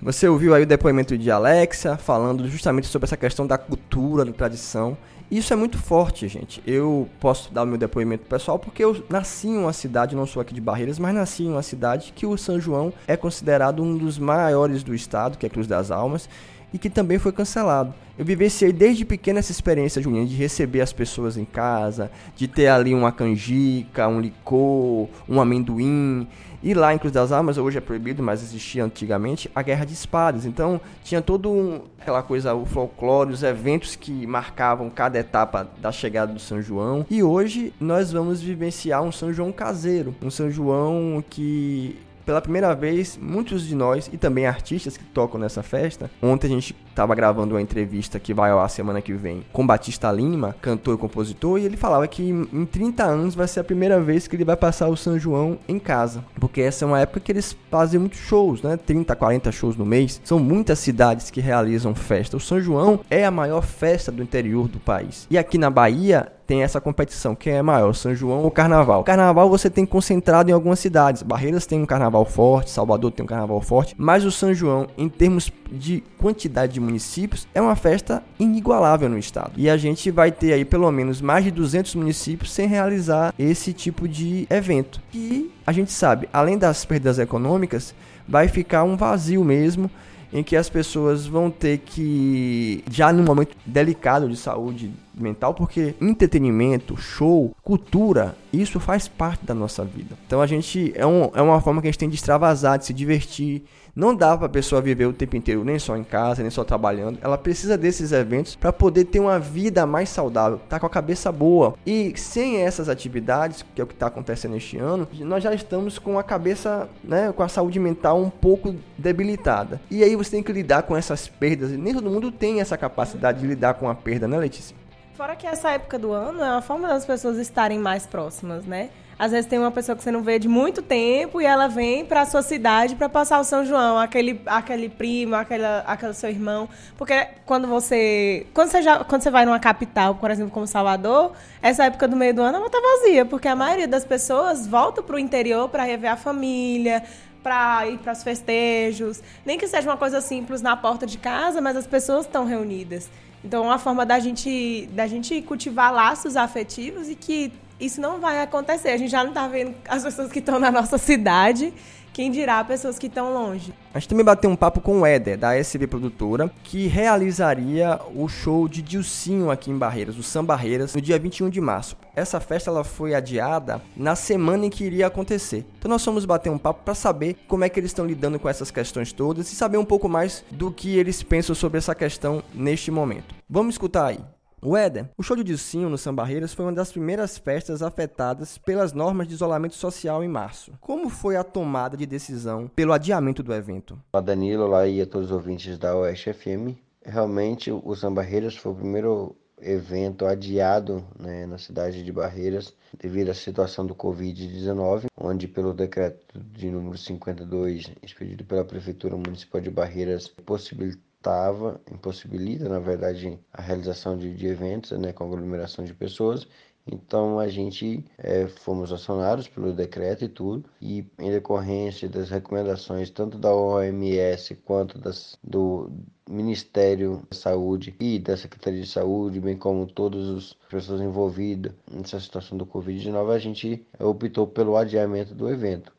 Você 0.00 0.28
ouviu 0.28 0.54
aí 0.54 0.62
o 0.62 0.66
depoimento 0.66 1.18
de 1.18 1.30
Alexa 1.30 1.96
falando 1.96 2.48
justamente 2.48 2.86
sobre 2.86 3.06
essa 3.06 3.16
questão 3.16 3.46
da 3.46 3.58
cultura, 3.58 4.24
da 4.24 4.32
tradição 4.32 4.96
isso 5.30 5.52
é 5.52 5.56
muito 5.56 5.76
forte, 5.76 6.26
gente. 6.26 6.62
Eu 6.66 7.06
posso 7.20 7.52
dar 7.52 7.62
o 7.62 7.66
meu 7.66 7.76
depoimento 7.76 8.24
pessoal 8.24 8.58
porque 8.58 8.82
eu 8.82 9.04
nasci 9.10 9.48
em 9.48 9.58
uma 9.58 9.74
cidade, 9.74 10.16
não 10.16 10.26
sou 10.26 10.40
aqui 10.40 10.54
de 10.54 10.60
Barreiras, 10.60 10.98
mas 10.98 11.14
nasci 11.14 11.42
em 11.42 11.50
uma 11.50 11.62
cidade 11.62 12.14
que 12.16 12.24
o 12.24 12.38
São 12.38 12.58
João 12.58 12.94
é 13.06 13.14
considerado 13.14 13.82
um 13.82 13.94
dos 13.98 14.18
maiores 14.18 14.82
do 14.82 14.94
estado, 14.94 15.36
que 15.36 15.44
é 15.44 15.50
Cruz 15.50 15.66
das 15.66 15.90
Almas, 15.90 16.30
e 16.72 16.78
que 16.78 16.88
também 16.88 17.18
foi 17.18 17.30
cancelado. 17.30 17.92
Eu 18.18 18.24
vivenciei 18.24 18.72
desde 18.72 19.04
pequena 19.04 19.38
essa 19.38 19.52
experiência, 19.52 20.00
Juliana, 20.00 20.26
de 20.26 20.34
receber 20.34 20.80
as 20.80 20.94
pessoas 20.94 21.36
em 21.36 21.44
casa, 21.44 22.10
de 22.34 22.48
ter 22.48 22.68
ali 22.68 22.94
uma 22.94 23.12
canjica, 23.12 24.08
um 24.08 24.20
licor, 24.20 25.08
um 25.28 25.40
amendoim, 25.40 26.26
e 26.62 26.74
lá 26.74 26.92
em 26.92 26.98
Cruz 26.98 27.12
das 27.12 27.32
Almas, 27.32 27.58
hoje 27.58 27.78
é 27.78 27.80
proibido, 27.80 28.22
mas 28.22 28.42
existia 28.42 28.84
antigamente, 28.84 29.50
a 29.54 29.62
Guerra 29.62 29.84
de 29.84 29.92
Espadas. 29.92 30.44
Então 30.44 30.80
tinha 31.04 31.22
todo 31.22 31.50
um, 31.50 31.82
aquela 32.00 32.22
coisa, 32.22 32.54
o 32.54 32.64
folclore, 32.64 33.32
os 33.32 33.42
eventos 33.42 33.94
que 33.94 34.26
marcavam 34.26 34.90
cada 34.90 35.18
etapa 35.18 35.68
da 35.78 35.92
chegada 35.92 36.32
do 36.32 36.40
São 36.40 36.60
João. 36.60 37.06
E 37.08 37.22
hoje 37.22 37.72
nós 37.80 38.12
vamos 38.12 38.40
vivenciar 38.40 39.02
um 39.02 39.12
São 39.12 39.32
João 39.32 39.52
caseiro, 39.52 40.14
um 40.22 40.30
São 40.30 40.50
João 40.50 41.22
que 41.28 41.96
pela 42.28 42.42
primeira 42.42 42.74
vez, 42.74 43.18
muitos 43.18 43.66
de 43.66 43.74
nós 43.74 44.10
e 44.12 44.18
também 44.18 44.44
artistas 44.44 44.98
que 44.98 45.04
tocam 45.04 45.40
nessa 45.40 45.62
festa. 45.62 46.10
Ontem 46.22 46.46
a 46.48 46.50
gente 46.50 46.76
estava 46.90 47.14
gravando 47.14 47.54
uma 47.54 47.62
entrevista 47.62 48.20
que 48.20 48.34
vai 48.34 48.50
ao 48.50 48.60
ar 48.60 48.68
semana 48.68 49.00
que 49.00 49.14
vem 49.14 49.46
com 49.50 49.66
Batista 49.66 50.12
Lima, 50.12 50.54
cantor 50.60 50.96
e 50.96 50.98
compositor, 50.98 51.58
e 51.58 51.64
ele 51.64 51.78
falava 51.78 52.06
que 52.06 52.22
em 52.22 52.66
30 52.66 53.02
anos 53.02 53.34
vai 53.34 53.48
ser 53.48 53.60
a 53.60 53.64
primeira 53.64 53.98
vez 53.98 54.28
que 54.28 54.36
ele 54.36 54.44
vai 54.44 54.56
passar 54.56 54.88
o 54.88 54.96
São 54.96 55.18
João 55.18 55.58
em 55.66 55.78
casa, 55.78 56.22
porque 56.38 56.60
essa 56.60 56.84
é 56.84 56.88
uma 56.88 57.00
época 57.00 57.20
que 57.20 57.32
eles 57.32 57.56
fazem 57.70 57.98
muitos 57.98 58.18
shows, 58.18 58.60
né? 58.60 58.76
30, 58.76 59.16
40 59.16 59.50
shows 59.50 59.74
no 59.74 59.86
mês. 59.86 60.20
São 60.22 60.38
muitas 60.38 60.78
cidades 60.80 61.30
que 61.30 61.40
realizam 61.40 61.94
festa. 61.94 62.36
O 62.36 62.40
São 62.40 62.60
João 62.60 63.00
é 63.08 63.24
a 63.24 63.30
maior 63.30 63.62
festa 63.62 64.12
do 64.12 64.22
interior 64.22 64.68
do 64.68 64.78
país. 64.78 65.26
E 65.30 65.38
aqui 65.38 65.56
na 65.56 65.70
Bahia 65.70 66.30
tem 66.48 66.62
essa 66.62 66.80
competição. 66.80 67.34
Quem 67.34 67.52
é 67.52 67.62
maior, 67.62 67.92
São 67.92 68.14
João 68.14 68.42
ou 68.42 68.50
Carnaval? 68.50 69.04
Carnaval 69.04 69.50
você 69.50 69.68
tem 69.68 69.84
concentrado 69.84 70.50
em 70.50 70.54
algumas 70.54 70.80
cidades. 70.80 71.22
Barreiras 71.22 71.66
tem 71.66 71.78
um 71.78 71.84
carnaval 71.84 72.24
forte, 72.24 72.70
Salvador 72.70 73.12
tem 73.12 73.22
um 73.22 73.26
carnaval 73.26 73.60
forte, 73.60 73.94
mas 73.98 74.24
o 74.24 74.30
São 74.30 74.54
João, 74.54 74.88
em 74.96 75.10
termos 75.10 75.52
de 75.70 76.02
quantidade 76.16 76.72
de 76.72 76.80
municípios, 76.80 77.46
é 77.54 77.60
uma 77.60 77.76
festa 77.76 78.22
inigualável 78.40 79.10
no 79.10 79.18
estado. 79.18 79.52
E 79.58 79.68
a 79.68 79.76
gente 79.76 80.10
vai 80.10 80.32
ter 80.32 80.54
aí 80.54 80.64
pelo 80.64 80.90
menos 80.90 81.20
mais 81.20 81.44
de 81.44 81.50
200 81.50 81.94
municípios 81.96 82.50
sem 82.50 82.66
realizar 82.66 83.34
esse 83.38 83.74
tipo 83.74 84.08
de 84.08 84.46
evento. 84.48 85.02
E 85.12 85.52
a 85.66 85.72
gente 85.72 85.92
sabe, 85.92 86.30
além 86.32 86.56
das 86.56 86.82
perdas 86.82 87.18
econômicas, 87.18 87.94
vai 88.26 88.48
ficar 88.48 88.84
um 88.84 88.96
vazio 88.96 89.44
mesmo 89.44 89.90
em 90.32 90.42
que 90.42 90.56
as 90.56 90.68
pessoas 90.68 91.26
vão 91.26 91.50
ter 91.50 91.78
que, 91.78 92.84
já 92.90 93.12
num 93.12 93.22
momento 93.22 93.56
delicado 93.64 94.28
de 94.28 94.36
saúde 94.36 94.92
mental, 95.14 95.54
porque 95.54 95.94
entretenimento, 96.00 96.96
show, 96.96 97.54
cultura, 97.62 98.36
isso 98.52 98.78
faz 98.78 99.08
parte 99.08 99.44
da 99.44 99.54
nossa 99.54 99.84
vida. 99.84 100.16
Então 100.26 100.40
a 100.40 100.46
gente 100.46 100.92
é, 100.94 101.06
um, 101.06 101.30
é 101.34 101.42
uma 101.42 101.60
forma 101.60 101.80
que 101.80 101.88
a 101.88 101.90
gente 101.90 101.98
tem 101.98 102.08
de 102.08 102.14
extravasar, 102.14 102.78
de 102.78 102.86
se 102.86 102.92
divertir, 102.92 103.64
não 103.98 104.14
dá 104.14 104.36
para 104.36 104.46
a 104.46 104.48
pessoa 104.48 104.80
viver 104.80 105.06
o 105.06 105.12
tempo 105.12 105.34
inteiro 105.34 105.64
nem 105.64 105.76
só 105.76 105.96
em 105.96 106.04
casa, 106.04 106.40
nem 106.40 106.52
só 106.52 106.62
trabalhando. 106.62 107.18
Ela 107.20 107.36
precisa 107.36 107.76
desses 107.76 108.12
eventos 108.12 108.54
para 108.54 108.72
poder 108.72 109.06
ter 109.06 109.18
uma 109.18 109.40
vida 109.40 109.84
mais 109.84 110.08
saudável, 110.08 110.60
tá 110.68 110.78
com 110.78 110.86
a 110.86 110.90
cabeça 110.90 111.32
boa. 111.32 111.74
E 111.84 112.12
sem 112.16 112.58
essas 112.58 112.88
atividades, 112.88 113.64
que 113.74 113.80
é 113.80 113.84
o 113.84 113.88
que 113.88 113.94
está 113.94 114.06
acontecendo 114.06 114.56
este 114.56 114.78
ano, 114.78 115.08
nós 115.18 115.42
já 115.42 115.52
estamos 115.52 115.98
com 115.98 116.16
a 116.16 116.22
cabeça, 116.22 116.88
né, 117.02 117.32
com 117.32 117.42
a 117.42 117.48
saúde 117.48 117.80
mental 117.80 118.20
um 118.20 118.30
pouco 118.30 118.72
debilitada. 118.96 119.80
E 119.90 120.04
aí 120.04 120.14
você 120.14 120.30
tem 120.30 120.44
que 120.44 120.52
lidar 120.52 120.84
com 120.84 120.96
essas 120.96 121.26
perdas. 121.26 121.72
Nem 121.72 121.92
todo 121.92 122.08
mundo 122.08 122.30
tem 122.30 122.60
essa 122.60 122.78
capacidade 122.78 123.40
de 123.40 123.48
lidar 123.48 123.74
com 123.74 123.88
a 123.88 123.96
perda, 123.96 124.28
né, 124.28 124.38
Letícia? 124.38 124.76
Fora 125.14 125.34
que 125.34 125.44
essa 125.48 125.72
época 125.72 125.98
do 125.98 126.12
ano 126.12 126.40
é 126.40 126.52
uma 126.52 126.62
forma 126.62 126.86
das 126.86 127.04
pessoas 127.04 127.36
estarem 127.36 127.80
mais 127.80 128.06
próximas, 128.06 128.64
né? 128.64 128.90
Às 129.18 129.32
vezes 129.32 129.46
tem 129.46 129.58
uma 129.58 129.72
pessoa 129.72 129.96
que 129.96 130.04
você 130.04 130.12
não 130.12 130.22
vê 130.22 130.38
de 130.38 130.46
muito 130.46 130.80
tempo 130.80 131.40
e 131.40 131.44
ela 131.44 131.66
vem 131.66 132.04
para 132.04 132.22
a 132.22 132.26
sua 132.26 132.40
cidade 132.40 132.94
para 132.94 133.08
passar 133.08 133.40
o 133.40 133.44
São 133.44 133.64
João, 133.64 133.98
aquele, 133.98 134.40
aquele 134.46 134.88
primo, 134.88 135.34
aquela, 135.34 135.80
aquele 135.80 136.14
seu 136.14 136.30
irmão. 136.30 136.68
Porque 136.96 137.26
quando 137.44 137.66
você. 137.66 138.46
Quando 138.54 138.70
você, 138.70 138.80
já, 138.80 139.02
quando 139.02 139.22
você 139.22 139.30
vai 139.30 139.44
numa 139.44 139.58
capital, 139.58 140.14
por 140.14 140.30
exemplo, 140.30 140.52
como 140.52 140.68
Salvador, 140.68 141.32
essa 141.60 141.86
época 141.86 142.06
do 142.06 142.14
meio 142.14 142.32
do 142.32 142.42
ano 142.42 142.58
ela 142.58 142.70
tá 142.70 142.78
vazia, 142.80 143.24
porque 143.24 143.48
a 143.48 143.56
maioria 143.56 143.88
das 143.88 144.04
pessoas 144.04 144.68
volta 144.68 145.02
para 145.02 145.16
o 145.16 145.18
interior 145.18 145.68
para 145.68 145.82
rever 145.82 146.12
a 146.12 146.16
família, 146.16 147.02
para 147.42 147.88
ir 147.88 147.98
para 147.98 148.12
os 148.12 148.22
festejos. 148.22 149.20
Nem 149.44 149.58
que 149.58 149.66
seja 149.66 149.90
uma 149.90 149.96
coisa 149.96 150.20
simples 150.20 150.62
na 150.62 150.76
porta 150.76 151.04
de 151.04 151.18
casa, 151.18 151.60
mas 151.60 151.76
as 151.76 151.88
pessoas 151.88 152.24
estão 152.24 152.44
reunidas. 152.44 153.10
Então, 153.44 153.64
é 153.64 153.66
uma 153.66 153.78
forma 153.78 154.06
da 154.06 154.20
gente, 154.20 154.88
da 154.92 155.08
gente 155.08 155.42
cultivar 155.42 155.92
laços 155.92 156.36
afetivos 156.36 157.08
e 157.08 157.16
que 157.16 157.52
isso 157.80 158.00
não 158.00 158.20
vai 158.20 158.42
acontecer. 158.42 158.90
A 158.90 158.96
gente 158.96 159.10
já 159.10 159.22
não 159.22 159.30
está 159.30 159.46
vendo 159.46 159.74
as 159.88 160.02
pessoas 160.02 160.30
que 160.30 160.38
estão 160.38 160.58
na 160.58 160.70
nossa 160.70 160.98
cidade 160.98 161.72
Quem 162.18 162.32
dirá 162.32 162.64
pessoas 162.64 162.98
que 162.98 163.06
estão 163.06 163.32
longe. 163.32 163.72
A 163.94 164.00
gente 164.00 164.08
também 164.08 164.24
bateu 164.24 164.50
um 164.50 164.56
papo 164.56 164.80
com 164.80 165.02
o 165.02 165.06
Éder, 165.06 165.38
da 165.38 165.54
SB 165.54 165.86
Produtora, 165.86 166.50
que 166.64 166.88
realizaria 166.88 168.00
o 168.12 168.26
show 168.26 168.66
de 168.66 168.82
Dilcinho 168.82 169.52
aqui 169.52 169.70
em 169.70 169.78
Barreiras, 169.78 170.18
o 170.18 170.22
Sam 170.24 170.44
Barreiras, 170.44 170.96
no 170.96 171.00
dia 171.00 171.16
21 171.16 171.48
de 171.48 171.60
março. 171.60 171.96
Essa 172.16 172.40
festa 172.40 172.70
ela 172.70 172.82
foi 172.82 173.14
adiada 173.14 173.80
na 173.96 174.16
semana 174.16 174.66
em 174.66 174.70
que 174.70 174.82
iria 174.82 175.06
acontecer. 175.06 175.64
Então 175.78 175.88
nós 175.88 176.04
fomos 176.04 176.24
bater 176.24 176.50
um 176.50 176.58
papo 176.58 176.82
para 176.84 176.94
saber 176.94 177.36
como 177.46 177.62
é 177.62 177.68
que 177.68 177.78
eles 177.78 177.90
estão 177.90 178.04
lidando 178.04 178.40
com 178.40 178.48
essas 178.48 178.72
questões 178.72 179.12
todas 179.12 179.52
e 179.52 179.54
saber 179.54 179.78
um 179.78 179.84
pouco 179.84 180.08
mais 180.08 180.44
do 180.50 180.72
que 180.72 180.98
eles 180.98 181.22
pensam 181.22 181.54
sobre 181.54 181.78
essa 181.78 181.94
questão 181.94 182.42
neste 182.52 182.90
momento. 182.90 183.32
Vamos 183.48 183.76
escutar 183.76 184.06
aí. 184.06 184.18
O 184.60 184.76
Éder, 184.76 185.08
o 185.16 185.22
show 185.22 185.36
de 185.36 185.44
Dilcinho 185.44 185.88
no 185.88 185.96
São 185.96 186.12
Barreiras 186.12 186.52
foi 186.52 186.64
uma 186.64 186.72
das 186.72 186.90
primeiras 186.90 187.38
festas 187.38 187.80
afetadas 187.80 188.58
pelas 188.58 188.92
normas 188.92 189.28
de 189.28 189.34
isolamento 189.34 189.76
social 189.76 190.24
em 190.24 190.28
março. 190.28 190.72
Como 190.80 191.08
foi 191.08 191.36
a 191.36 191.44
tomada 191.44 191.96
de 191.96 192.04
decisão 192.04 192.66
pelo 192.74 192.92
adiamento 192.92 193.40
do 193.40 193.54
evento? 193.54 193.96
A 194.12 194.20
Danilo 194.20 194.66
lá 194.66 194.84
e 194.88 195.00
a 195.00 195.06
todos 195.06 195.28
os 195.28 195.32
ouvintes 195.32 195.78
da 195.78 195.96
Oeste 195.96 196.32
FM. 196.32 196.76
Realmente 197.04 197.70
o 197.70 197.94
São 197.94 198.12
Barreiras 198.12 198.56
foi 198.56 198.72
o 198.72 198.74
primeiro 198.74 199.36
evento 199.60 200.26
adiado 200.26 201.04
né, 201.18 201.46
na 201.46 201.58
cidade 201.58 202.02
de 202.02 202.12
Barreiras 202.12 202.74
devido 202.98 203.30
à 203.30 203.34
situação 203.34 203.86
do 203.86 203.94
Covid-19, 203.94 205.06
onde 205.16 205.46
pelo 205.46 205.72
decreto 205.72 206.38
de 206.38 206.68
número 206.70 206.98
52 206.98 207.92
expedido 208.02 208.44
pela 208.44 208.64
Prefeitura 208.64 209.16
Municipal 209.16 209.60
de 209.60 209.70
Barreiras 209.70 210.26
possibilitou 210.28 211.07
impossibilitava, 211.18 211.80
impossibilita, 211.90 212.68
na 212.68 212.78
verdade, 212.78 213.38
a 213.52 213.60
realização 213.60 214.16
de, 214.16 214.34
de 214.34 214.46
eventos 214.46 214.92
né, 214.92 215.12
com 215.12 215.24
aglomeração 215.24 215.84
de 215.84 215.92
pessoas. 215.92 216.46
Então 216.90 217.38
a 217.38 217.48
gente 217.48 218.02
é, 218.16 218.46
fomos 218.46 218.90
acionados 218.90 219.46
pelo 219.46 219.74
decreto 219.74 220.24
e 220.24 220.28
tudo, 220.28 220.64
e 220.80 221.04
em 221.18 221.30
decorrência 221.30 222.08
das 222.08 222.30
recomendações 222.30 223.10
tanto 223.10 223.36
da 223.36 223.52
OMS 223.52 224.54
quanto 224.64 224.98
das, 224.98 225.36
do 225.44 225.90
Ministério 226.26 227.22
da 227.30 227.36
Saúde 227.36 227.94
e 228.00 228.18
da 228.18 228.38
Secretaria 228.38 228.80
de 228.80 228.88
Saúde, 228.88 229.38
bem 229.38 229.56
como 229.56 229.86
todas 229.86 230.30
as 230.30 230.56
pessoas 230.70 231.02
envolvidas 231.02 231.74
nessa 231.90 232.18
situação 232.20 232.56
do 232.56 232.64
Covid-19, 232.64 233.34
a 233.34 233.38
gente 233.38 233.86
optou 233.98 234.46
pelo 234.46 234.74
adiamento 234.74 235.34
do 235.34 235.50
evento. 235.50 235.92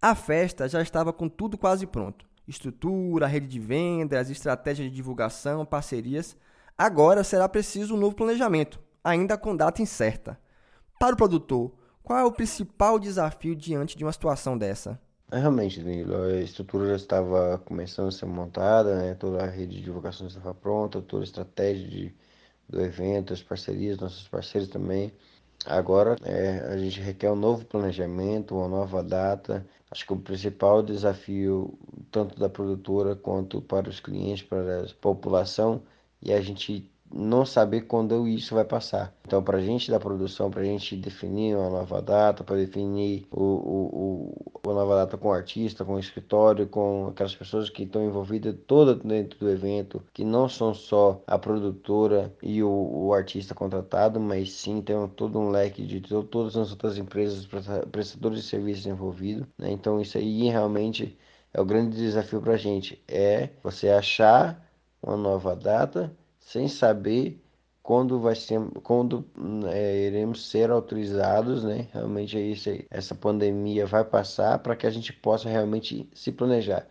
A 0.00 0.14
festa 0.14 0.66
já 0.66 0.80
estava 0.80 1.12
com 1.12 1.28
tudo 1.28 1.58
quase 1.58 1.86
pronto 1.86 2.29
estrutura, 2.50 3.26
rede 3.26 3.46
de 3.46 3.60
vendas, 3.60 4.28
estratégia 4.28 4.84
de 4.88 4.94
divulgação, 4.94 5.64
parcerias. 5.64 6.36
Agora 6.76 7.22
será 7.22 7.48
preciso 7.48 7.94
um 7.94 7.98
novo 7.98 8.16
planejamento, 8.16 8.80
ainda 9.02 9.38
com 9.38 9.56
data 9.56 9.80
incerta. 9.80 10.38
Para 10.98 11.14
o 11.14 11.16
produtor, 11.16 11.72
qual 12.02 12.18
é 12.18 12.24
o 12.24 12.32
principal 12.32 12.98
desafio 12.98 13.54
diante 13.54 13.96
de 13.96 14.04
uma 14.04 14.12
situação 14.12 14.58
dessa? 14.58 15.00
É, 15.30 15.38
realmente, 15.38 15.80
Danilo, 15.80 16.22
a 16.22 16.40
estrutura 16.40 16.88
já 16.88 16.96
estava 16.96 17.58
começando 17.58 18.08
a 18.08 18.12
ser 18.12 18.26
montada, 18.26 18.96
né? 18.96 19.14
toda 19.14 19.44
a 19.44 19.46
rede 19.46 19.76
de 19.76 19.82
divulgação 19.82 20.26
estava 20.26 20.52
pronta, 20.52 21.00
toda 21.00 21.22
a 21.22 21.24
estratégia 21.24 21.86
de, 21.86 22.14
do 22.68 22.80
evento, 22.80 23.32
as 23.32 23.42
parcerias, 23.42 23.98
nossos 23.98 24.26
parceiros 24.26 24.68
também. 24.68 25.12
Agora 25.66 26.16
é, 26.24 26.60
a 26.72 26.76
gente 26.76 27.00
requer 27.00 27.30
um 27.30 27.36
novo 27.36 27.64
planejamento, 27.64 28.56
uma 28.56 28.66
nova 28.66 29.02
data. 29.02 29.64
Acho 29.90 30.06
que 30.06 30.12
o 30.12 30.20
principal 30.20 30.82
desafio, 30.82 31.78
tanto 32.10 32.38
da 32.38 32.48
produtora 32.48 33.16
quanto 33.16 33.60
para 33.62 33.88
os 33.88 34.00
clientes, 34.00 34.46
para 34.46 34.84
a 34.84 34.94
população, 35.00 35.84
é 36.24 36.34
a 36.34 36.40
gente 36.40 36.89
não 37.12 37.44
saber 37.44 37.82
quando 37.82 38.26
isso 38.28 38.54
vai 38.54 38.64
passar. 38.64 39.14
Então, 39.26 39.42
para 39.42 39.58
a 39.58 39.60
gente 39.60 39.90
da 39.90 39.98
produção, 39.98 40.50
para 40.50 40.62
a 40.62 40.64
gente 40.64 40.96
definir 40.96 41.56
uma 41.56 41.70
nova 41.70 42.00
data, 42.00 42.44
para 42.44 42.56
definir 42.56 43.26
o, 43.30 43.42
o, 43.42 44.52
o, 44.64 44.70
a 44.70 44.74
nova 44.74 44.96
data 44.96 45.16
com 45.16 45.28
o 45.28 45.32
artista, 45.32 45.84
com 45.84 45.94
o 45.94 45.98
escritório, 45.98 46.68
com 46.68 47.08
aquelas 47.08 47.34
pessoas 47.34 47.68
que 47.68 47.82
estão 47.82 48.04
envolvidas 48.04 48.54
toda 48.66 48.94
dentro 48.94 49.38
do 49.38 49.50
evento, 49.50 50.02
que 50.12 50.24
não 50.24 50.48
são 50.48 50.72
só 50.74 51.22
a 51.26 51.38
produtora 51.38 52.32
e 52.42 52.62
o, 52.62 52.70
o 52.70 53.14
artista 53.14 53.54
contratado, 53.54 54.20
mas 54.20 54.52
sim 54.52 54.80
tem 54.80 54.96
todo 55.08 55.38
um 55.38 55.50
leque 55.50 55.84
de 55.84 56.00
todas 56.00 56.56
as 56.56 56.70
outras 56.70 56.98
empresas, 56.98 57.46
prestadores 57.90 58.42
de 58.42 58.48
serviços 58.48 58.86
envolvidos. 58.86 59.46
Né? 59.58 59.70
Então, 59.70 60.00
isso 60.00 60.18
aí 60.18 60.48
realmente 60.48 61.18
é 61.52 61.60
o 61.60 61.64
grande 61.64 61.96
desafio 61.96 62.40
para 62.40 62.54
a 62.54 62.56
gente, 62.56 63.02
é 63.08 63.50
você 63.62 63.88
achar 63.88 64.64
uma 65.02 65.16
nova 65.16 65.56
data 65.56 66.14
sem 66.50 66.66
saber 66.66 67.40
quando 67.80 68.20
vai 68.20 68.34
ser, 68.34 68.60
quando 68.82 69.24
é, 69.72 70.06
iremos 70.08 70.48
ser 70.50 70.70
autorizados, 70.70 71.62
né? 71.62 71.86
Realmente 71.92 72.38
isso. 72.38 72.70
Essa 72.90 73.14
pandemia 73.14 73.86
vai 73.86 74.04
passar 74.04 74.58
para 74.58 74.74
que 74.74 74.86
a 74.86 74.90
gente 74.90 75.12
possa 75.12 75.48
realmente 75.48 76.08
se 76.12 76.32
planejar. 76.32 76.86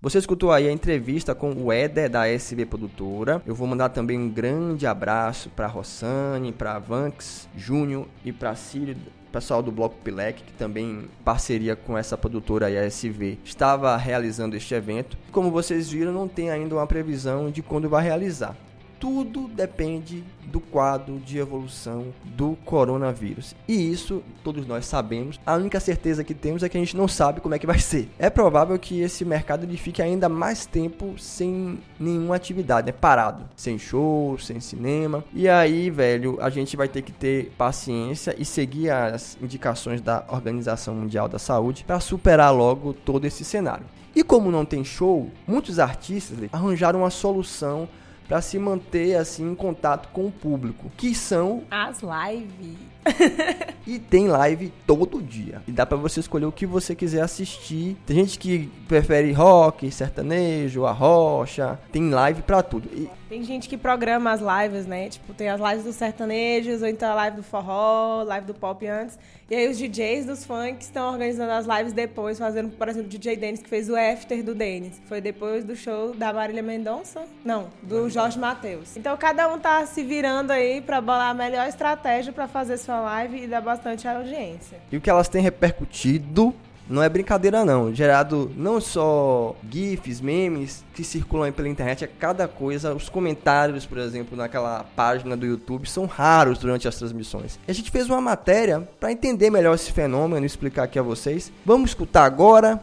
Você 0.00 0.18
escutou 0.18 0.50
aí 0.50 0.68
a 0.68 0.72
entrevista 0.72 1.34
com 1.34 1.52
o 1.52 1.72
Éder 1.72 2.10
da 2.10 2.28
SB 2.28 2.66
Produtora. 2.66 3.40
Eu 3.46 3.54
vou 3.54 3.66
mandar 3.66 3.90
também 3.90 4.18
um 4.18 4.28
grande 4.28 4.86
abraço 4.86 5.50
para 5.50 5.68
Rossane, 5.68 6.52
para 6.52 6.78
Vanks 6.78 7.48
Júnior 7.56 8.06
e 8.24 8.32
para 8.32 8.54
Círio, 8.56 8.96
pessoal 9.32 9.62
do 9.62 9.70
Bloco 9.70 9.96
Pilec, 10.02 10.42
que 10.42 10.52
também 10.52 11.08
parceria 11.24 11.76
com 11.76 11.96
essa 11.96 12.18
produtora 12.18 12.66
aí, 12.66 12.76
a 12.76 12.84
SV, 12.84 13.38
estava 13.44 13.96
realizando 13.96 14.56
este 14.56 14.74
evento. 14.74 15.16
Como 15.30 15.50
vocês 15.50 15.90
viram, 15.90 16.12
não 16.12 16.28
tem 16.28 16.50
ainda 16.50 16.74
uma 16.74 16.86
previsão 16.86 17.50
de 17.50 17.62
quando 17.62 17.88
vai 17.88 18.02
realizar 18.02 18.56
tudo 18.98 19.48
depende 19.48 20.24
do 20.46 20.60
quadro 20.60 21.18
de 21.18 21.38
evolução 21.38 22.06
do 22.24 22.56
coronavírus. 22.64 23.54
E 23.66 23.92
isso 23.92 24.22
todos 24.42 24.66
nós 24.66 24.86
sabemos. 24.86 25.40
A 25.44 25.54
única 25.54 25.80
certeza 25.80 26.24
que 26.24 26.34
temos 26.34 26.62
é 26.62 26.68
que 26.68 26.76
a 26.76 26.80
gente 26.80 26.96
não 26.96 27.08
sabe 27.08 27.40
como 27.40 27.54
é 27.54 27.58
que 27.58 27.66
vai 27.66 27.78
ser. 27.78 28.08
É 28.18 28.30
provável 28.30 28.78
que 28.78 29.00
esse 29.00 29.24
mercado 29.24 29.64
ele 29.64 29.76
fique 29.76 30.00
ainda 30.00 30.28
mais 30.28 30.64
tempo 30.64 31.18
sem 31.18 31.78
nenhuma 31.98 32.36
atividade, 32.36 32.86
né? 32.86 32.92
parado, 32.92 33.44
sem 33.56 33.78
show, 33.78 34.38
sem 34.38 34.60
cinema. 34.60 35.24
E 35.34 35.48
aí, 35.48 35.90
velho, 35.90 36.38
a 36.40 36.48
gente 36.48 36.76
vai 36.76 36.88
ter 36.88 37.02
que 37.02 37.12
ter 37.12 37.52
paciência 37.58 38.34
e 38.38 38.44
seguir 38.44 38.90
as 38.90 39.36
indicações 39.42 40.00
da 40.00 40.24
Organização 40.28 40.94
Mundial 40.94 41.28
da 41.28 41.38
Saúde 41.38 41.84
para 41.84 42.00
superar 42.00 42.54
logo 42.54 42.92
todo 42.92 43.26
esse 43.26 43.44
cenário. 43.44 43.84
E 44.14 44.22
como 44.22 44.50
não 44.50 44.64
tem 44.64 44.82
show, 44.82 45.30
muitos 45.46 45.78
artistas 45.78 46.38
arranjaram 46.50 47.00
uma 47.00 47.10
solução 47.10 47.86
para 48.28 48.40
se 48.40 48.58
manter 48.58 49.16
assim 49.16 49.50
em 49.50 49.54
contato 49.54 50.08
com 50.12 50.26
o 50.26 50.32
público, 50.32 50.90
que 50.96 51.14
são 51.14 51.62
as 51.70 52.00
lives. 52.00 52.76
e 53.86 53.98
tem 53.98 54.26
live 54.26 54.72
todo 54.86 55.22
dia. 55.22 55.62
E 55.66 55.72
dá 55.72 55.86
para 55.86 55.96
você 55.96 56.20
escolher 56.20 56.46
o 56.46 56.52
que 56.52 56.66
você 56.66 56.94
quiser 56.94 57.22
assistir. 57.22 57.96
Tem 58.04 58.16
gente 58.16 58.38
que 58.38 58.68
prefere 58.88 59.32
rock, 59.32 59.90
sertanejo, 59.90 60.84
a 60.84 60.92
rocha. 60.92 61.78
Tem 61.92 62.10
live 62.10 62.42
para 62.42 62.62
tudo. 62.62 62.88
E... 62.92 63.08
Tem 63.28 63.42
gente 63.42 63.68
que 63.68 63.76
programa 63.76 64.30
as 64.30 64.40
lives, 64.40 64.86
né? 64.86 65.08
Tipo, 65.08 65.34
tem 65.34 65.48
as 65.48 65.60
lives 65.60 65.84
dos 65.84 65.96
sertanejos, 65.96 66.80
ou 66.80 66.88
então 66.88 67.10
a 67.10 67.14
live 67.14 67.38
do 67.38 67.42
forró, 67.42 68.22
live 68.22 68.46
do 68.46 68.54
pop 68.54 68.86
antes. 68.86 69.18
E 69.50 69.54
aí 69.54 69.68
os 69.68 69.78
DJs 69.78 70.26
dos 70.26 70.44
funk 70.44 70.80
estão 70.80 71.12
organizando 71.12 71.50
as 71.52 71.66
lives 71.66 71.92
depois, 71.92 72.38
fazendo, 72.38 72.70
por 72.70 72.88
exemplo, 72.88 73.06
o 73.06 73.10
DJ 73.10 73.36
Dennis, 73.36 73.60
que 73.60 73.68
fez 73.68 73.88
o 73.88 73.96
after 73.96 74.42
do 74.42 74.54
Dennis. 74.54 75.00
Foi 75.06 75.20
depois 75.20 75.64
do 75.64 75.74
show 75.74 76.14
da 76.14 76.32
Marília 76.32 76.62
Mendonça? 76.62 77.24
Não, 77.44 77.68
do 77.82 78.08
Jorge 78.08 78.38
Matheus. 78.38 78.96
Então 78.96 79.16
cada 79.16 79.48
um 79.52 79.58
tá 79.58 79.84
se 79.86 80.02
virando 80.04 80.52
aí 80.52 80.80
para 80.80 81.00
bolar 81.00 81.30
a 81.30 81.34
melhor 81.34 81.66
estratégia 81.68 82.32
para 82.32 82.46
fazer 82.46 82.78
sua 82.78 83.00
live 83.00 83.44
e 83.44 83.46
dar 83.46 83.60
bastante 83.60 84.06
audiência. 84.06 84.78
E 84.90 84.96
o 84.96 85.00
que 85.00 85.10
elas 85.10 85.28
têm 85.28 85.42
repercutido 85.42 86.54
não 86.88 87.02
é 87.02 87.08
brincadeira 87.08 87.64
não, 87.64 87.92
gerado 87.94 88.50
não 88.56 88.80
só 88.80 89.56
gifs, 89.70 90.20
memes 90.20 90.84
que 90.94 91.02
circulam 91.02 91.52
pela 91.52 91.68
internet, 91.68 92.04
é 92.04 92.06
cada 92.06 92.46
coisa, 92.46 92.94
os 92.94 93.08
comentários, 93.08 93.84
por 93.84 93.98
exemplo, 93.98 94.36
naquela 94.36 94.84
página 94.94 95.36
do 95.36 95.44
YouTube 95.44 95.88
são 95.88 96.06
raros 96.06 96.58
durante 96.58 96.86
as 96.86 96.96
transmissões. 96.96 97.58
A 97.66 97.72
gente 97.72 97.90
fez 97.90 98.08
uma 98.08 98.20
matéria 98.20 98.88
para 99.00 99.12
entender 99.12 99.50
melhor 99.50 99.74
esse 99.74 99.92
fenômeno 99.92 100.44
e 100.44 100.46
explicar 100.46 100.84
aqui 100.84 100.98
a 100.98 101.02
vocês. 101.02 101.52
Vamos 101.64 101.90
escutar 101.90 102.24
agora. 102.24 102.80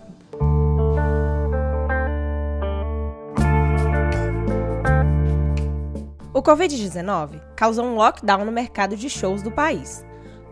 O 6.33 6.41
Covid-19 6.41 7.39
causou 7.55 7.85
um 7.85 7.95
lockdown 7.95 8.43
no 8.43 8.51
mercado 8.51 8.97
de 8.97 9.09
shows 9.09 9.41
do 9.41 9.51
país. 9.51 10.03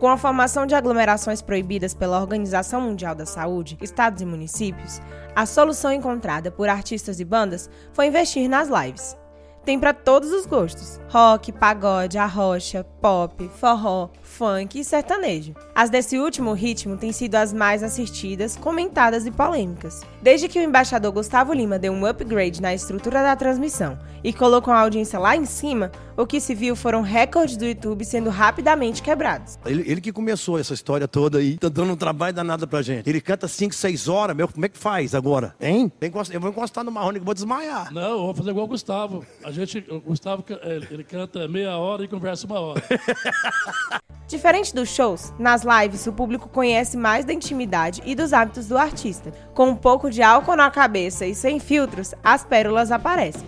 Com 0.02 0.08
a 0.08 0.16
formação 0.16 0.66
de 0.66 0.74
aglomerações 0.74 1.40
proibidas 1.40 1.94
pela 1.94 2.20
Organização 2.20 2.80
Mundial 2.80 3.14
da 3.14 3.24
Saúde, 3.24 3.78
estados 3.80 4.20
e 4.20 4.26
municípios, 4.26 5.00
a 5.32 5.46
solução 5.46 5.92
encontrada 5.92 6.50
por 6.50 6.68
artistas 6.68 7.20
e 7.20 7.24
bandas 7.24 7.70
foi 7.92 8.08
investir 8.08 8.48
nas 8.48 8.68
lives. 8.68 9.16
tem 9.64 9.78
para 9.78 9.94
todos 9.94 10.32
os 10.32 10.44
gostos: 10.44 11.00
rock, 11.08 11.52
pagode, 11.52 12.18
arrocha, 12.18 12.82
pop, 13.00 13.48
forró, 13.50 14.08
funk 14.32 14.80
e 14.80 14.84
sertanejo. 14.84 15.54
As 15.74 15.90
desse 15.90 16.18
último 16.18 16.54
ritmo 16.54 16.96
têm 16.96 17.12
sido 17.12 17.34
as 17.34 17.52
mais 17.52 17.82
assistidas, 17.82 18.56
comentadas 18.56 19.26
e 19.26 19.30
polêmicas. 19.30 20.00
Desde 20.22 20.48
que 20.48 20.58
o 20.58 20.62
embaixador 20.62 21.12
Gustavo 21.12 21.52
Lima 21.52 21.78
deu 21.78 21.92
um 21.92 22.06
upgrade 22.06 22.62
na 22.62 22.74
estrutura 22.74 23.22
da 23.22 23.36
transmissão 23.36 23.98
e 24.24 24.32
colocou 24.32 24.72
a 24.72 24.80
audiência 24.80 25.18
lá 25.18 25.36
em 25.36 25.44
cima, 25.44 25.90
o 26.16 26.26
que 26.26 26.40
se 26.40 26.54
viu 26.54 26.74
foram 26.74 27.02
recordes 27.02 27.56
do 27.56 27.66
YouTube 27.66 28.04
sendo 28.04 28.30
rapidamente 28.30 29.02
quebrados. 29.02 29.58
Ele, 29.66 29.82
ele 29.86 30.00
que 30.00 30.12
começou 30.12 30.58
essa 30.58 30.72
história 30.72 31.06
toda 31.06 31.38
aí, 31.38 31.58
tá 31.58 31.68
dando 31.68 31.92
um 31.92 31.96
trabalho 31.96 32.34
danado 32.34 32.66
pra 32.66 32.82
gente. 32.82 33.08
Ele 33.08 33.20
canta 33.20 33.48
5, 33.48 33.74
6 33.74 34.08
horas, 34.08 34.36
meu, 34.36 34.48
como 34.48 34.64
é 34.64 34.68
que 34.68 34.78
faz 34.78 35.14
agora? 35.14 35.54
Hein? 35.60 35.92
Eu 36.32 36.40
vou 36.40 36.50
encostar 36.50 36.84
no 36.84 36.90
Marrone 36.90 37.18
que 37.18 37.24
vou 37.24 37.34
desmaiar. 37.34 37.92
Não, 37.92 38.10
eu 38.10 38.18
vou 38.18 38.34
fazer 38.34 38.50
igual 38.50 38.64
o 38.64 38.68
Gustavo. 38.68 39.24
A 39.44 39.50
gente, 39.50 39.84
o 39.90 40.00
Gustavo, 40.00 40.44
ele 40.90 41.04
canta 41.04 41.46
meia 41.48 41.76
hora 41.76 42.04
e 42.04 42.08
conversa 42.08 42.46
uma 42.46 42.60
hora. 42.60 42.82
Diferente 44.32 44.74
dos 44.74 44.88
shows, 44.88 45.30
nas 45.38 45.62
lives 45.62 46.06
o 46.06 46.12
público 46.12 46.48
conhece 46.48 46.96
mais 46.96 47.22
da 47.22 47.34
intimidade 47.34 48.00
e 48.02 48.14
dos 48.14 48.32
hábitos 48.32 48.66
do 48.66 48.78
artista. 48.78 49.30
Com 49.52 49.66
um 49.66 49.76
pouco 49.76 50.08
de 50.08 50.22
álcool 50.22 50.56
na 50.56 50.70
cabeça 50.70 51.26
e 51.26 51.34
sem 51.34 51.60
filtros, 51.60 52.14
as 52.24 52.42
pérolas 52.42 52.90
aparecem. 52.90 53.46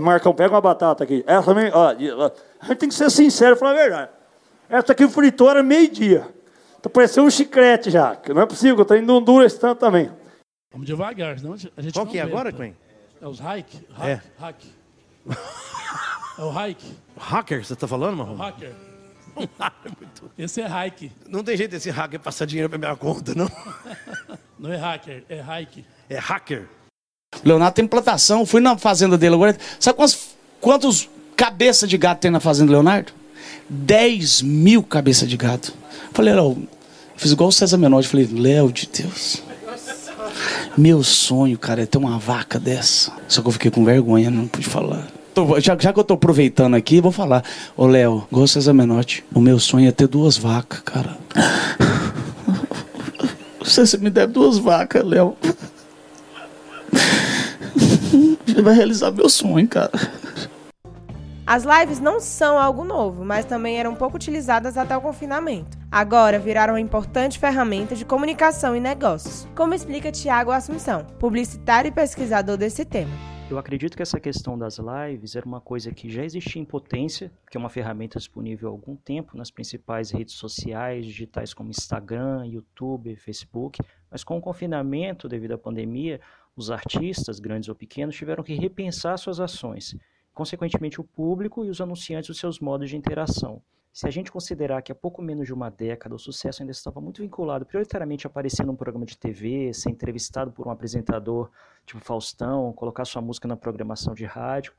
Marcão, 0.00 0.34
pega 0.34 0.54
uma 0.54 0.62
batata 0.62 1.04
aqui. 1.04 1.22
Essa 1.26 1.44
também, 1.44 1.70
ó, 1.70 1.90
a 1.90 2.66
gente 2.66 2.78
tem 2.78 2.88
que 2.88 2.94
ser 2.94 3.10
sincero 3.10 3.54
e 3.54 3.58
falar 3.58 3.72
a 3.72 3.74
verdade. 3.74 4.10
Essa 4.66 4.92
aqui 4.92 5.06
fritou 5.08 5.50
era 5.50 5.62
meio-dia. 5.62 6.26
Tá 6.80 6.88
parecendo 6.88 7.26
um 7.26 7.30
chiclete 7.30 7.90
já. 7.90 8.16
Não 8.34 8.40
é 8.40 8.46
possível, 8.46 8.78
eu 8.78 8.84
tô 8.86 8.94
indo 8.94 9.20
duro 9.20 9.44
esse 9.44 9.60
tanto 9.60 9.78
também. 9.78 10.10
Vamos 10.72 10.86
devagar, 10.86 11.38
senão 11.38 11.52
a 11.52 11.82
gente 11.82 11.92
Qual 11.92 12.06
que 12.06 12.18
é 12.18 12.22
agora, 12.22 12.50
Clem? 12.50 12.74
É 13.20 13.28
os 13.28 13.40
hike? 13.40 13.86
É. 14.00 14.14
Hack, 14.14 14.22
é. 14.38 14.40
hack. 14.40 14.56
É 16.38 16.42
o 16.42 16.50
hike. 16.50 16.96
Hacker, 17.18 17.62
você 17.62 17.76
tá 17.76 17.86
falando, 17.86 18.16
Marrom? 18.16 18.32
É 18.32 18.36
o 18.36 18.38
hacker. 18.38 18.93
Esse 20.38 20.60
é 20.60 20.66
hike. 20.66 21.12
Não 21.28 21.42
tem 21.42 21.56
jeito 21.56 21.70
desse 21.70 21.90
hacker 21.90 22.20
passar 22.20 22.46
dinheiro 22.46 22.68
pra 22.68 22.78
minha 22.78 22.96
conta, 22.96 23.34
não? 23.34 23.50
Não 24.58 24.72
é 24.72 24.76
hacker, 24.76 25.24
é 25.28 25.40
hike. 25.40 25.84
É 26.08 26.16
hacker. 26.16 26.68
Leonardo 27.44 27.74
tem 27.74 27.86
plantação, 27.86 28.46
fui 28.46 28.60
na 28.60 28.78
fazenda 28.78 29.18
dele 29.18 29.34
agora. 29.34 29.56
Sabe 29.78 29.96
quantos, 29.96 30.36
quantos 30.60 31.10
cabeça 31.36 31.86
de 31.86 31.98
gato 31.98 32.20
tem 32.20 32.30
na 32.30 32.40
fazenda 32.40 32.68
do 32.68 32.72
Leonardo? 32.72 33.12
10 33.68 34.42
mil 34.42 34.82
cabeça 34.82 35.26
de 35.26 35.36
gato. 35.36 35.74
Falei, 36.12 36.32
Léo, 36.32 36.66
fiz 37.16 37.32
igual 37.32 37.48
o 37.48 37.52
César 37.52 37.76
Menotti. 37.76 38.08
Falei, 38.08 38.26
Léo 38.26 38.72
de 38.72 38.86
Deus. 38.86 39.42
Meu 40.76 41.02
sonho, 41.02 41.58
cara, 41.58 41.82
é 41.82 41.86
ter 41.86 41.98
uma 41.98 42.18
vaca 42.18 42.58
dessa. 42.58 43.12
Só 43.28 43.42
que 43.42 43.48
eu 43.48 43.52
fiquei 43.52 43.70
com 43.70 43.84
vergonha, 43.84 44.30
não 44.30 44.46
pude 44.46 44.66
falar. 44.66 45.06
Já, 45.60 45.76
já, 45.78 45.92
que 45.92 45.98
eu 45.98 46.04
tô 46.04 46.14
aproveitando 46.14 46.74
aqui, 46.74 47.00
vou 47.00 47.12
falar. 47.12 47.44
Ô, 47.76 47.86
Léo, 47.86 48.26
César 48.46 48.72
Menotti, 48.72 49.24
o 49.34 49.40
meu 49.40 49.58
sonho 49.58 49.88
é 49.88 49.92
ter 49.92 50.06
duas 50.06 50.36
vacas, 50.36 50.80
cara. 50.80 51.16
Se 53.64 53.86
você 53.86 53.96
me 53.96 54.10
der 54.10 54.26
duas 54.26 54.58
vacas, 54.58 55.04
Léo. 55.04 55.36
Vai 58.62 58.74
realizar 58.74 59.10
meu 59.10 59.28
sonho, 59.28 59.66
cara. 59.66 59.90
As 61.46 61.64
lives 61.64 62.00
não 62.00 62.20
são 62.20 62.58
algo 62.58 62.84
novo, 62.84 63.24
mas 63.24 63.44
também 63.44 63.78
eram 63.78 63.94
pouco 63.94 64.16
utilizadas 64.16 64.78
até 64.78 64.96
o 64.96 65.00
confinamento. 65.00 65.76
Agora 65.92 66.38
viraram 66.38 66.74
uma 66.74 66.80
importante 66.80 67.38
ferramenta 67.38 67.94
de 67.94 68.04
comunicação 68.04 68.74
e 68.74 68.80
negócios, 68.80 69.46
como 69.54 69.74
explica 69.74 70.10
Tiago 70.10 70.50
Assunção, 70.50 71.04
publicitário 71.18 71.88
e 71.88 71.92
pesquisador 71.92 72.56
desse 72.56 72.84
tema. 72.84 73.33
Eu 73.50 73.58
acredito 73.58 73.94
que 73.94 74.02
essa 74.02 74.18
questão 74.18 74.58
das 74.58 74.78
lives 74.78 75.36
era 75.36 75.44
uma 75.44 75.60
coisa 75.60 75.92
que 75.92 76.08
já 76.08 76.24
existia 76.24 76.60
em 76.60 76.64
potência, 76.64 77.30
que 77.50 77.58
é 77.58 77.60
uma 77.60 77.68
ferramenta 77.68 78.18
disponível 78.18 78.68
há 78.68 78.72
algum 78.72 78.96
tempo 78.96 79.36
nas 79.36 79.50
principais 79.50 80.10
redes 80.10 80.34
sociais 80.34 81.04
digitais 81.04 81.52
como 81.52 81.70
Instagram, 81.70 82.46
YouTube, 82.46 83.14
Facebook, 83.16 83.80
mas 84.10 84.24
com 84.24 84.38
o 84.38 84.40
confinamento 84.40 85.28
devido 85.28 85.52
à 85.52 85.58
pandemia, 85.58 86.20
os 86.56 86.70
artistas, 86.70 87.38
grandes 87.38 87.68
ou 87.68 87.74
pequenos, 87.74 88.16
tiveram 88.16 88.42
que 88.42 88.54
repensar 88.54 89.18
suas 89.18 89.38
ações, 89.38 89.94
consequentemente 90.34 91.00
o 91.00 91.04
público 91.04 91.64
e 91.64 91.70
os 91.70 91.80
anunciantes 91.80 92.28
os 92.28 92.38
seus 92.38 92.58
modos 92.58 92.90
de 92.90 92.96
interação. 92.96 93.62
Se 93.92 94.08
a 94.08 94.10
gente 94.10 94.32
considerar 94.32 94.82
que 94.82 94.90
há 94.90 94.94
pouco 94.94 95.22
menos 95.22 95.46
de 95.46 95.54
uma 95.54 95.70
década 95.70 96.16
o 96.16 96.18
sucesso 96.18 96.62
ainda 96.62 96.72
estava 96.72 97.00
muito 97.00 97.22
vinculado 97.22 97.64
prioritariamente 97.64 98.26
a 98.26 98.28
aparecer 98.28 98.66
num 98.66 98.74
programa 98.74 99.06
de 99.06 99.16
TV, 99.16 99.72
ser 99.72 99.90
entrevistado 99.90 100.50
por 100.50 100.66
um 100.66 100.70
apresentador 100.72 101.48
tipo 101.86 102.04
Faustão, 102.04 102.72
colocar 102.72 103.04
sua 103.04 103.22
música 103.22 103.46
na 103.46 103.56
programação 103.56 104.12
de 104.12 104.24
rádio, 104.24 104.72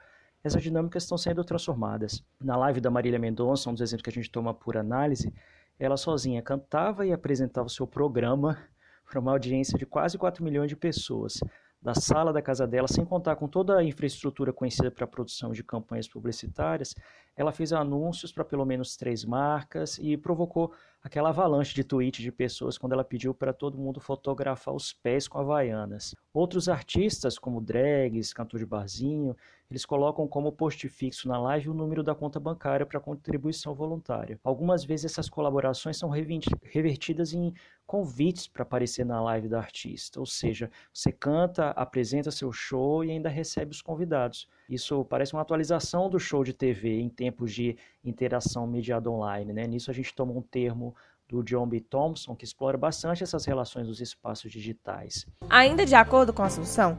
essas 0.44 0.62
dinâmicas 0.62 1.04
estão 1.04 1.18
sendo 1.18 1.46
transformadas. 1.46 2.22
Na 2.40 2.58
live 2.58 2.82
da 2.82 2.92
Marília 2.92 3.18
Mendonça, 3.18 3.70
um 3.70 3.74
dos 3.74 3.82
exemplos 3.82 4.04
que 4.04 4.10
a 4.10 4.14
gente 4.14 4.30
toma 4.30 4.54
por 4.54 4.76
análise, 4.76 5.34
ela 5.80 5.96
sozinha 5.96 6.42
cantava 6.42 7.06
e 7.06 7.14
apresentava 7.14 7.68
o 7.68 7.70
seu 7.70 7.88
programa 7.88 8.58
para 9.10 9.20
uma 9.20 9.32
audiência 9.32 9.78
de 9.78 9.86
quase 9.86 10.18
4 10.18 10.44
milhões 10.44 10.68
de 10.68 10.76
pessoas 10.76 11.40
da 11.86 11.94
sala 11.94 12.34
da 12.34 12.42
casa 12.42 12.66
dela, 12.66 12.88
sem 12.88 13.06
contar 13.06 13.36
com 13.36 13.48
toda 13.48 13.78
a 13.78 13.84
infraestrutura 13.84 14.52
conhecida 14.52 14.90
para 14.90 15.04
a 15.04 15.08
produção 15.08 15.52
de 15.52 15.64
campanhas 15.64 16.08
publicitárias, 16.08 16.96
ela 17.38 17.52
fez 17.52 17.72
anúncios 17.72 18.32
para 18.32 18.44
pelo 18.44 18.66
menos 18.66 18.98
três 18.98 19.24
marcas 19.24 20.00
e 20.00 20.18
provocou 20.18 20.74
aquela 21.04 21.30
avalanche 21.30 21.76
de 21.76 21.84
tweets 21.84 22.24
de 22.24 22.32
pessoas 22.32 22.76
quando 22.76 22.94
ela 22.94 23.04
pediu 23.04 23.36
para 23.36 23.54
todo 23.54 23.78
mundo 23.78 24.00
fotografar 24.00 24.74
os 24.74 24.94
pés 24.94 25.28
com 25.28 25.38
havaianas. 25.38 26.16
Outros 26.36 26.68
artistas, 26.68 27.40
como 27.40 27.62
drags, 27.62 28.34
cantor 28.34 28.60
de 28.60 28.66
barzinho, 28.66 29.38
eles 29.72 29.86
colocam 29.86 30.28
como 30.28 30.52
post 30.52 30.90
fixo 30.90 31.30
na 31.30 31.40
live 31.40 31.70
o 31.70 31.74
número 31.74 32.04
da 32.04 32.14
conta 32.14 32.42
bancária 32.42 32.86
para 32.86 33.00
contribuição 33.00 33.74
voluntária. 33.74 34.38
Algumas 34.44 34.84
vezes 34.84 35.14
essas 35.14 35.30
colaborações 35.30 35.96
são 35.96 36.10
revertidas 36.10 37.32
em 37.32 37.54
convites 37.88 38.48
para 38.48 38.64
aparecer 38.64 39.06
na 39.06 39.22
live 39.22 39.48
da 39.48 39.60
artista, 39.60 40.20
ou 40.20 40.26
seja, 40.26 40.70
você 40.92 41.10
canta, 41.10 41.70
apresenta 41.70 42.30
seu 42.32 42.52
show 42.52 43.06
e 43.06 43.12
ainda 43.12 43.30
recebe 43.30 43.72
os 43.72 43.82
convidados. 43.82 44.46
Isso 44.70 45.06
parece 45.06 45.32
uma 45.32 45.42
atualização 45.42 46.10
do 46.10 46.20
show 46.20 46.44
de 46.44 46.52
TV 46.52 47.00
em 47.00 47.08
tempos 47.08 47.54
de 47.54 47.78
interação 48.04 48.68
mediada 48.68 49.10
online. 49.10 49.54
Né? 49.54 49.66
Nisso 49.68 49.90
a 49.90 49.94
gente 49.94 50.14
toma 50.14 50.34
um 50.34 50.42
termo 50.42 50.94
do 51.28 51.44
John 51.44 51.68
B. 51.68 51.80
Thompson, 51.80 52.36
que 52.36 52.46
explora 52.46 52.78
bastante 52.78 53.24
essas 53.24 53.46
relações 53.46 53.88
dos 53.88 54.00
espaços 54.00 54.52
digitais. 54.52 55.26
Ainda 55.50 55.86
de 55.86 55.96
acordo 55.96 56.32
com 56.34 56.44
a 56.44 56.46
Assunção, 56.46 56.98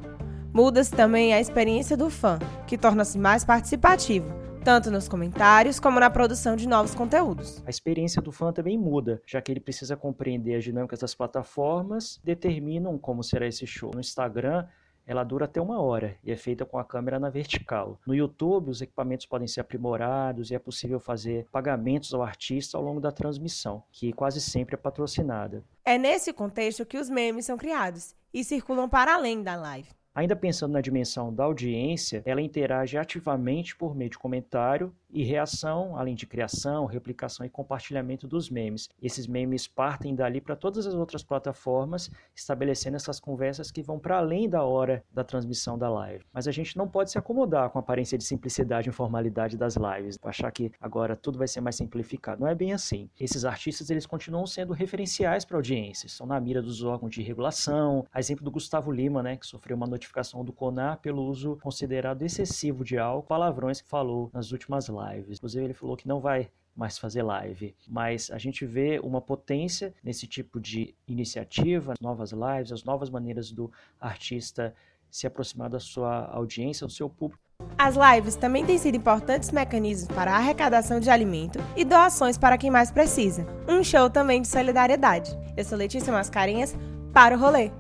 muda-se 0.53 0.91
também 0.91 1.33
a 1.33 1.41
experiência 1.41 1.97
do 1.97 2.11
fã, 2.11 2.39
que 2.67 2.79
torna-se 2.79 3.19
mais 3.19 3.45
participativo, 3.45 4.27
tanto 4.65 4.91
nos 4.91 5.09
comentários 5.09 5.79
como 5.79 6.01
na 6.01 6.11
produção 6.11 6.57
de 6.57 6.67
novos 6.67 6.95
conteúdos. 6.95 7.63
A 7.65 7.71
experiência 7.71 8.21
do 8.21 8.33
fã 8.33 8.53
também 8.53 8.77
muda, 8.77 9.23
já 9.25 9.41
que 9.41 9.53
ele 9.53 9.61
precisa 9.61 9.97
compreender 9.97 10.57
as 10.57 10.65
dinâmicas 10.65 10.99
das 10.99 11.15
plataformas, 11.15 12.21
determinam 12.25 12.99
como 12.99 13.23
será 13.23 13.47
esse 13.47 13.67
show. 13.67 13.91
No 13.95 14.01
Instagram, 14.01 14.67
ela 15.07 15.23
dura 15.23 15.45
até 15.45 15.61
uma 15.61 15.81
hora 15.81 16.17
e 16.25 16.33
é 16.33 16.37
feita 16.37 16.65
com 16.65 16.79
a 16.79 16.85
câmera 16.85 17.21
na 17.21 17.31
vertical. 17.31 17.99
No 18.07 18.15
YouTube, 18.15 18.71
os 18.71 18.81
equipamentos 18.81 19.25
podem 19.25 19.47
ser 19.47 19.61
aprimorados 19.61 20.51
e 20.51 20.55
é 20.55 20.59
possível 20.59 20.99
fazer 20.99 21.47
pagamentos 21.53 22.13
ao 22.13 22.23
artista 22.23 22.77
ao 22.77 22.83
longo 22.83 23.01
da 23.01 23.13
transmissão, 23.13 23.83
que 23.93 24.13
quase 24.13 24.41
sempre 24.41 24.75
é 24.75 24.79
patrocinada. 24.79 25.63
É 25.85 25.97
nesse 25.97 26.33
contexto 26.33 26.85
que 26.85 26.99
os 26.99 27.09
memes 27.09 27.47
são 27.47 27.57
criados 27.57 28.15
e 28.35 28.43
circulam 28.43 28.89
para 28.89 29.15
além 29.15 29.43
da 29.43 29.55
live. 29.55 29.89
Ainda 30.17 30.35
pensando 30.35 30.73
na 30.73 30.81
dimensão 30.81 31.33
da 31.33 31.45
audiência, 31.45 32.23
ela 32.25 32.41
interage 32.41 32.97
ativamente 32.97 33.77
por 33.77 33.95
meio 33.95 34.09
de 34.09 34.19
comentário 34.19 34.91
e 35.11 35.23
reação, 35.23 35.97
além 35.97 36.15
de 36.15 36.27
criação, 36.27 36.87
replicação 36.87 37.47
e 37.47 37.49
compartilhamento 37.49 38.27
dos 38.27 38.51
memes. 38.51 38.89
Esses 39.01 39.27
memes 39.27 39.67
partem 39.67 40.15
dali 40.15 40.41
para 40.41 40.57
todas 40.57 40.87
as 40.87 40.95
outras 40.95 41.23
plataformas, 41.23 42.11
estabelecendo 42.35 42.97
essas 42.97 43.21
conversas 43.21 43.71
que 43.71 43.83
vão 43.83 43.99
para 43.99 44.19
além 44.19 44.49
da 44.49 44.63
hora 44.63 45.05
da 45.13 45.25
transmissão 45.25 45.79
da 45.79 45.89
live. 45.89 46.25
Mas 46.33 46.47
a 46.49 46.53
gente 46.53 46.77
não 46.77 46.89
pode 46.89 47.11
se 47.11 47.19
acomodar 47.19 47.71
com 47.71 47.79
a 47.79 47.81
aparência 47.81 48.19
de 48.19 48.25
simplicidade 48.25 48.89
e 48.89 48.91
informalidade 48.91 49.57
das 49.57 49.77
lives, 49.77 50.19
achar 50.23 50.51
que 50.51 50.71
agora 50.81 51.17
tudo 51.17 51.39
vai 51.39 51.49
ser 51.49 51.61
mais 51.61 51.77
simplificado. 51.77 52.41
Não 52.41 52.49
é 52.49 52.55
bem 52.55 52.73
assim. 52.73 53.09
Esses 53.19 53.45
artistas 53.45 53.91
eles 53.91 54.07
continuam 54.07 54.47
sendo 54.47 54.73
referenciais 54.73 55.45
para 55.45 55.57
audiências, 55.57 56.13
estão 56.13 56.27
na 56.27 56.41
mira 56.41 56.61
dos 56.61 56.83
órgãos 56.83 57.13
de 57.13 57.23
regulação. 57.23 58.05
A 58.13 58.19
exemplo 58.19 58.45
do 58.45 58.51
Gustavo 58.51 58.91
Lima, 58.91 59.23
né, 59.23 59.37
que 59.37 59.47
sofreu 59.47 59.77
uma 59.77 59.87
notificação 59.87 60.45
do 60.45 60.53
CONAR 60.53 60.99
pelo 60.99 61.23
uso 61.23 61.59
considerado 61.63 62.23
excessivo 62.23 62.85
de 62.85 62.99
álcool, 62.99 63.27
palavrões 63.27 63.81
que 63.81 63.89
falou 63.89 64.31
nas 64.33 64.53
últimas 64.53 64.89
lives 64.89 65.06
lives. 65.11 65.39
Inclusive, 65.39 65.65
ele 65.65 65.75
falou 65.75 65.97
que 65.97 66.09
não 66.09 66.21
vai 66.21 66.51
mais 66.75 66.99
fazer 66.99 67.23
live. 67.23 67.75
Mas 67.89 68.31
a 68.31 68.39
gente 68.39 68.67
vê 68.67 69.01
uma 69.03 69.21
potência 69.21 69.95
nesse 70.05 70.27
tipo 70.27 70.61
de 70.61 70.95
iniciativa, 71.09 71.95
novas 72.01 72.33
lives, 72.33 72.73
as 72.73 72.85
novas 72.85 73.09
maneiras 73.09 73.51
do 73.51 73.73
artista 74.01 74.75
se 75.11 75.27
aproximar 75.27 75.71
da 75.71 75.81
sua 75.81 76.27
audiência, 76.27 76.87
do 76.87 76.93
seu 76.93 77.09
público. 77.09 77.43
As 77.79 77.97
lives 77.97 78.37
também 78.37 78.67
têm 78.67 78.77
sido 78.77 78.97
importantes 78.97 79.51
mecanismos 79.51 80.15
para 80.15 80.33
a 80.33 80.37
arrecadação 80.37 81.01
de 81.01 81.09
alimento 81.09 81.59
e 81.75 81.85
doações 81.85 82.37
para 82.37 82.59
quem 82.59 82.71
mais 82.71 82.91
precisa. 82.91 83.47
Um 83.67 83.83
show 83.83 84.11
também 84.11 84.43
de 84.43 84.49
solidariedade. 84.49 85.31
Eu 85.57 85.65
sou 85.65 85.79
Letícia 85.79 86.13
Mascarenhas, 86.13 86.77
para 87.15 87.35
o 87.35 87.39
rolê. 87.39 87.71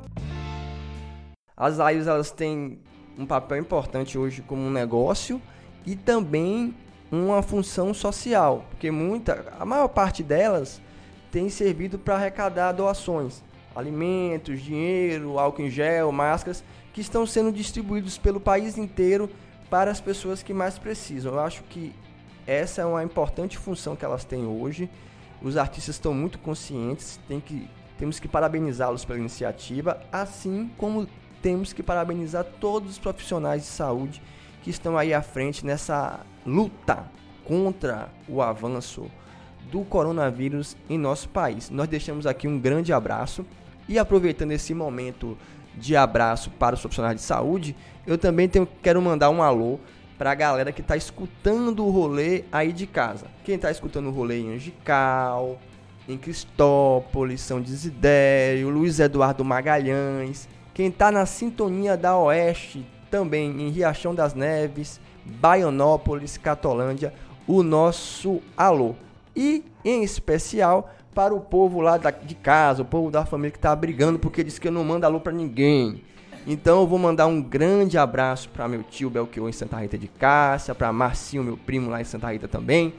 As 1.54 1.76
lives 1.76 2.06
elas 2.06 2.30
têm 2.30 2.78
um 3.18 3.26
papel 3.26 3.58
importante 3.58 4.16
hoje 4.16 4.40
como 4.40 4.62
um 4.62 4.70
negócio 4.70 5.40
e 5.84 5.94
também 5.94 6.74
uma 7.10 7.42
função 7.42 7.94
social, 7.94 8.64
porque 8.70 8.90
muita, 8.90 9.52
a 9.58 9.64
maior 9.64 9.88
parte 9.88 10.22
delas 10.22 10.80
tem 11.30 11.48
servido 11.48 11.98
para 11.98 12.14
arrecadar 12.14 12.72
doações, 12.72 13.42
alimentos, 13.74 14.60
dinheiro, 14.60 15.38
álcool 15.38 15.62
em 15.62 15.70
gel, 15.70 16.10
máscaras 16.10 16.64
que 16.92 17.00
estão 17.00 17.26
sendo 17.26 17.52
distribuídos 17.52 18.16
pelo 18.16 18.40
país 18.40 18.78
inteiro 18.78 19.28
para 19.68 19.90
as 19.90 20.00
pessoas 20.00 20.42
que 20.42 20.54
mais 20.54 20.78
precisam. 20.78 21.34
Eu 21.34 21.40
acho 21.40 21.62
que 21.64 21.92
essa 22.46 22.82
é 22.82 22.86
uma 22.86 23.04
importante 23.04 23.58
função 23.58 23.94
que 23.94 24.04
elas 24.04 24.24
têm 24.24 24.46
hoje. 24.46 24.88
Os 25.42 25.56
artistas 25.56 25.96
estão 25.96 26.14
muito 26.14 26.38
conscientes, 26.38 27.20
tem 27.28 27.38
que, 27.38 27.68
temos 27.98 28.18
que 28.18 28.26
parabenizá-los 28.26 29.04
pela 29.04 29.18
iniciativa, 29.18 30.00
assim 30.10 30.70
como 30.78 31.06
temos 31.42 31.72
que 31.72 31.82
parabenizar 31.82 32.44
todos 32.60 32.92
os 32.92 32.98
profissionais 32.98 33.62
de 33.62 33.68
saúde 33.68 34.22
que 34.66 34.70
estão 34.70 34.98
aí 34.98 35.14
à 35.14 35.22
frente 35.22 35.64
nessa 35.64 36.18
luta 36.44 37.04
contra 37.44 38.08
o 38.28 38.42
avanço 38.42 39.08
do 39.70 39.82
coronavírus 39.84 40.76
em 40.90 40.98
nosso 40.98 41.28
país. 41.28 41.70
Nós 41.70 41.86
deixamos 41.86 42.26
aqui 42.26 42.48
um 42.48 42.58
grande 42.58 42.92
abraço 42.92 43.46
e 43.88 43.96
aproveitando 43.96 44.50
esse 44.50 44.74
momento 44.74 45.38
de 45.76 45.96
abraço 45.96 46.50
para 46.50 46.74
os 46.74 46.80
profissionais 46.80 47.14
de 47.14 47.22
saúde, 47.22 47.76
eu 48.04 48.18
também 48.18 48.48
tenho, 48.48 48.66
quero 48.82 49.00
mandar 49.00 49.30
um 49.30 49.40
alô 49.40 49.78
para 50.18 50.32
a 50.32 50.34
galera 50.34 50.72
que 50.72 50.80
está 50.80 50.96
escutando 50.96 51.86
o 51.86 51.90
rolê 51.90 52.42
aí 52.50 52.72
de 52.72 52.88
casa. 52.88 53.26
Quem 53.44 53.54
está 53.54 53.70
escutando 53.70 54.08
o 54.08 54.12
rolê 54.12 54.40
em 54.40 54.56
Angical, 54.56 55.60
em 56.08 56.18
Cristópolis, 56.18 57.40
São 57.40 57.60
Desidério, 57.60 58.68
Luiz 58.70 58.98
Eduardo 58.98 59.44
Magalhães, 59.44 60.48
quem 60.74 60.88
está 60.88 61.12
na 61.12 61.24
sintonia 61.24 61.96
da 61.96 62.18
Oeste, 62.18 62.84
também 63.16 63.62
em 63.62 63.70
Riachão 63.70 64.14
das 64.14 64.34
Neves, 64.34 65.00
Baionópolis, 65.24 66.36
Catolândia, 66.36 67.14
o 67.46 67.62
nosso 67.62 68.42
alô. 68.54 68.94
E 69.34 69.64
em 69.82 70.04
especial 70.04 70.92
para 71.14 71.34
o 71.34 71.40
povo 71.40 71.80
lá 71.80 71.96
de 71.96 72.34
casa, 72.34 72.82
o 72.82 72.84
povo 72.84 73.10
da 73.10 73.24
família 73.24 73.52
que 73.52 73.56
está 73.56 73.74
brigando 73.74 74.18
porque 74.18 74.44
disse 74.44 74.60
que 74.60 74.68
eu 74.68 74.72
não 74.72 74.84
mando 74.84 75.06
alô 75.06 75.18
para 75.18 75.32
ninguém. 75.32 76.02
Então 76.46 76.82
eu 76.82 76.86
vou 76.86 76.98
mandar 76.98 77.26
um 77.26 77.40
grande 77.40 77.96
abraço 77.96 78.50
para 78.50 78.68
meu 78.68 78.82
tio 78.82 79.08
Belchior 79.08 79.48
em 79.48 79.52
Santa 79.52 79.78
Rita 79.78 79.96
de 79.96 80.08
Cássia, 80.08 80.74
para 80.74 80.92
Marcinho, 80.92 81.42
meu 81.42 81.56
primo 81.56 81.88
lá 81.88 82.02
em 82.02 82.04
Santa 82.04 82.30
Rita 82.30 82.46
também, 82.46 82.92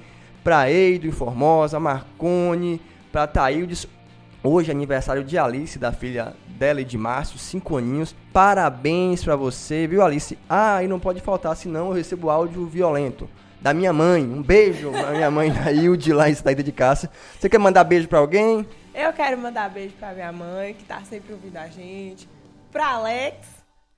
para 0.44 0.72
Eido 0.72 1.06
em 1.06 1.12
Formosa, 1.12 1.80
Marcone, 1.80 2.82
para 3.12 3.28
Taildes, 3.28 3.88
Hoje 4.44 4.70
é 4.70 4.74
aniversário 4.74 5.24
de 5.24 5.36
Alice, 5.36 5.80
da 5.80 5.92
filha 5.92 6.36
dela 6.48 6.80
e 6.80 6.86
de 6.86 6.98
Márcio, 6.98 7.40
5 7.40 7.78
aninhos. 7.78 8.16
Parabéns 8.32 9.24
para 9.24 9.36
você, 9.36 9.88
viu, 9.88 10.04
Alice? 10.04 10.38
Ah, 10.48 10.84
e 10.84 10.88
não 10.88 11.00
pode 11.00 11.22
faltar, 11.22 11.56
senão 11.56 11.88
eu 11.88 11.94
recebo 11.94 12.30
áudio 12.30 12.68
violento. 12.68 13.28
Da 13.60 13.74
minha 13.74 13.92
mãe, 13.92 14.24
um 14.24 14.44
beijo 14.44 14.92
pra 14.92 15.12
minha 15.12 15.32
mãe, 15.32 15.50
da 15.52 15.72
Hilde, 15.72 16.14
lá 16.14 16.30
em 16.30 16.36
Cidade 16.36 16.62
de 16.62 16.72
Caça. 16.72 17.10
Você 17.38 17.50
quer 17.50 17.58
mandar 17.58 17.84
beijo 17.84 18.08
para 18.08 18.20
alguém? 18.20 18.66
Eu 18.94 19.12
quero 19.12 19.38
mandar 19.40 19.72
beijo 19.72 19.96
pra 20.00 20.14
minha 20.14 20.32
mãe, 20.32 20.76
que 20.76 20.84
tá 20.84 21.02
sempre 21.02 21.34
ouvindo 21.34 21.58
a 21.58 21.68
gente. 21.68 22.30
Pra 22.72 22.92
Alex, 22.92 23.48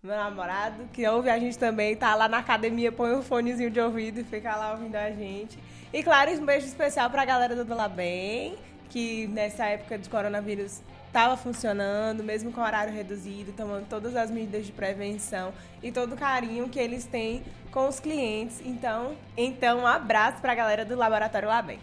meu 0.01 0.15
namorado, 0.15 0.85
que 0.93 1.05
ouve 1.05 1.29
a 1.29 1.37
gente 1.37 1.59
também, 1.59 1.97
tá 1.97 2.15
lá 2.15 2.29
na 2.29 2.37
academia, 2.37 2.93
põe 2.93 3.13
um 3.13 3.21
fonezinho 3.21 3.69
de 3.69 3.81
ouvido 3.81 4.21
e 4.21 4.23
fica 4.23 4.55
lá 4.55 4.71
ouvindo 4.71 4.95
a 4.95 5.11
gente. 5.11 5.59
E 5.91 6.01
claro, 6.01 6.31
um 6.31 6.45
beijo 6.45 6.65
especial 6.65 7.09
pra 7.09 7.25
galera 7.25 7.53
do 7.57 7.65
Dula 7.65 7.89
Bem 7.89 8.55
que 8.89 9.27
nessa 9.27 9.65
época 9.65 9.97
de 9.97 10.09
coronavírus 10.09 10.81
estava 11.07 11.35
funcionando, 11.35 12.23
mesmo 12.23 12.51
com 12.51 12.61
horário 12.61 12.93
reduzido, 12.93 13.51
tomando 13.51 13.87
todas 13.87 14.15
as 14.15 14.29
medidas 14.29 14.65
de 14.65 14.71
prevenção 14.71 15.51
e 15.81 15.91
todo 15.91 16.13
o 16.13 16.17
carinho 16.17 16.69
que 16.69 16.79
eles 16.79 17.05
têm 17.05 17.43
com 17.71 17.87
os 17.87 17.99
clientes. 17.99 18.61
Então, 18.63 19.13
então 19.35 19.79
um 19.79 19.87
abraço 19.87 20.41
para 20.41 20.51
a 20.51 20.55
galera 20.55 20.85
do 20.85 20.95
Laboratório 20.95 21.47
Labem. 21.47 21.79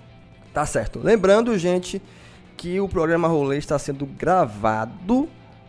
Tá 0.53 0.65
certo. 0.65 1.01
Lembrando, 1.03 1.57
gente, 1.59 2.01
que 2.57 2.81
o 2.81 2.89
programa 2.89 3.29
Rolê 3.29 3.59
está 3.59 3.79
sendo 3.79 4.07
gravado 4.07 5.29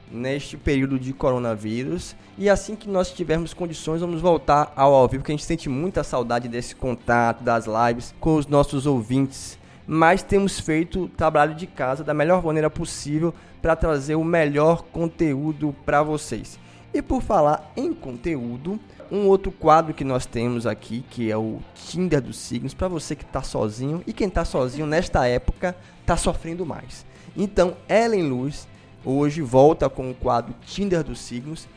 neste 0.10 0.56
período 0.56 0.98
de 0.98 1.12
coronavírus 1.12 2.16
e 2.38 2.50
assim 2.50 2.76
que 2.76 2.88
nós 2.88 3.12
tivermos 3.12 3.54
condições 3.54 4.00
vamos 4.00 4.22
voltar 4.22 4.72
ao 4.74 4.94
ao 4.94 5.08
vivo, 5.08 5.22
porque 5.22 5.34
a 5.34 5.36
gente 5.36 5.44
sente 5.44 5.68
muita 5.68 6.04
saudade 6.04 6.48
desse 6.48 6.74
contato, 6.74 7.44
das 7.44 7.66
lives 7.66 8.16
com 8.20 8.36
os 8.36 8.48
nossos 8.48 8.86
ouvintes 8.86 9.57
mas 9.88 10.22
temos 10.22 10.60
feito 10.60 11.06
o 11.06 11.08
trabalho 11.08 11.56
de 11.56 11.66
casa 11.66 12.04
da 12.04 12.14
melhor 12.14 12.44
maneira 12.44 12.70
possível 12.70 13.34
para 13.62 13.76
trazer 13.76 14.16
o 14.16 14.24
melhor 14.24 14.84
conteúdo 14.84 15.74
para 15.86 16.04
vocês. 16.04 16.60
E 16.94 17.02
por 17.02 17.22
falar 17.22 17.72
em 17.76 17.94
conteúdo, 17.94 18.78
um 19.10 19.28
outro 19.28 19.52
quadro 19.52 19.94
que 19.94 20.04
nós 20.04 20.26
temos 20.26 20.68
aqui, 20.68 21.06
que 21.10 21.32
é 21.32 21.38
o 21.38 21.60
Tinder 21.74 22.22
dos 22.22 22.38
signos, 22.38 22.74
para 22.74 22.90
você 22.90 23.16
que 23.16 23.24
está 23.24 23.42
sozinho 23.42 24.04
e 24.06 24.12
quem 24.12 24.28
está 24.28 24.44
sozinho 24.44 24.86
nesta 24.86 25.26
época 25.26 25.76
está 26.02 26.18
sofrendo 26.18 26.66
mais. 26.66 27.06
Então, 27.36 27.78
Ellen 27.88 28.28
Luz 28.28 28.68
hoje 29.06 29.42
volta 29.42 29.90
com 29.90 30.12
o 30.12 30.14
quadro 30.14 30.54
Tinder 30.66 31.04
dos 31.04 31.20
signos 31.20 31.68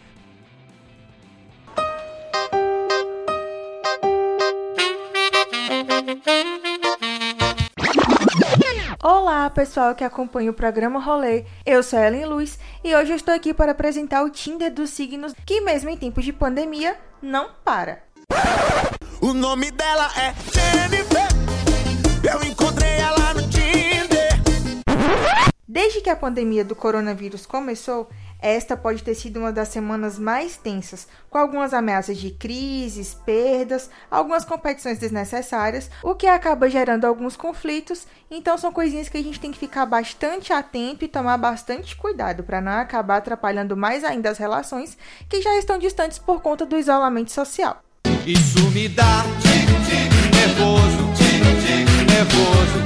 Olá, 9.31 9.49
pessoal 9.49 9.95
que 9.95 10.03
acompanha 10.03 10.51
o 10.51 10.55
programa 10.55 10.99
Rolê. 10.99 11.45
Eu 11.65 11.85
sou 11.85 12.01
Ellen 12.01 12.27
Luz 12.27 12.59
e 12.83 12.93
hoje 12.97 13.13
eu 13.13 13.17
estou 13.17 13.33
aqui 13.33 13.55
para 13.55 13.71
apresentar 13.71 14.25
o 14.25 14.29
Tinder 14.29 14.75
dos 14.75 14.91
signos, 14.91 15.33
que 15.47 15.61
mesmo 15.61 15.89
em 15.89 15.97
tempos 15.97 16.25
de 16.25 16.33
pandemia, 16.33 16.99
não 17.23 17.51
para. 17.65 18.03
O 19.21 19.33
nome 19.33 19.71
dela 19.71 20.11
é 20.19 20.35
Jennifer. 20.53 21.29
Eu 22.29 22.43
encontrei 22.43 22.91
ela 22.91 23.33
no 23.35 23.43
Tinder. 23.49 24.31
Desde 25.65 26.01
que 26.01 26.11
a 26.11 26.17
pandemia 26.17 26.65
do 26.65 26.75
coronavírus 26.75 27.47
começou, 27.47 28.11
esta 28.41 28.77
pode 28.77 29.03
ter 29.03 29.15
sido 29.15 29.39
uma 29.39 29.53
das 29.53 29.69
semanas 29.69 30.19
mais 30.19 30.57
tensas, 30.57 31.07
com 31.29 31.39
algumas 31.39 31.75
ameaças 31.75 32.19
de 32.19 32.31
crises, 32.31 33.15
perdas, 33.15 33.91
algumas 34.11 34.45
competições 34.45 34.99
desnecessárias, 34.99 35.91
o 36.03 36.15
que 36.15 36.27
acaba 36.27 36.71
gerando 36.71 37.05
alguns 37.05 37.37
conflitos. 37.37 38.07
Então 38.31 38.57
são 38.57 38.73
coisinhas 38.73 39.09
que 39.09 39.19
a 39.19 39.23
gente 39.23 39.41
tem 39.41 39.53
que 39.53 39.59
ficar 39.59 39.87
bastante 39.87 40.53
atento 40.53 41.05
e 41.05 41.09
tomar 41.09 41.37
bastante 41.37 41.97
cuidado 41.97 42.43
para 42.43 42.61
não 42.61 42.73
acabar 42.73 43.17
atrapalhando 43.17 43.77
mais 43.77 44.05
ainda 44.05 44.31
as 44.31 44.39
relações 44.39 44.97
que 45.29 45.43
já 45.43 45.57
estão 45.59 45.79
distantes 45.79 46.19
por 46.19 46.41
conta 46.41 46.65
do 46.65 46.79
isolamento 46.79 47.31
social. 47.31 47.83
Isso 48.27 48.71
me 48.71 48.89
dá 48.89 49.25
nervoso, 50.35 51.05
nervoso, 52.07 52.79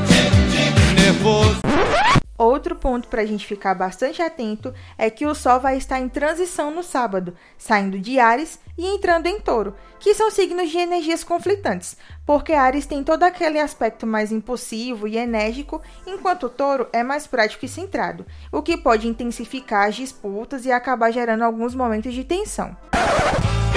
nervoso. 0.94 2.24
Outro 2.37 2.74
ponto 2.74 3.07
para 3.07 3.22
a 3.22 3.26
gente 3.26 3.47
ficar 3.47 3.74
bastante 3.74 4.20
atento 4.20 4.74
é 4.99 5.09
que 5.09 5.24
o 5.24 5.35
Sol 5.35 5.61
vai 5.61 5.76
estar 5.76 6.01
em 6.01 6.09
transição 6.09 6.70
no 6.72 6.82
sábado, 6.82 7.35
saindo 7.57 7.99
de 7.99 8.18
Ares 8.18 8.59
e 8.76 8.87
entrando 8.87 9.26
em 9.26 9.39
Touro, 9.39 9.74
que 10.01 10.14
são 10.14 10.32
signos 10.32 10.68
de 10.68 10.78
energias 10.78 11.22
conflitantes, 11.22 11.97
porque 12.26 12.53
Ares 12.53 12.87
tem 12.87 13.05
todo 13.05 13.22
aquele 13.22 13.61
aspecto 13.61 14.05
mais 14.05 14.32
impulsivo 14.32 15.07
e 15.07 15.16
enérgico, 15.16 15.80
enquanto 16.05 16.49
Touro 16.49 16.89
é 16.93 17.05
mais 17.05 17.24
prático 17.24 17.64
e 17.64 17.68
centrado, 17.68 18.26
o 18.51 18.62
que 18.62 18.76
pode 18.76 19.07
intensificar 19.07 19.89
as 19.89 19.95
disputas 19.95 20.66
e 20.66 20.72
acabar 20.72 21.12
gerando 21.12 21.43
alguns 21.43 21.72
momentos 21.72 22.12
de 22.12 22.24
tensão. 22.24 22.76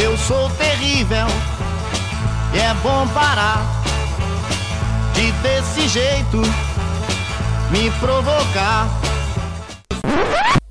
Eu 0.04 0.18
sou 0.18 0.50
terrível 0.58 1.28
e 2.56 2.60
é 2.60 2.74
bom 2.82 3.08
parar 3.14 3.60
de 5.14 5.32
desse 5.44 5.88
jeito 5.88 6.42
me 7.72 7.92
provocar. 8.00 8.88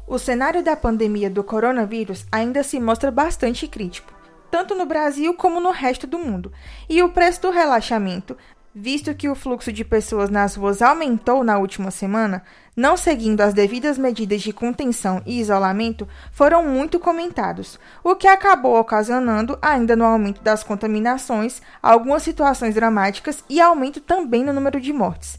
O 0.07 0.19
cenário 0.19 0.63
da 0.63 0.75
pandemia 0.75 1.29
do 1.29 1.45
coronavírus 1.45 2.25
ainda 2.33 2.63
se 2.63 2.81
mostra 2.81 3.11
bastante 3.11 3.69
crítico, 3.69 4.15
tanto 4.51 4.75
no 4.75 4.87
Brasil 4.87 5.35
como 5.35 5.61
no 5.61 5.71
resto 5.73 6.07
do 6.07 6.19
mundo, 6.19 6.51
e 6.89 7.03
o 7.03 7.11
preço 7.11 7.43
do 7.43 7.51
relaxamento, 7.51 8.35
visto 8.75 9.15
que 9.15 9.29
o 9.29 9.35
fluxo 9.35 9.71
de 9.71 9.85
pessoas 9.85 10.31
nas 10.31 10.55
ruas 10.55 10.81
aumentou 10.81 11.45
na 11.45 11.59
última 11.59 11.91
semana, 11.91 12.43
não 12.75 12.97
seguindo 12.97 13.43
as 13.43 13.53
devidas 13.53 13.99
medidas 13.99 14.41
de 14.41 14.53
contenção 14.53 15.23
e 15.27 15.39
isolamento, 15.39 16.09
foram 16.31 16.63
muito 16.63 16.99
comentados, 16.99 17.79
o 18.03 18.15
que 18.15 18.29
acabou 18.29 18.79
ocasionando, 18.79 19.59
ainda 19.61 19.97
no 19.97 20.05
aumento 20.05 20.41
das 20.41 20.63
contaminações, 20.63 21.61
algumas 21.83 22.23
situações 22.23 22.75
dramáticas 22.75 23.45
e 23.51 23.61
aumento 23.61 24.01
também 24.01 24.45
no 24.45 24.53
número 24.53 24.81
de 24.81 24.93
mortes. 24.95 25.39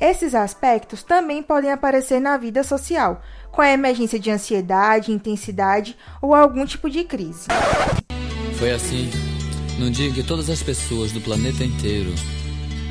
Esses 0.00 0.32
aspectos 0.32 1.02
também 1.02 1.42
podem 1.42 1.72
aparecer 1.72 2.20
na 2.20 2.36
vida 2.36 2.62
social, 2.62 3.20
com 3.50 3.60
a 3.60 3.72
emergência 3.72 4.16
de 4.16 4.30
ansiedade, 4.30 5.10
intensidade 5.10 5.96
ou 6.22 6.34
algum 6.34 6.64
tipo 6.64 6.88
de 6.88 7.02
crise. 7.02 7.48
Foi 8.56 8.70
assim, 8.70 9.10
num 9.76 9.90
dia 9.90 10.08
em 10.08 10.12
que 10.12 10.22
todas 10.22 10.48
as 10.48 10.62
pessoas 10.62 11.10
do 11.10 11.20
planeta 11.20 11.64
inteiro 11.64 12.12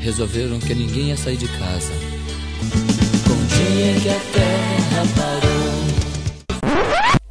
resolveram 0.02 0.60
que 0.60 0.76
ninguém 0.76 1.08
ia 1.08 1.18
sair 1.18 1.38
de 1.38 1.48
casa. 1.58 1.94
Com 3.26 3.34
o 3.34 3.46
dia 3.46 4.02
que 4.02 4.10
a 4.10 4.20
Terra 4.34 5.04
parou. 5.16 5.58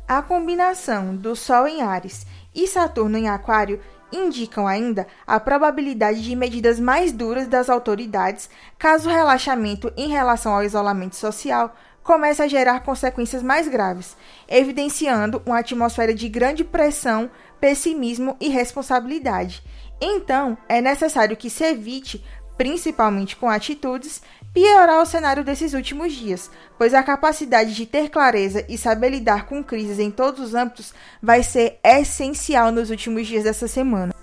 A 0.08 0.22
combinação 0.22 1.14
do 1.14 1.36
Sol 1.36 1.68
em 1.68 1.82
Ares 1.82 2.26
e 2.54 2.66
Saturno 2.66 3.18
em 3.18 3.28
Aquário 3.28 3.78
indicam 4.12 4.66
ainda 4.66 5.06
a 5.26 5.38
probabilidade 5.40 6.22
de 6.22 6.36
medidas 6.36 6.78
mais 6.78 7.12
duras 7.12 7.46
das 7.46 7.68
autoridades 7.68 8.48
caso 8.78 9.08
o 9.08 9.12
relaxamento 9.12 9.92
em 9.96 10.08
relação 10.08 10.54
ao 10.54 10.64
isolamento 10.64 11.16
social 11.16 11.74
comece 12.02 12.40
a 12.40 12.46
gerar 12.46 12.80
consequências 12.80 13.42
mais 13.42 13.66
graves, 13.66 14.16
evidenciando 14.48 15.42
uma 15.44 15.58
atmosfera 15.58 16.14
de 16.14 16.28
grande 16.28 16.62
pressão, 16.62 17.28
pessimismo 17.60 18.36
e 18.40 18.48
responsabilidade. 18.48 19.62
Então, 20.00 20.56
é 20.68 20.80
necessário 20.80 21.36
que 21.36 21.50
se 21.50 21.64
evite, 21.64 22.24
principalmente 22.56 23.34
com 23.34 23.50
atitudes, 23.50 24.22
piorar 24.56 25.02
o 25.02 25.04
cenário 25.04 25.44
desses 25.44 25.74
últimos 25.74 26.14
dias, 26.14 26.50
pois 26.78 26.94
a 26.94 27.02
capacidade 27.02 27.74
de 27.74 27.84
ter 27.84 28.08
clareza 28.08 28.64
e 28.70 28.78
saber 28.78 29.10
lidar 29.10 29.44
com 29.44 29.62
crises 29.62 29.98
em 29.98 30.10
todos 30.10 30.40
os 30.40 30.54
âmbitos 30.54 30.94
vai 31.22 31.42
ser 31.42 31.78
essencial 31.84 32.72
nos 32.72 32.88
últimos 32.88 33.26
dias 33.26 33.44
dessa 33.44 33.68
semana. 33.68 34.14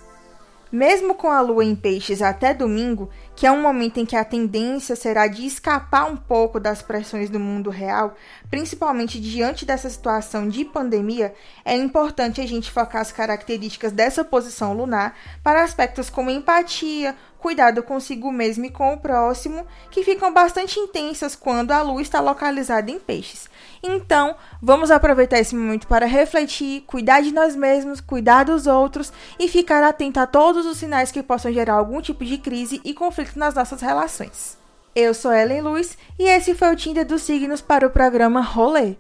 Mesmo 0.72 1.14
com 1.14 1.30
a 1.30 1.40
lua 1.40 1.64
em 1.64 1.76
peixes 1.76 2.20
até 2.20 2.52
domingo, 2.52 3.12
que 3.36 3.46
é 3.46 3.52
um 3.52 3.62
momento 3.62 4.00
em 4.00 4.08
que 4.08 4.16
a 4.16 4.26
tendência 4.26 4.96
será 4.96 5.28
de 5.28 5.46
escapar 5.46 6.06
um 6.06 6.18
pouco 6.18 6.60
das 6.60 6.82
pressões 6.82 7.30
do 7.30 7.40
mundo 7.40 7.70
real, 7.70 8.16
principalmente 8.50 9.22
diante 9.22 9.68
dessa 9.68 9.88
situação 9.88 10.50
de 10.50 10.66
pandemia, 10.66 11.36
é 11.64 11.78
importante 11.78 12.42
a 12.42 12.48
gente 12.48 12.72
focar 12.72 13.02
as 13.02 13.12
características 13.12 13.92
dessa 13.92 14.24
posição 14.24 14.74
lunar 14.74 15.16
para 15.44 15.64
aspectos 15.64 16.10
como 16.10 16.32
empatia, 16.32 17.16
cuidado 17.44 17.84
consigo 17.84 18.32
mesmo 18.32 18.64
e 18.64 18.72
com 18.72 18.94
o 18.94 18.98
próximo, 18.98 19.68
que 19.92 20.02
ficam 20.02 20.34
bastante 20.34 20.80
intensas 20.80 21.36
quando 21.36 21.74
a 21.74 21.82
lua 21.82 22.02
está 22.02 22.22
localizada 22.22 22.90
em 22.90 22.98
peixes. 22.98 23.50
Então, 23.84 24.34
vamos 24.62 24.90
aproveitar 24.90 25.40
esse 25.40 25.54
momento 25.54 25.86
para 25.86 26.06
refletir, 26.06 26.86
cuidar 26.88 27.22
de 27.22 27.34
nós 27.34 27.54
mesmos, 27.54 28.00
cuidar 28.00 28.46
dos 28.46 28.66
outros 28.66 29.12
e 29.38 29.50
ficar 29.50 29.84
atento 29.84 30.22
a 30.22 30.26
todos 30.26 30.66
os 30.66 30.78
sinais 30.78 31.12
que 31.12 31.22
possam 31.22 31.52
gerar 31.52 31.74
algum 31.74 32.00
tipo 32.00 32.24
de 32.24 32.38
crise 32.38 32.80
e 32.86 32.94
conflito 32.94 33.38
nas 33.38 33.54
nossas 33.54 33.82
relações. 33.82 34.58
Eu 34.96 35.14
sou 35.14 35.34
Ellen 35.34 35.64
Luz 35.64 35.98
e 36.18 36.24
esse 36.24 36.56
foi 36.56 36.72
o 36.72 36.78
Tinder 36.78 37.06
dos 37.06 37.24
Signos 37.24 37.60
para 37.60 37.86
o 37.86 37.90
programa 37.90 38.40
Rolê. 38.40 38.96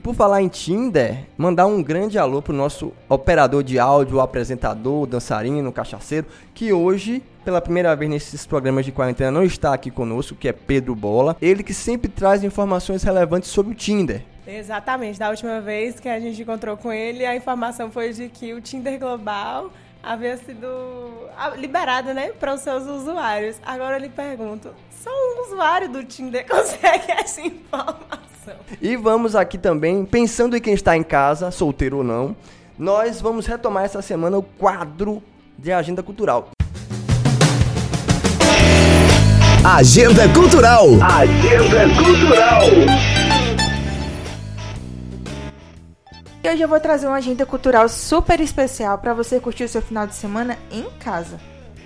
Por 0.00 0.14
falar 0.14 0.42
em 0.42 0.48
Tinder, 0.48 1.26
mandar 1.36 1.66
um 1.66 1.82
grande 1.82 2.18
alô 2.18 2.40
pro 2.42 2.52
nosso 2.52 2.92
operador 3.08 3.62
de 3.62 3.78
áudio, 3.78 4.20
apresentador, 4.20 5.06
dançarino, 5.06 5.72
cachaceiro, 5.72 6.26
que 6.54 6.72
hoje, 6.72 7.22
pela 7.44 7.60
primeira 7.60 7.94
vez 7.94 8.10
nesses 8.10 8.46
programas 8.46 8.84
de 8.84 8.92
quarentena, 8.92 9.30
não 9.30 9.44
está 9.44 9.74
aqui 9.74 9.90
conosco, 9.90 10.34
que 10.34 10.48
é 10.48 10.52
Pedro 10.52 10.94
Bola. 10.94 11.36
Ele 11.40 11.62
que 11.62 11.74
sempre 11.74 12.08
traz 12.10 12.42
informações 12.42 13.02
relevantes 13.02 13.50
sobre 13.50 13.72
o 13.72 13.74
Tinder. 13.74 14.22
Exatamente. 14.46 15.18
Da 15.18 15.30
última 15.30 15.60
vez 15.60 16.00
que 16.00 16.08
a 16.08 16.18
gente 16.18 16.42
encontrou 16.42 16.76
com 16.76 16.92
ele, 16.92 17.24
a 17.24 17.36
informação 17.36 17.90
foi 17.90 18.12
de 18.12 18.28
que 18.28 18.52
o 18.52 18.60
Tinder 18.60 18.98
Global 18.98 19.70
havia 20.02 20.36
sido 20.36 20.66
liberado, 21.56 22.12
né, 22.12 22.32
para 22.38 22.54
os 22.54 22.60
seus 22.60 22.84
usuários. 22.84 23.56
Agora 23.64 23.96
eu 23.96 24.00
lhe 24.00 24.08
pergunto, 24.08 24.70
só 24.90 25.10
um 25.10 25.46
usuário 25.46 25.88
do 25.88 26.04
Tinder 26.04 26.46
consegue 26.48 27.10
essa 27.12 27.40
informação? 27.40 28.56
E 28.80 28.96
vamos 28.96 29.36
aqui 29.36 29.58
também, 29.58 30.04
pensando 30.04 30.56
em 30.56 30.60
quem 30.60 30.74
está 30.74 30.96
em 30.96 31.02
casa, 31.02 31.50
solteiro 31.50 31.98
ou 31.98 32.04
não, 32.04 32.36
nós 32.78 33.20
vamos 33.20 33.46
retomar 33.46 33.84
essa 33.84 34.00
semana 34.00 34.38
o 34.38 34.42
quadro 34.42 35.22
de 35.58 35.72
agenda 35.72 36.02
cultural. 36.02 36.50
Agenda 39.62 40.26
Cultural. 40.30 40.86
Agenda 41.02 41.94
Cultural. 41.94 43.19
E 46.42 46.48
hoje 46.48 46.62
eu 46.62 46.68
vou 46.68 46.80
trazer 46.80 47.06
uma 47.06 47.18
agenda 47.18 47.44
cultural 47.44 47.86
super 47.86 48.40
especial 48.40 48.96
para 48.96 49.12
você 49.12 49.38
curtir 49.38 49.64
o 49.64 49.68
seu 49.68 49.82
final 49.82 50.06
de 50.06 50.14
semana 50.14 50.56
em 50.70 50.84
casa. 50.98 51.38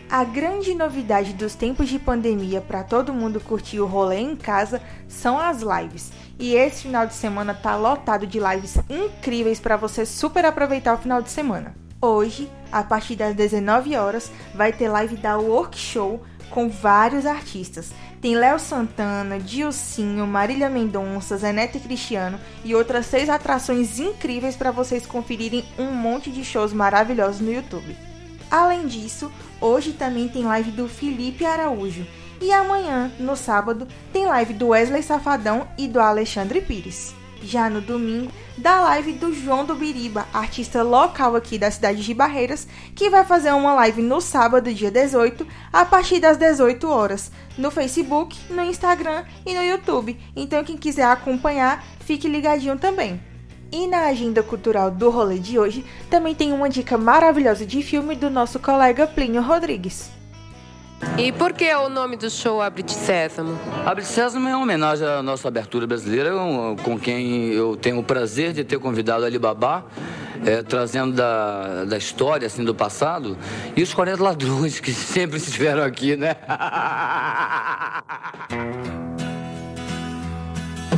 A 0.09 0.23
grande 0.23 0.77
novidade 0.77 1.33
dos 1.33 1.57
tempos 1.57 1.89
de 1.89 1.99
pandemia 1.99 2.61
para 2.61 2.85
todo 2.85 3.13
mundo 3.13 3.41
curtir 3.41 3.81
o 3.81 3.87
rolê 3.87 4.19
em 4.19 4.37
casa 4.37 4.81
são 5.09 5.37
as 5.37 5.61
lives. 5.61 6.13
E 6.39 6.55
esse 6.55 6.83
final 6.83 7.05
de 7.05 7.15
semana 7.15 7.53
tá 7.53 7.75
lotado 7.75 8.29
de 8.29 8.39
lives 8.39 8.79
incríveis 8.89 9.59
para 9.59 9.77
você 9.77 10.07
super 10.07 10.45
aproveitar 10.45 10.95
o 10.95 10.99
final 10.99 11.21
de 11.21 11.31
semana. 11.31 11.75
Hoje, 12.01 12.49
a 12.71 12.85
partir 12.85 13.17
das 13.17 13.35
19 13.35 13.97
horas, 13.97 14.31
vai 14.55 14.73
ter 14.73 14.89
live 14.89 15.17
da 15.17 15.37
Workshow 15.37 16.23
com 16.55 16.69
vários 16.69 17.27
artistas. 17.27 17.91
Tem 18.21 18.37
Léo 18.37 18.61
Santana, 18.61 19.41
Dilcinho, 19.41 20.25
Marília 20.25 20.71
Mendonça, 20.71 21.37
Zenete 21.37 21.81
Cristiano 21.81 22.39
e 22.65 22.77
outras 22.77 23.07
seis 23.07 23.29
atrações 23.29 23.99
incríveis 23.99 24.55
para 24.55 24.71
vocês 24.71 25.05
conferirem 25.05 25.65
um 25.77 25.91
monte 25.91 26.31
de 26.31 26.45
shows 26.45 26.73
maravilhosos 26.73 27.41
no 27.41 27.53
YouTube. 27.53 27.97
Além 28.49 28.87
disso, 28.87 29.33
hoje 29.61 29.95
também 29.95 30.29
tem 30.29 30.45
live 30.45 30.71
do 30.71 30.87
Felipe 30.89 31.45
Araújo. 31.45 32.07
E 32.41 32.53
amanhã, 32.53 33.11
no 33.19 33.35
sábado, 33.35 33.89
tem 34.13 34.25
live 34.25 34.55
do 34.55 34.69
Wesley 34.69 35.03
Safadão 35.03 35.67
e 35.77 35.89
do 35.89 35.99
Alexandre 35.99 36.61
Pires. 36.61 37.15
Já 37.47 37.69
no 37.69 37.83
domingo, 37.83 38.33
da 38.57 38.81
live 38.81 39.13
do 39.13 39.31
João 39.35 39.67
do 39.67 39.75
Biriba, 39.75 40.27
artista 40.33 40.83
local 40.83 41.37
aqui 41.37 41.59
da 41.59 41.71
cidade 41.71 42.03
de 42.03 42.15
Barreiras, 42.15 42.67
que 42.95 43.11
vai 43.11 43.23
fazer 43.23 43.53
uma 43.53 43.75
live 43.75 44.01
no 44.01 44.19
sábado, 44.19 44.73
dia 44.73 44.91
18, 44.91 45.47
a 45.71 45.85
partir 45.85 46.21
das 46.21 46.39
18 46.39 46.89
horas, 46.89 47.31
no 47.59 47.71
Facebook, 47.71 48.35
no 48.51 48.65
Instagram 48.65 49.25
e 49.45 49.53
no 49.53 49.63
YouTube. 49.63 50.19
Então, 50.35 50.65
quem 50.65 50.79
quiser 50.79 51.05
acompanhar, 51.05 51.85
fique 52.01 52.27
ligadinho 52.27 52.79
também. 52.79 53.21
E 53.71 53.87
na 53.87 54.07
agenda 54.07 54.43
cultural 54.43 54.91
do 54.91 55.11
rolê 55.11 55.39
de 55.39 55.59
hoje, 55.59 55.85
também 56.09 56.35
tem 56.35 56.51
uma 56.51 56.71
dica 56.71 56.97
maravilhosa 56.97 57.67
de 57.67 57.83
filme 57.83 58.17
do 58.17 58.31
nosso 58.31 58.59
colega 58.59 59.07
Plínio 59.07 59.43
Rodrigues. 59.43 60.14
E 61.19 61.31
por 61.33 61.53
que 61.53 61.73
o 61.75 61.89
nome 61.89 62.17
do 62.17 62.29
show 62.29 62.61
Abre 62.61 62.83
de 62.83 62.93
Sésamo? 62.93 63.59
Abre 63.85 64.03
de 64.03 64.09
Sésamo 64.09 64.49
é 64.49 64.55
uma 64.55 64.63
homenagem 64.63 65.07
à 65.07 65.23
nossa 65.23 65.49
abertura 65.49 65.87
brasileira, 65.87 66.33
com 66.83 66.99
quem 66.99 67.53
eu 67.53 67.77
tenho 67.77 67.99
o 67.99 68.05
prazer 68.05 68.53
de 68.53 68.65
ter 68.65 68.79
convidado 68.79 69.25
Alibaba, 69.25 69.87
é, 70.45 70.63
trazendo 70.63 71.13
da, 71.13 71.85
da 71.85 71.97
história, 71.97 72.47
assim, 72.47 72.65
do 72.65 72.75
passado, 72.75 73.39
e 73.77 73.83
os 73.83 73.95
40 73.95 74.23
ladrões 74.23 74.81
que 74.81 74.93
sempre 74.95 75.37
estiveram 75.37 75.83
aqui, 75.85 76.17
né? 76.17 76.37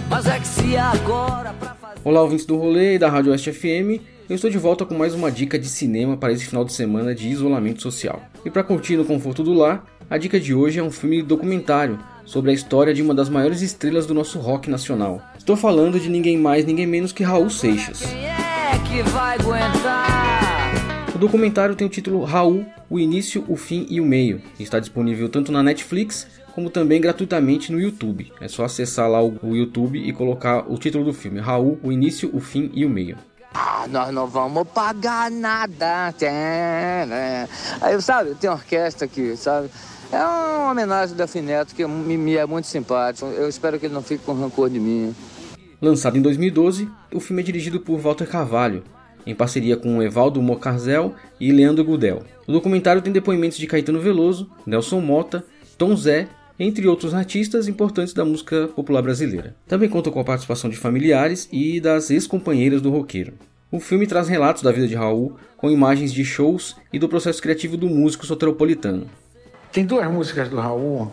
Mas 0.09 0.26
é 0.26 0.38
que 0.38 0.47
se 0.47 0.76
agora 0.76 1.53
pra. 1.59 1.76
Olá, 2.07 2.22
ouvintes 2.22 2.46
do 2.46 2.57
rolê 2.57 2.94
e 2.94 2.98
da 3.00 3.09
Rádio 3.09 3.32
Oeste 3.32 3.52
FM. 3.52 4.00
Eu 4.30 4.36
estou 4.36 4.48
de 4.48 4.57
volta 4.57 4.86
com 4.86 4.94
mais 4.94 5.12
uma 5.12 5.28
dica 5.28 5.59
de 5.59 5.66
cinema 5.66 6.16
para 6.16 6.32
esse 6.32 6.46
final 6.46 6.64
de 6.64 6.72
semana 6.72 7.12
de 7.12 7.26
isolamento 7.26 7.82
social. 7.82 8.22
E 8.44 8.48
para 8.48 8.62
curtir 8.62 8.96
no 8.96 9.04
conforto 9.04 9.42
do 9.42 9.52
lar, 9.52 9.84
a 10.09 10.16
dica 10.16 10.38
de 10.38 10.54
hoje 10.54 10.78
é 10.78 10.82
um 10.84 10.90
filme 10.92 11.20
documentário 11.20 11.98
sobre 12.24 12.52
a 12.52 12.54
história 12.54 12.94
de 12.94 13.02
uma 13.02 13.12
das 13.12 13.28
maiores 13.28 13.61
estrelas 13.61 14.07
do 14.07 14.14
nosso 14.14 14.38
rock 14.38 14.70
nacional. 14.70 15.20
Estou 15.36 15.57
falando 15.57 15.98
de 15.98 16.09
ninguém 16.09 16.38
mais, 16.38 16.64
ninguém 16.64 16.86
menos 16.86 17.11
que 17.11 17.24
Raul 17.24 17.50
Seixas. 17.50 18.04
É 18.04 18.36
o 21.12 21.18
documentário 21.18 21.74
tem 21.74 21.88
o 21.88 21.90
título 21.90 22.22
Raul, 22.22 22.64
o 22.88 23.00
início, 23.00 23.44
o 23.48 23.57
fim 23.57 23.84
e 23.90 24.00
o 24.00 24.07
meio. 24.07 24.40
E 24.61 24.62
está 24.62 24.78
disponível 24.78 25.28
tanto 25.28 25.50
na 25.50 25.61
Netflix 25.61 26.28
como 26.57 26.70
também 26.70 26.98
gratuitamente 27.02 27.70
no 27.70 27.78
YouTube. 27.78 28.32
É 28.40 28.48
só 28.48 28.64
acessar 28.64 29.11
lá 29.11 29.22
o 29.22 29.54
YouTube 29.54 29.98
e 29.98 30.11
colocar 30.11 30.64
o 30.66 30.78
título 30.78 31.04
do 31.04 31.12
filme: 31.12 31.38
Raul, 31.38 31.78
o 31.82 31.92
início, 31.92 32.30
o 32.32 32.40
fim 32.40 32.70
e 32.72 32.86
o 32.86 32.88
meio. 32.88 33.18
Ah, 33.52 33.86
nós 33.86 34.12
não 34.12 34.26
vamos 34.26 34.66
pagar 34.66 35.30
nada. 35.30 36.14
Né? 37.07 37.46
Aí, 37.78 38.00
sabe, 38.00 38.34
tem 38.36 38.48
orquestra 38.48 39.04
aqui, 39.04 39.36
sabe? 39.36 39.68
É 40.11 40.16
uma 40.16 40.70
homenagem 40.70 41.14
do 41.14 41.42
Neto 41.42 41.74
que 41.74 41.86
me 41.86 42.36
é 42.36 42.46
muito 42.46 42.66
simpático. 42.66 43.26
Eu 43.26 43.48
espero 43.48 43.78
que 43.78 43.84
ele 43.84 43.94
não 43.94 44.02
fique 44.02 44.24
com 44.24 44.32
rancor 44.32 44.70
de 44.70 44.80
mim. 44.80 45.14
Lançado 45.80 46.16
em 46.16 46.22
2012, 46.22 46.88
o 47.12 47.20
filme 47.20 47.42
é 47.42 47.44
dirigido 47.44 47.80
por 47.80 47.98
Walter 47.98 48.26
Carvalho, 48.26 48.82
em 49.26 49.34
parceria 49.34 49.76
com 49.76 50.02
Evaldo 50.02 50.40
Mocarzel 50.40 51.14
e 51.38 51.52
Leandro 51.52 51.84
Gudel. 51.84 52.22
O 52.46 52.52
documentário 52.52 53.02
tem 53.02 53.12
depoimentos 53.12 53.59
de 53.59 53.66
Caetano 53.66 54.00
Veloso, 54.00 54.50
Nelson 54.66 55.00
Mota, 55.00 55.44
Tom 55.76 55.94
Zé 55.94 56.28
entre 56.59 56.86
outros 56.86 57.14
artistas 57.14 57.68
importantes 57.68 58.14
da 58.14 58.24
música 58.24 58.68
popular 58.68 59.02
brasileira. 59.02 59.54
Também 59.66 59.88
conta 59.88 60.11
com 60.11 60.20
a 60.20 60.24
participação 60.24 60.70
de 60.70 60.76
familiares 60.76 61.48
e 61.52 61.80
das 61.80 62.11
ex-companheiras 62.11 62.80
do 62.80 62.90
roqueiro. 62.90 63.34
O 63.70 63.80
filme 63.80 64.07
traz 64.07 64.28
relatos 64.28 64.62
da 64.62 64.72
vida 64.72 64.86
de 64.86 64.94
Raul, 64.94 65.36
com 65.57 65.70
imagens 65.70 66.12
de 66.12 66.24
shows 66.24 66.76
e 66.92 66.98
do 66.98 67.09
processo 67.09 67.42
criativo 67.42 67.76
do 67.76 67.88
músico 67.88 68.24
soteropolitano. 68.24 69.07
Tem 69.72 69.84
duas 69.84 70.11
músicas 70.11 70.48
do 70.48 70.57
Raul 70.57 71.11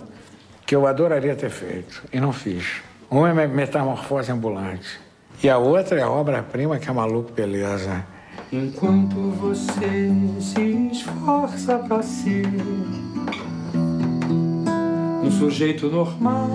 que 0.65 0.75
eu 0.75 0.87
adoraria 0.87 1.35
ter 1.35 1.49
feito 1.49 2.03
e 2.13 2.19
não 2.19 2.31
fiz. 2.31 2.81
Uma 3.09 3.29
é 3.41 3.47
Metamorfose 3.47 4.31
Ambulante 4.31 4.99
e 5.43 5.49
a 5.49 5.57
outra 5.57 5.99
é 5.99 6.03
a 6.03 6.09
obra-prima 6.09 6.79
que 6.79 6.89
é 6.89 6.93
Maluco 6.93 7.31
Beleza. 7.31 8.05
Enquanto 8.51 9.15
você 9.31 10.09
se 10.39 10.89
esforça 10.91 11.79
para 11.79 12.01
ser 12.01 12.45
um 15.23 15.31
sujeito 15.31 15.89
normal 15.89 16.49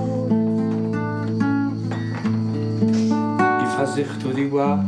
e 3.62 3.76
fazer 3.76 4.06
tudo 4.18 4.38
igual. 4.38 4.78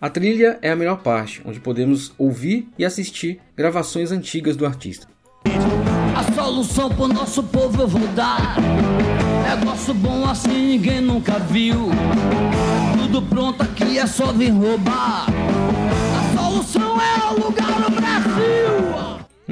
A 0.00 0.10
trilha 0.10 0.58
é 0.60 0.70
a 0.70 0.76
melhor 0.76 0.98
parte, 0.98 1.40
onde 1.46 1.60
podemos 1.60 2.12
ouvir 2.18 2.68
e 2.78 2.84
assistir 2.84 3.40
gravações 3.56 4.10
antigas 4.10 4.56
do 4.56 4.66
artista. 4.66 5.06
A 6.16 6.32
solução 6.34 6.90
pro 6.90 7.08
nosso 7.08 7.42
povo 7.44 7.82
eu 7.82 7.88
vou 7.88 8.06
dar. 8.08 8.56
Negócio 9.48 9.94
bom 9.94 10.28
assim 10.28 10.72
ninguém 10.72 11.00
nunca 11.00 11.38
viu. 11.38 11.90
Tudo 12.98 13.22
pronto 13.22 13.62
aqui 13.62 13.98
é 13.98 14.06
só 14.06 14.32
vir 14.32 14.50
roubar. 14.50 15.26
A 16.18 16.36
solução 16.36 16.96
é 17.00 17.32
o 17.32 17.46
lugar. 17.46 17.63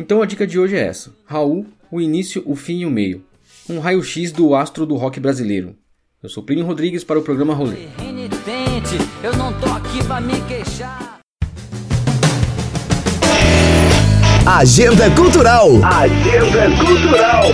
Então 0.02 0.20
a 0.20 0.26
dica 0.26 0.44
de 0.44 0.58
hoje 0.58 0.74
é 0.74 0.80
essa: 0.80 1.12
Raul, 1.24 1.64
o 1.88 2.00
início, 2.00 2.42
o 2.44 2.56
fim 2.56 2.80
e 2.80 2.86
o 2.86 2.90
meio. 2.90 3.24
Um 3.70 3.78
raio-x 3.78 4.32
do 4.32 4.52
astro 4.52 4.84
do 4.84 4.96
rock 4.96 5.20
brasileiro. 5.20 5.76
Eu 6.20 6.28
sou 6.28 6.42
Plínio 6.42 6.66
Rodrigues 6.66 7.04
para 7.04 7.20
o 7.20 7.22
programa 7.22 7.54
Rolê. 7.54 7.86
Eu 9.22 9.36
não 9.36 9.52
tô 9.60 9.66
aqui 9.66 10.04
pra 10.04 10.20
me 10.20 10.40
queixar. 10.48 11.20
Agenda 14.44 15.08
Cultural. 15.14 15.68
Agenda 15.84 16.84
Cultural. 16.84 17.44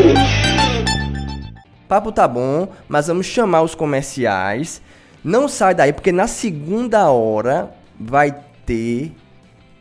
Papo 1.87 2.11
tá 2.11 2.27
bom, 2.27 2.73
mas 2.89 3.09
vamos 3.09 3.27
chamar 3.27 3.61
os 3.61 3.75
comerciais. 3.75 4.81
Não 5.23 5.49
sai 5.49 5.75
daí, 5.75 5.93
porque 5.93 6.13
na 6.13 6.27
segunda 6.27 7.11
hora 7.11 7.75
vai 8.01 8.35
ter 8.65 9.13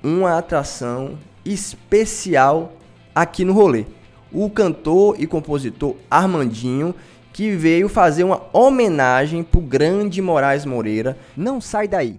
uma 0.04 0.38
atração 0.38 1.18
especial 1.52 2.74
aqui 3.14 3.44
no 3.44 3.54
rolê. 3.54 3.86
O 4.32 4.50
cantor 4.50 5.16
e 5.18 5.26
compositor 5.26 5.96
Armandinho, 6.10 6.94
que 7.34 7.52
veio 7.52 7.88
fazer 7.88 8.24
uma 8.24 8.42
homenagem 8.52 9.44
pro 9.44 9.62
grande 9.62 10.22
Moraes 10.22 10.66
Moreira. 10.66 11.18
Não 11.36 11.62
sai 11.62 11.88
daí. 11.88 12.16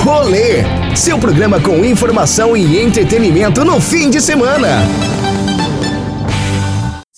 Rolê, 0.00 0.62
seu 0.94 1.18
programa 1.18 1.60
com 1.60 1.84
informação 1.84 2.56
e 2.56 2.80
entretenimento 2.80 3.64
no 3.64 3.80
fim 3.80 4.08
de 4.08 4.20
semana. 4.20 4.68